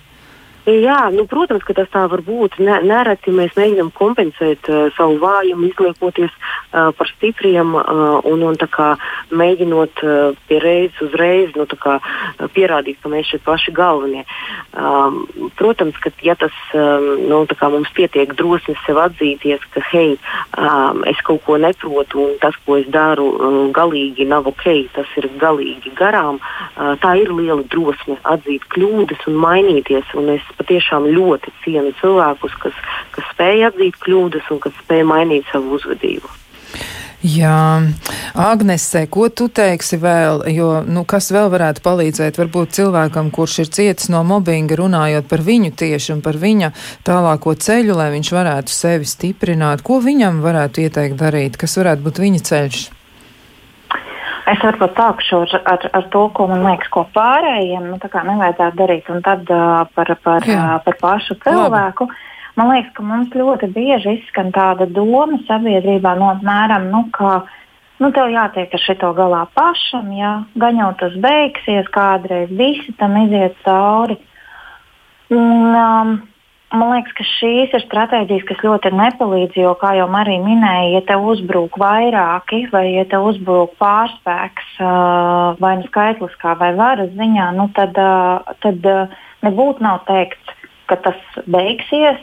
Jā, 0.71 1.09
nu, 1.11 1.25
protams, 1.27 1.65
ka 1.67 1.75
tas 1.75 1.89
tā 1.91 2.05
var 2.07 2.23
būt. 2.23 2.61
Ne, 2.63 2.77
nereti 2.87 3.35
mēs 3.35 3.57
mēģinām 3.59 3.91
kompensēt 3.99 4.71
uh, 4.71 4.85
savu 4.95 5.19
vājumu, 5.19 5.73
izliekoties 5.73 6.37
par 6.73 7.11
stipriem 7.13 7.75
un, 7.77 8.43
un 8.49 8.57
kā, 8.73 8.93
mēģinot 9.33 10.03
pie 10.49 10.59
reizes 10.63 11.01
uzreiz 11.05 11.53
nu, 11.57 11.67
kā, 11.79 11.99
pierādīt, 12.55 13.01
ka 13.03 13.13
mēs 13.13 13.29
šeit 13.33 13.45
paši 13.47 13.75
galvenie. 13.77 14.25
Um, 14.73 15.23
protams, 15.59 15.97
ka 16.01 16.13
ja 16.25 16.35
tas 16.39 16.55
nu, 16.73 17.43
kā, 17.47 17.69
mums 17.73 17.93
pietiek 17.97 18.33
drosmes 18.39 18.81
sev 18.87 19.01
atzīties, 19.03 19.65
ka 19.75 19.83
hei, 19.91 20.17
um, 20.57 21.03
es 21.09 21.21
kaut 21.27 21.45
ko 21.47 21.59
neprotu 21.61 22.23
un 22.27 22.37
tas, 22.43 22.57
ko 22.67 22.79
es 22.81 22.89
daru, 22.93 23.29
um, 23.37 23.61
galīgi 23.75 24.27
nav 24.29 24.49
ok, 24.51 24.67
tas 24.97 25.17
ir 25.21 25.29
galīgi 25.43 25.93
garām, 25.99 26.41
uh, 26.41 26.95
tā 27.03 27.15
ir 27.21 27.33
liela 27.35 27.63
drosme 27.73 28.19
atzīt 28.35 28.67
kļūdas 28.73 29.27
un 29.31 29.41
mainīties. 29.45 30.15
Un 30.19 30.33
es 30.37 30.53
patiešām 30.59 31.09
ļoti 31.13 31.53
cienu 31.65 31.93
cilvēkus, 32.01 32.57
kas, 32.65 32.85
kas 33.17 33.33
spēj 33.35 33.69
atzīt 33.71 33.99
kļūdas 34.05 34.53
un 34.55 34.63
kas 34.63 34.79
spēj 34.85 35.05
mainīt 35.09 35.49
savu 35.53 35.77
uzvedību. 35.79 36.42
Jā, 37.23 37.79
Agnese, 38.35 39.05
ko 39.07 39.29
tu 39.31 39.47
teiksi 39.47 39.95
vēl, 40.03 40.41
jo, 40.51 40.81
nu, 40.83 41.05
kas 41.07 41.31
vēl 41.31 41.53
varētu 41.53 41.85
palīdzēt 41.85 42.41
varbūt 42.41 42.75
cilvēkam, 42.75 43.29
kurš 43.31 43.61
ir 43.63 43.71
cietis 43.77 44.11
no 44.11 44.25
mobbinga, 44.27 44.75
runājot 44.81 45.29
par 45.31 45.45
viņu 45.47 45.71
tieši 45.79 46.17
un 46.17 46.25
par 46.25 46.41
viņa 46.43 46.73
tālāko 47.07 47.55
ceļu, 47.55 47.95
lai 47.95 48.09
viņš 48.17 48.33
varētu 48.35 48.75
sevi 48.75 49.07
stiprināt, 49.07 49.85
ko 49.87 50.01
viņam 50.03 50.43
varētu 50.43 50.83
ieteikt 50.83 51.15
darīt, 51.21 51.61
kas 51.63 51.79
varētu 51.79 52.03
būt 52.09 52.19
viņa 52.25 52.43
ceļš? 52.51 52.83
Es 54.51 54.59
varbūt 54.67 54.99
sākšu 54.99 55.45
ar, 55.45 55.57
ar, 55.77 55.89
ar 55.95 56.11
to, 56.11 56.25
ko 56.35 56.49
man 56.51 56.67
liekas, 56.67 56.91
ko 56.91 57.07
pārējiem 57.15 57.87
nu, 57.93 58.03
nevajadzētu 58.03 58.81
darīt, 58.83 59.15
un 59.15 59.23
tad 59.23 59.47
uh, 59.47 59.87
par, 59.95 60.11
par, 60.27 60.43
uh, 60.51 60.75
par 60.83 60.99
pašu 61.07 61.39
cilvēku. 61.47 62.11
Labi. 62.11 62.32
Man 62.59 62.69
liekas, 62.69 62.93
ka 62.97 63.05
mums 63.07 63.33
ļoti 63.33 63.71
bieži 63.73 64.19
izskan 64.19 64.51
tāda 64.53 64.87
doma 64.87 65.39
sabiedrībā, 65.49 66.13
no 66.21 66.33
apmēram, 66.35 66.91
nu, 66.93 67.07
ka 67.15 67.45
nu, 68.03 68.11
tev 68.13 68.29
jātiek 68.33 68.75
ar 68.75 68.83
šito 68.83 69.13
galā 69.17 69.47
pašam, 69.57 70.11
ja 70.17 70.35
gan 70.61 70.81
jau 70.81 70.91
tas 71.01 71.17
beigsies, 71.23 71.89
kādreiz 71.95 72.53
visi 72.53 72.93
tam 73.01 73.17
iziet 73.25 73.57
cauri. 73.65 74.19
Un, 75.33 75.73
um, 75.73 76.21
Man 76.73 76.89
liekas, 76.89 77.13
ka 77.13 77.25
šīs 77.29 77.75
ir 77.77 77.83
stratēģijas, 77.85 78.45
kas 78.49 78.63
ļoti 78.65 78.95
nepalīdz, 78.97 79.59
jo, 79.61 79.75
kā 79.77 79.91
jau 79.99 80.07
Marija 80.09 80.41
minēja, 80.41 80.87
ja 80.95 81.03
te 81.05 81.19
uzbrūk 81.21 81.77
vairāki 81.77 82.63
vai 82.73 82.87
ja 82.95 83.05
te 83.11 83.21
uzbrūk 83.21 83.75
pārspēks 83.83 84.79
vai 85.61 85.73
nu 85.83 85.85
skaitliskā 85.91 86.55
vai 86.63 86.71
varas 86.79 87.13
ziņā, 87.19 87.51
nu 87.59 87.69
tad, 87.77 88.01
tad 88.65 88.89
nebūtu 89.45 89.85
nav 89.85 90.01
teikts, 90.09 90.57
ka 90.93 91.01
tas 91.09 91.43
beigsies 91.49 92.21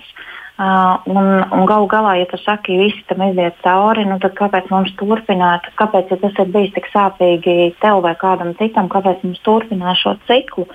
Uh, 0.60 1.00
un, 1.08 1.28
un 1.56 1.62
galu 1.64 1.86
galā, 1.88 2.18
ja 2.20 2.26
tu 2.28 2.36
saki, 2.36 2.74
ka 2.76 2.80
visi 2.82 3.04
tam 3.08 3.22
iziet 3.24 3.56
cauri, 3.64 4.02
nu 4.04 4.18
tad 4.20 4.34
kāpēc 4.36 4.66
mums 4.74 4.92
turpināt? 5.00 5.70
Kāpēc, 5.80 6.10
ja 6.12 6.18
tas 6.20 6.42
ir 6.44 6.50
bijis 6.52 6.74
tik 6.76 6.90
sāpīgi 6.92 7.54
tev 7.80 8.02
vai 8.04 8.12
kādam 8.20 8.52
citam, 8.60 8.90
kāpēc 8.92 9.24
mums 9.24 9.40
turpināt 9.48 10.02
šo 10.02 10.18
ciklu? 10.28 10.66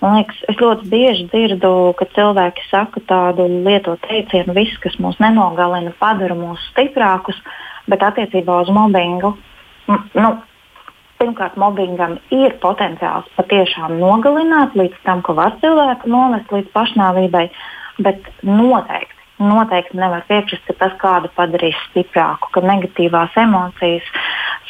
Man 0.00 0.16
liekas, 0.16 0.40
es 0.48 0.56
ļoti 0.56 0.88
bieži 0.88 1.28
dzirdu, 1.28 1.74
ka 2.00 2.08
cilvēki 2.16 2.64
saka 2.70 3.04
tādu 3.12 3.44
lietu 3.68 3.98
teicienu, 4.06 4.56
viss, 4.56 4.80
kas 4.80 4.96
mūs 5.04 5.20
nenogalina, 5.20 5.92
padara 6.00 6.32
mūs 6.38 6.64
stiprākus, 6.70 7.36
bet 7.92 8.08
attiecībā 8.08 8.62
uz 8.64 8.72
mobbingu. 8.72 9.34
Nu, 10.16 10.32
Pirmkārt, 11.16 11.56
mobbingam 11.56 12.18
ir 12.34 12.58
potenciāls 12.60 13.28
patiešām 13.38 13.96
nogalināt 14.00 14.76
līdz 14.76 15.02
tam, 15.06 15.22
ka 15.24 15.32
var 15.36 15.56
cilvēku 15.62 16.10
novest 16.12 16.52
līdz 16.52 16.72
pašnāvībai, 16.74 17.46
bet 18.04 18.26
noteikti 18.44 19.16
noteikti 19.38 19.98
nevar 20.00 20.24
piekrist, 20.28 20.64
ka 20.64 20.74
tas 20.80 20.96
kādu 21.00 21.30
padarīs 21.36 21.76
stiprāku, 21.90 22.50
ka 22.54 22.62
negatīvās 22.64 23.36
emocijas, 23.40 24.06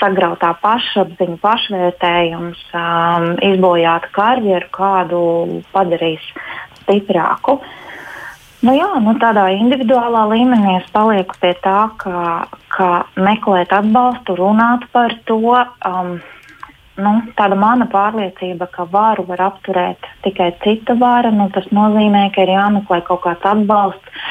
sagrautā 0.01 0.53
pašapziņa, 0.63 1.39
pašvērtējums, 1.43 2.63
um, 2.75 3.29
izbojāta 3.47 4.11
karjeru 4.17 4.71
kādu 4.75 5.21
padarīs 5.75 6.25
stiprāku. 6.83 7.61
Nu 8.67 8.73
jā, 8.75 8.89
nu 9.05 9.15
tādā 9.21 9.47
individuālā 9.55 10.25
līmenī 10.33 10.79
es 10.81 10.87
palieku 10.91 11.37
pie 11.43 11.53
tā, 11.63 11.87
ka, 12.01 12.49
ka 12.75 12.91
meklēt 13.21 13.75
atbalstu, 13.77 14.35
runāt 14.41 14.89
par 14.93 15.15
to. 15.29 15.39
Um, 15.87 16.17
nu, 17.01 17.13
tāda 17.39 17.57
mana 17.59 17.87
pārliecība, 17.93 18.69
ka 18.73 18.87
varu 18.91 19.27
var 19.29 19.43
apturēt 19.51 20.09
tikai 20.25 20.51
cita 20.65 20.97
vara, 21.01 21.33
nu, 21.35 21.49
tas 21.55 21.69
nozīmē, 21.75 22.29
ka 22.35 22.47
ir 22.47 22.55
jāmeklē 22.57 23.03
kaut 23.07 23.25
kāds 23.27 23.47
atbalsts. 23.47 24.25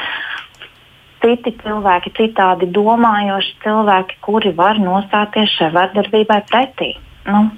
Citi 1.24 1.54
cilvēki, 1.62 2.12
citādi 2.18 2.68
domājoši 2.70 3.56
cilvēki, 3.64 4.18
kuri 4.22 4.52
var 4.54 4.78
nostāties 4.78 5.54
šai 5.56 5.72
vardarbībai 5.74 6.42
pretī. 6.50 6.92
Nu, 7.26 7.48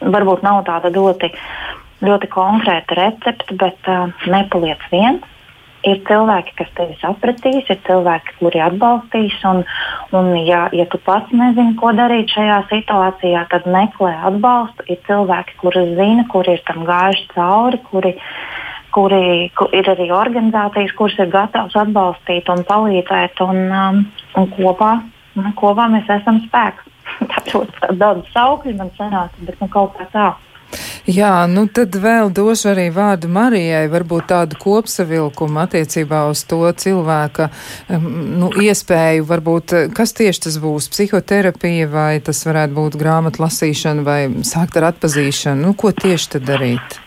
varbūt 0.00 0.44
nav 0.46 0.62
tāda 0.68 0.92
ļoti, 0.94 1.32
ļoti 2.06 2.30
konkrēta 2.32 2.96
recepte, 2.96 3.58
bet 3.60 3.90
uh, 3.90 4.08
nepaliec 4.30 4.86
viens 4.94 5.26
ir 5.86 6.00
cilvēki, 6.08 6.54
kas 6.58 6.70
tevi 6.76 6.96
sapratīs, 7.00 7.68
ir 7.72 7.78
cilvēki, 7.86 8.36
kuri 8.40 8.62
atbalstīs. 8.64 9.36
Un, 9.48 9.62
un 10.16 10.32
ja, 10.44 10.66
ja 10.76 10.86
tu 10.90 11.00
pats 11.04 11.32
nezini, 11.34 11.76
ko 11.80 11.92
darīt 11.96 12.32
šajā 12.34 12.58
situācijā, 12.72 13.46
tad 13.52 13.68
meklē 13.70 14.14
atbalstu. 14.30 14.86
Ir 14.92 15.00
cilvēki, 15.08 15.56
kuri 15.62 15.86
zina, 15.98 16.26
kuri 16.32 16.58
ir 16.58 16.66
tam 16.68 16.84
gājuši 16.88 17.30
cauri, 17.34 17.80
kuri, 17.90 18.14
kuri 18.94 19.22
kur 19.56 19.74
ir 19.76 19.88
arī 19.94 20.10
organizācijas, 20.14 20.94
kuras 20.98 21.18
ir 21.22 21.32
gatavas 21.32 21.76
atbalstīt 21.78 22.50
un 22.52 22.64
palīdzēt. 22.68 23.42
Un, 23.46 23.64
um, 23.70 24.04
un 24.36 24.52
kopā, 24.56 24.92
nu, 25.38 25.56
kopā 25.58 25.88
mēs 25.92 26.10
esam 26.20 26.42
spēks. 26.48 26.86
Tā, 27.30 27.42
protams, 27.48 27.98
daudz 27.98 28.30
saukļu 28.34 28.76
man 28.78 28.92
sanāca, 28.98 29.46
bet 29.46 29.58
nu, 29.62 29.68
kaut 29.72 29.96
kā 29.98 30.06
tā. 30.12 30.28
Jā, 31.10 31.46
nu 31.50 31.64
tad 31.66 31.96
vēl 31.98 32.30
došu 32.34 32.70
arī 32.74 32.86
vārdu 32.94 33.30
Marijai, 33.32 33.88
varbūt 33.90 34.28
tādu 34.30 34.58
kopsavilkumu 34.60 35.62
attiecībā 35.64 36.22
uz 36.30 36.44
to 36.46 36.62
cilvēka 36.70 37.48
nu, 37.98 38.52
iespēju, 38.54 39.26
varbūt 39.26 39.76
kas 39.96 40.14
tieši 40.18 40.46
tas 40.46 40.60
būs- 40.62 40.90
psihoterapija 40.94 41.90
vai 41.90 42.20
tas 42.20 42.44
varētu 42.46 42.76
būt 42.78 42.98
grāmatu 43.00 43.42
lasīšana 43.46 44.04
vai 44.04 44.20
sākt 44.46 44.76
ar 44.76 44.92
atpazīšanu. 44.92 45.60
Nu, 45.66 45.74
ko 45.74 45.92
tieši 45.92 46.36
tad 46.36 46.46
darīt? 46.46 47.00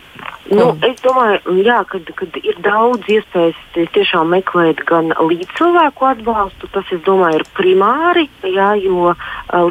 Nu, 0.52 0.74
es 0.84 0.98
domāju, 1.00 1.54
jā, 1.64 1.78
kad, 1.88 2.10
kad 2.20 2.36
ir 2.44 2.58
daudz 2.66 3.08
iespējas 3.08 3.60
tiešām 3.96 4.34
meklēt 4.34 4.82
gan 4.90 5.14
līdzcilvēku 5.16 6.08
atbalstu, 6.10 6.68
tas, 6.74 6.90
domāju, 7.06 7.40
ir 7.40 7.46
primāri, 7.56 8.26
jā, 8.52 8.74
jo 8.84 9.14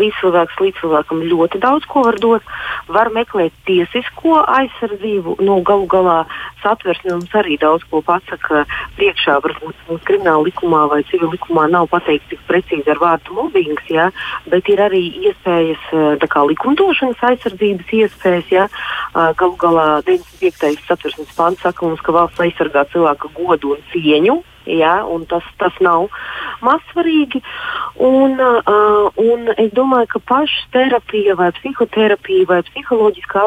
līdzcilvēks 0.00 0.56
līdzcilvēkam 0.62 1.20
ļoti 1.28 1.60
daudz 1.60 1.84
ko 1.92 2.06
var 2.06 2.16
dot. 2.22 2.48
Var 2.88 3.12
meklēt 3.12 3.52
tiesisko 3.68 4.40
aizsardzību, 4.48 5.36
nu, 5.44 5.58
galu 5.66 5.84
galā 5.92 6.16
satversme 6.62 7.18
mums 7.18 7.36
arī 7.36 7.58
daudz 7.60 7.84
ko 7.90 8.00
pasaka 8.06 8.64
priekšā. 8.96 9.36
Varbūt 9.44 10.00
krimināla 10.08 10.46
likumā 10.48 10.86
vai 10.88 11.02
civil 11.10 11.34
likumā 11.34 11.66
nav 11.68 11.90
pateikts 11.92 12.32
tik 12.32 12.40
precīzi 12.48 12.88
ar 12.94 13.02
vārdu 13.02 13.36
mobbings, 13.36 13.84
jā, 13.92 14.08
bet 14.48 14.72
ir 14.72 14.80
arī 14.88 15.04
iespējas, 15.28 15.84
kā 16.32 16.46
likumdošanas 16.48 17.28
aizsardzības 17.28 17.94
iespējas, 18.00 18.50
jā, 18.56 18.66
galu 19.12 19.58
galā 19.60 19.88
95 20.08 20.61
piektais 20.62 20.86
satversmes 20.86 21.34
pants 21.36 21.62
saka 21.62 21.86
mums, 21.86 22.00
ka 22.00 22.12
valsts 22.14 22.40
aizsargā 22.40 22.84
cilvēka 22.92 23.30
godu 23.34 23.74
un 23.74 23.82
cieņu. 23.90 24.42
Ja, 24.66 25.02
tas, 25.28 25.46
tas 25.58 25.74
nav 25.80 26.08
mazsvarīgi. 26.62 27.42
Un, 28.02 28.38
uh, 28.40 29.08
un 29.20 29.50
es 29.58 29.72
domāju, 29.74 30.08
ka 30.14 30.20
pašas 30.30 30.68
terapija, 30.74 31.34
vai 31.38 31.50
psihoterapija, 31.58 32.46
vai 32.48 32.60
psiholoģiskā 32.70 33.46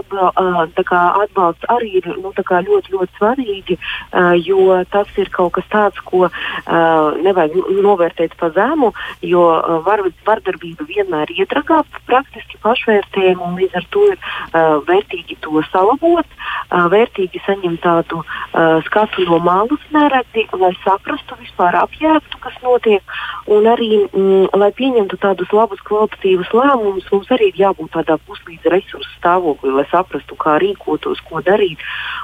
atbalsts 1.24 1.70
arī 1.72 1.96
ir 2.02 2.10
nu, 2.20 2.34
ļoti, 2.36 2.94
ļoti 2.94 3.18
svarīgi, 3.18 3.78
uh, 3.80 4.36
jo 4.38 4.82
tas 4.92 5.10
ir 5.18 5.32
kaut 5.34 5.56
kas 5.58 5.68
tāds, 5.72 6.02
ko 6.06 6.28
uh, 6.28 7.16
nevajag 7.26 7.56
novērtēt 7.86 8.36
pa 8.40 8.52
zemu, 8.56 8.92
jo 9.26 9.46
uh, 9.56 9.80
var, 9.86 10.04
vardarbība 10.28 10.88
vienmēr 10.90 11.32
iedragā 11.36 11.82
praktiski 12.10 12.60
pašvērtējumu, 12.64 13.50
un 13.50 13.60
līdz 13.62 13.80
ar 13.82 13.90
to 13.96 14.06
ir 14.12 14.20
uh, 14.20 14.78
vērtīgi 14.88 15.40
to 15.46 15.64
salabot, 15.72 16.28
uh, 16.28 16.86
vērtīgi 16.92 17.42
saņemt 17.48 17.82
tādu 17.86 18.22
uh, 18.22 18.82
skatu 18.86 19.26
no 19.30 19.40
malas 19.44 19.82
nereti, 19.96 20.46
lai 20.54 20.74
saprastu 21.06 21.38
vispār 21.38 21.76
apjēgtu, 21.78 22.40
kas 22.42 22.56
notiek, 22.64 23.04
un 23.48 23.66
arī, 23.70 24.10
mm, 24.10 24.50
lai 24.58 24.72
pieņemtu 24.74 25.18
tādus 25.22 25.52
labus 25.54 25.80
kvalitatīvus 25.86 26.50
lēmumus, 26.50 27.06
mums 27.12 27.30
arī 27.30 27.52
ir 27.52 27.62
jābūt 27.62 27.94
tādā 27.94 28.18
puslīdz 28.26 28.66
resursu 28.74 29.10
stāvoklī, 29.20 29.72
lai 29.76 29.86
saprastu, 29.92 30.36
kā 30.36 30.58
rīkotos, 30.58 31.22
ko 31.30 31.42
darīt. 31.42 31.78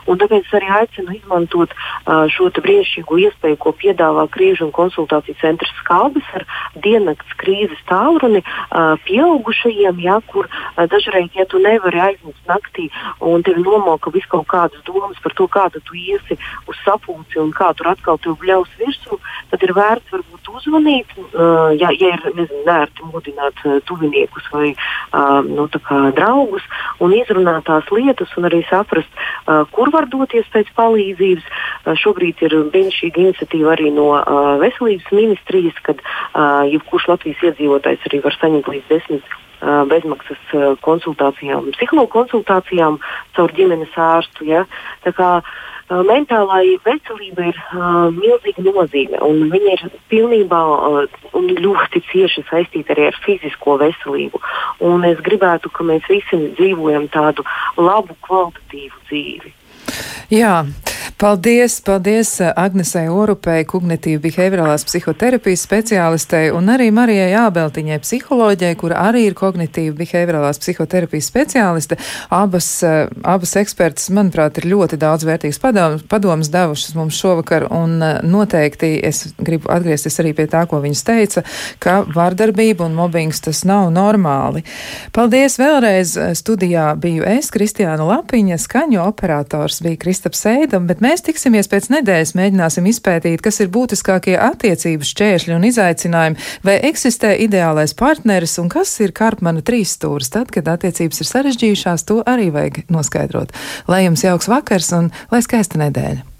Un 0.07 0.17
tāpēc 0.17 0.45
es 0.45 0.53
arī 0.57 0.67
aicinu 0.81 1.13
izmantot 1.13 1.69
uh, 1.71 2.25
šo 2.27 2.49
brīnišķīgo 2.49 3.19
iespēju, 3.27 3.57
ko 3.57 3.71
piedāvā 3.71 4.27
Kriežu 4.33 4.65
un 4.65 4.71
konsultāciju 4.73 5.37
centrs 5.41 5.71
Skalbis 5.83 6.25
ar 6.33 6.45
diennakts 6.81 7.37
krīzes 7.37 7.79
tālruni 7.85 8.41
uh, 8.41 8.97
pieaugušajiem, 9.05 10.01
ja, 10.01 10.17
kur 10.25 10.49
uh, 10.49 10.87
dažreiz, 10.89 11.29
ja 11.37 11.45
tu 11.45 11.61
nevari 11.61 12.01
aizmigt 12.01 12.49
naktī 12.49 12.89
un 13.19 13.43
tev 13.45 13.61
nomoka 13.61 14.09
vis 14.09 14.25
kaut 14.25 14.47
kādas 14.49 14.81
domas 14.85 15.21
par 15.21 15.37
to, 15.37 15.47
kāda 15.47 15.79
tu 15.85 15.93
iesi 15.93 16.37
uz 16.65 16.77
sapulci 16.83 17.37
un 17.37 17.53
kā 17.53 17.69
tur 17.77 17.93
atkal 17.93 18.17
tev 18.17 18.39
bļaus 18.41 18.70
virsū, 18.79 19.17
tad 19.51 19.63
ir 19.65 19.73
vērts 19.75 20.13
varbūt 20.13 20.49
uzmanīt, 20.55 21.11
uh, 21.17 21.71
ja, 21.77 21.91
ja 21.95 22.13
ir 22.15 22.25
nezinu, 22.37 22.61
nērti 22.67 23.07
mudināt 23.09 23.63
uh, 23.65 23.79
tuviniekus 23.87 24.47
vai 24.53 24.71
uh, 24.73 25.39
nu, 25.47 25.67
draugus 26.17 26.65
un 27.03 27.15
izrunāt 27.17 27.65
tās 27.69 27.87
lietas 27.91 28.31
un 28.37 28.49
arī 28.49 28.61
saprast, 28.69 29.11
uh, 29.15 29.63
kur 29.75 29.91
var 29.93 30.09
doties 30.11 30.47
pēc 30.53 30.71
palīdzības. 30.77 31.45
Uh, 31.81 31.95
šobrīd 31.97 32.43
ir 32.47 32.57
brīnišķīga 32.73 33.25
iniciatīva 33.25 33.75
arī 33.75 33.91
no 33.95 34.09
uh, 34.15 34.55
veselības 34.61 35.11
ministrijas, 35.15 35.77
kad 35.85 36.01
uh, 36.01 36.63
jebkurš 36.71 37.09
Latvijas 37.11 37.45
iedzīvotājs 37.51 38.09
arī 38.09 38.23
var 38.25 38.37
saņemt 38.39 38.75
līdz 38.75 38.91
desmit 38.91 39.37
bezmaksas 39.61 40.53
konsultācijām, 40.81 41.67
psihologu 41.75 42.09
konsultācijām 42.15 42.95
caur 43.37 43.51
ģimenes 43.53 43.93
ārstu. 43.93 44.47
Ja? 44.49 44.63
Tā 45.05 45.13
kā 45.13 45.27
uh, 45.37 45.51
mentālai 46.07 46.77
veselība 46.85 47.49
ir 47.51 47.57
uh, 47.73 48.09
milzīga 48.15 48.63
nozīme, 48.65 49.19
viņa 49.51 49.73
ir 49.75 49.83
pilnībā 50.11 50.61
uh, 50.75 51.17
un 51.37 51.49
ļoti 51.65 52.03
cieši 52.11 52.45
saistīta 52.49 52.95
arī 52.95 53.09
ar 53.09 53.19
fizisko 53.25 53.77
veselību. 53.81 54.41
Un 54.87 55.05
es 55.07 55.19
gribētu, 55.25 55.71
ka 55.73 55.87
mēs 55.87 56.07
visi 56.09 56.39
dzīvojam 56.59 57.09
tādu 57.13 57.45
labu, 57.77 58.15
kvalitatīvu 58.27 59.03
dzīvi. 59.09 59.53
Jā, 60.31 60.61
paldies, 61.17 61.79
paldies 61.81 62.33
eh, 62.41 62.51
Agnesei 62.59 63.07
Orupei, 63.09 63.63
kognitīva 63.69 64.21
behaviorālās 64.25 64.83
psihoterapijas 64.87 65.63
speciālistei 65.67 66.49
un 66.53 66.69
arī 66.73 66.89
Marijai 66.93 67.31
Ābeltiņai, 67.39 67.99
psiholoģijai, 68.03 68.77
kura 68.79 68.99
arī 69.07 69.25
ir 69.29 69.37
kognitīva 69.37 69.95
behaviorālās 69.99 70.61
psihoterapijas 70.61 71.29
speciāliste. 71.31 71.97
Abas, 72.33 72.67
eh, 72.83 73.07
abas 73.23 73.55
ekspertas, 73.61 74.09
manuprāt, 74.13 74.59
ir 74.61 74.69
ļoti 74.73 74.99
daudz 75.01 75.25
vērtīgas 75.29 75.61
padomas, 75.61 76.03
padomas 76.11 76.51
devušas 76.53 76.95
mums 76.99 77.19
šovakar 77.21 77.67
un 77.71 77.97
eh, 78.03 78.19
noteikti 78.23 78.93
es 79.07 79.33
gribu 79.39 79.71
atgriezties 79.71 80.19
arī 80.19 80.35
pie 80.35 80.47
tā, 80.51 80.65
ko 80.67 80.81
viņas 80.83 81.05
teica, 81.07 81.45
ka 81.79 82.01
vardarbība 82.03 82.85
un 82.85 82.97
mobbings 82.97 83.41
tas 83.41 83.63
nav 83.67 83.89
normāli. 83.95 84.65
Paldies 85.15 85.57
vēlreiz 85.61 86.17
studijā 86.37 86.91
biju 86.99 87.25
es, 87.27 87.51
Kristiāna 87.53 88.03
Lapiņa, 88.07 88.59
skaņu 88.61 89.01
operators 89.05 89.81
bija. 89.83 89.99
Kristaps 90.01 90.45
Eidam, 90.49 90.87
bet 90.91 91.03
mēs 91.03 91.23
tiksimies 91.23 91.69
pēc 91.71 91.87
nedēļas, 91.93 92.33
mēģināsim 92.35 92.87
izpētīt, 92.91 93.43
kas 93.43 93.61
ir 93.63 93.71
būtiskākie 93.71 94.35
attiecības 94.35 95.13
šķēršļi 95.13 95.55
un 95.55 95.67
izaicinājumi, 95.69 96.49
vai 96.67 96.77
eksistē 96.89 97.35
ideālais 97.45 97.95
partneris 97.97 98.57
un 98.61 98.67
kas 98.71 98.91
ir 99.03 99.15
Karpmana 99.15 99.63
trīs 99.63 99.95
stūris. 99.95 100.33
Tad, 100.35 100.51
kad 100.51 100.67
attiecības 100.71 101.23
ir 101.23 101.31
sarežģījušās, 101.31 102.07
to 102.09 102.19
arī 102.27 102.49
vajag 102.51 102.83
noskaidrot. 102.91 103.55
Lai 103.91 104.03
jums 104.07 104.25
jauks 104.27 104.51
vakars 104.51 104.91
un 104.97 105.13
lai 105.31 105.43
skaista 105.45 105.79
nedēļa! 105.81 106.30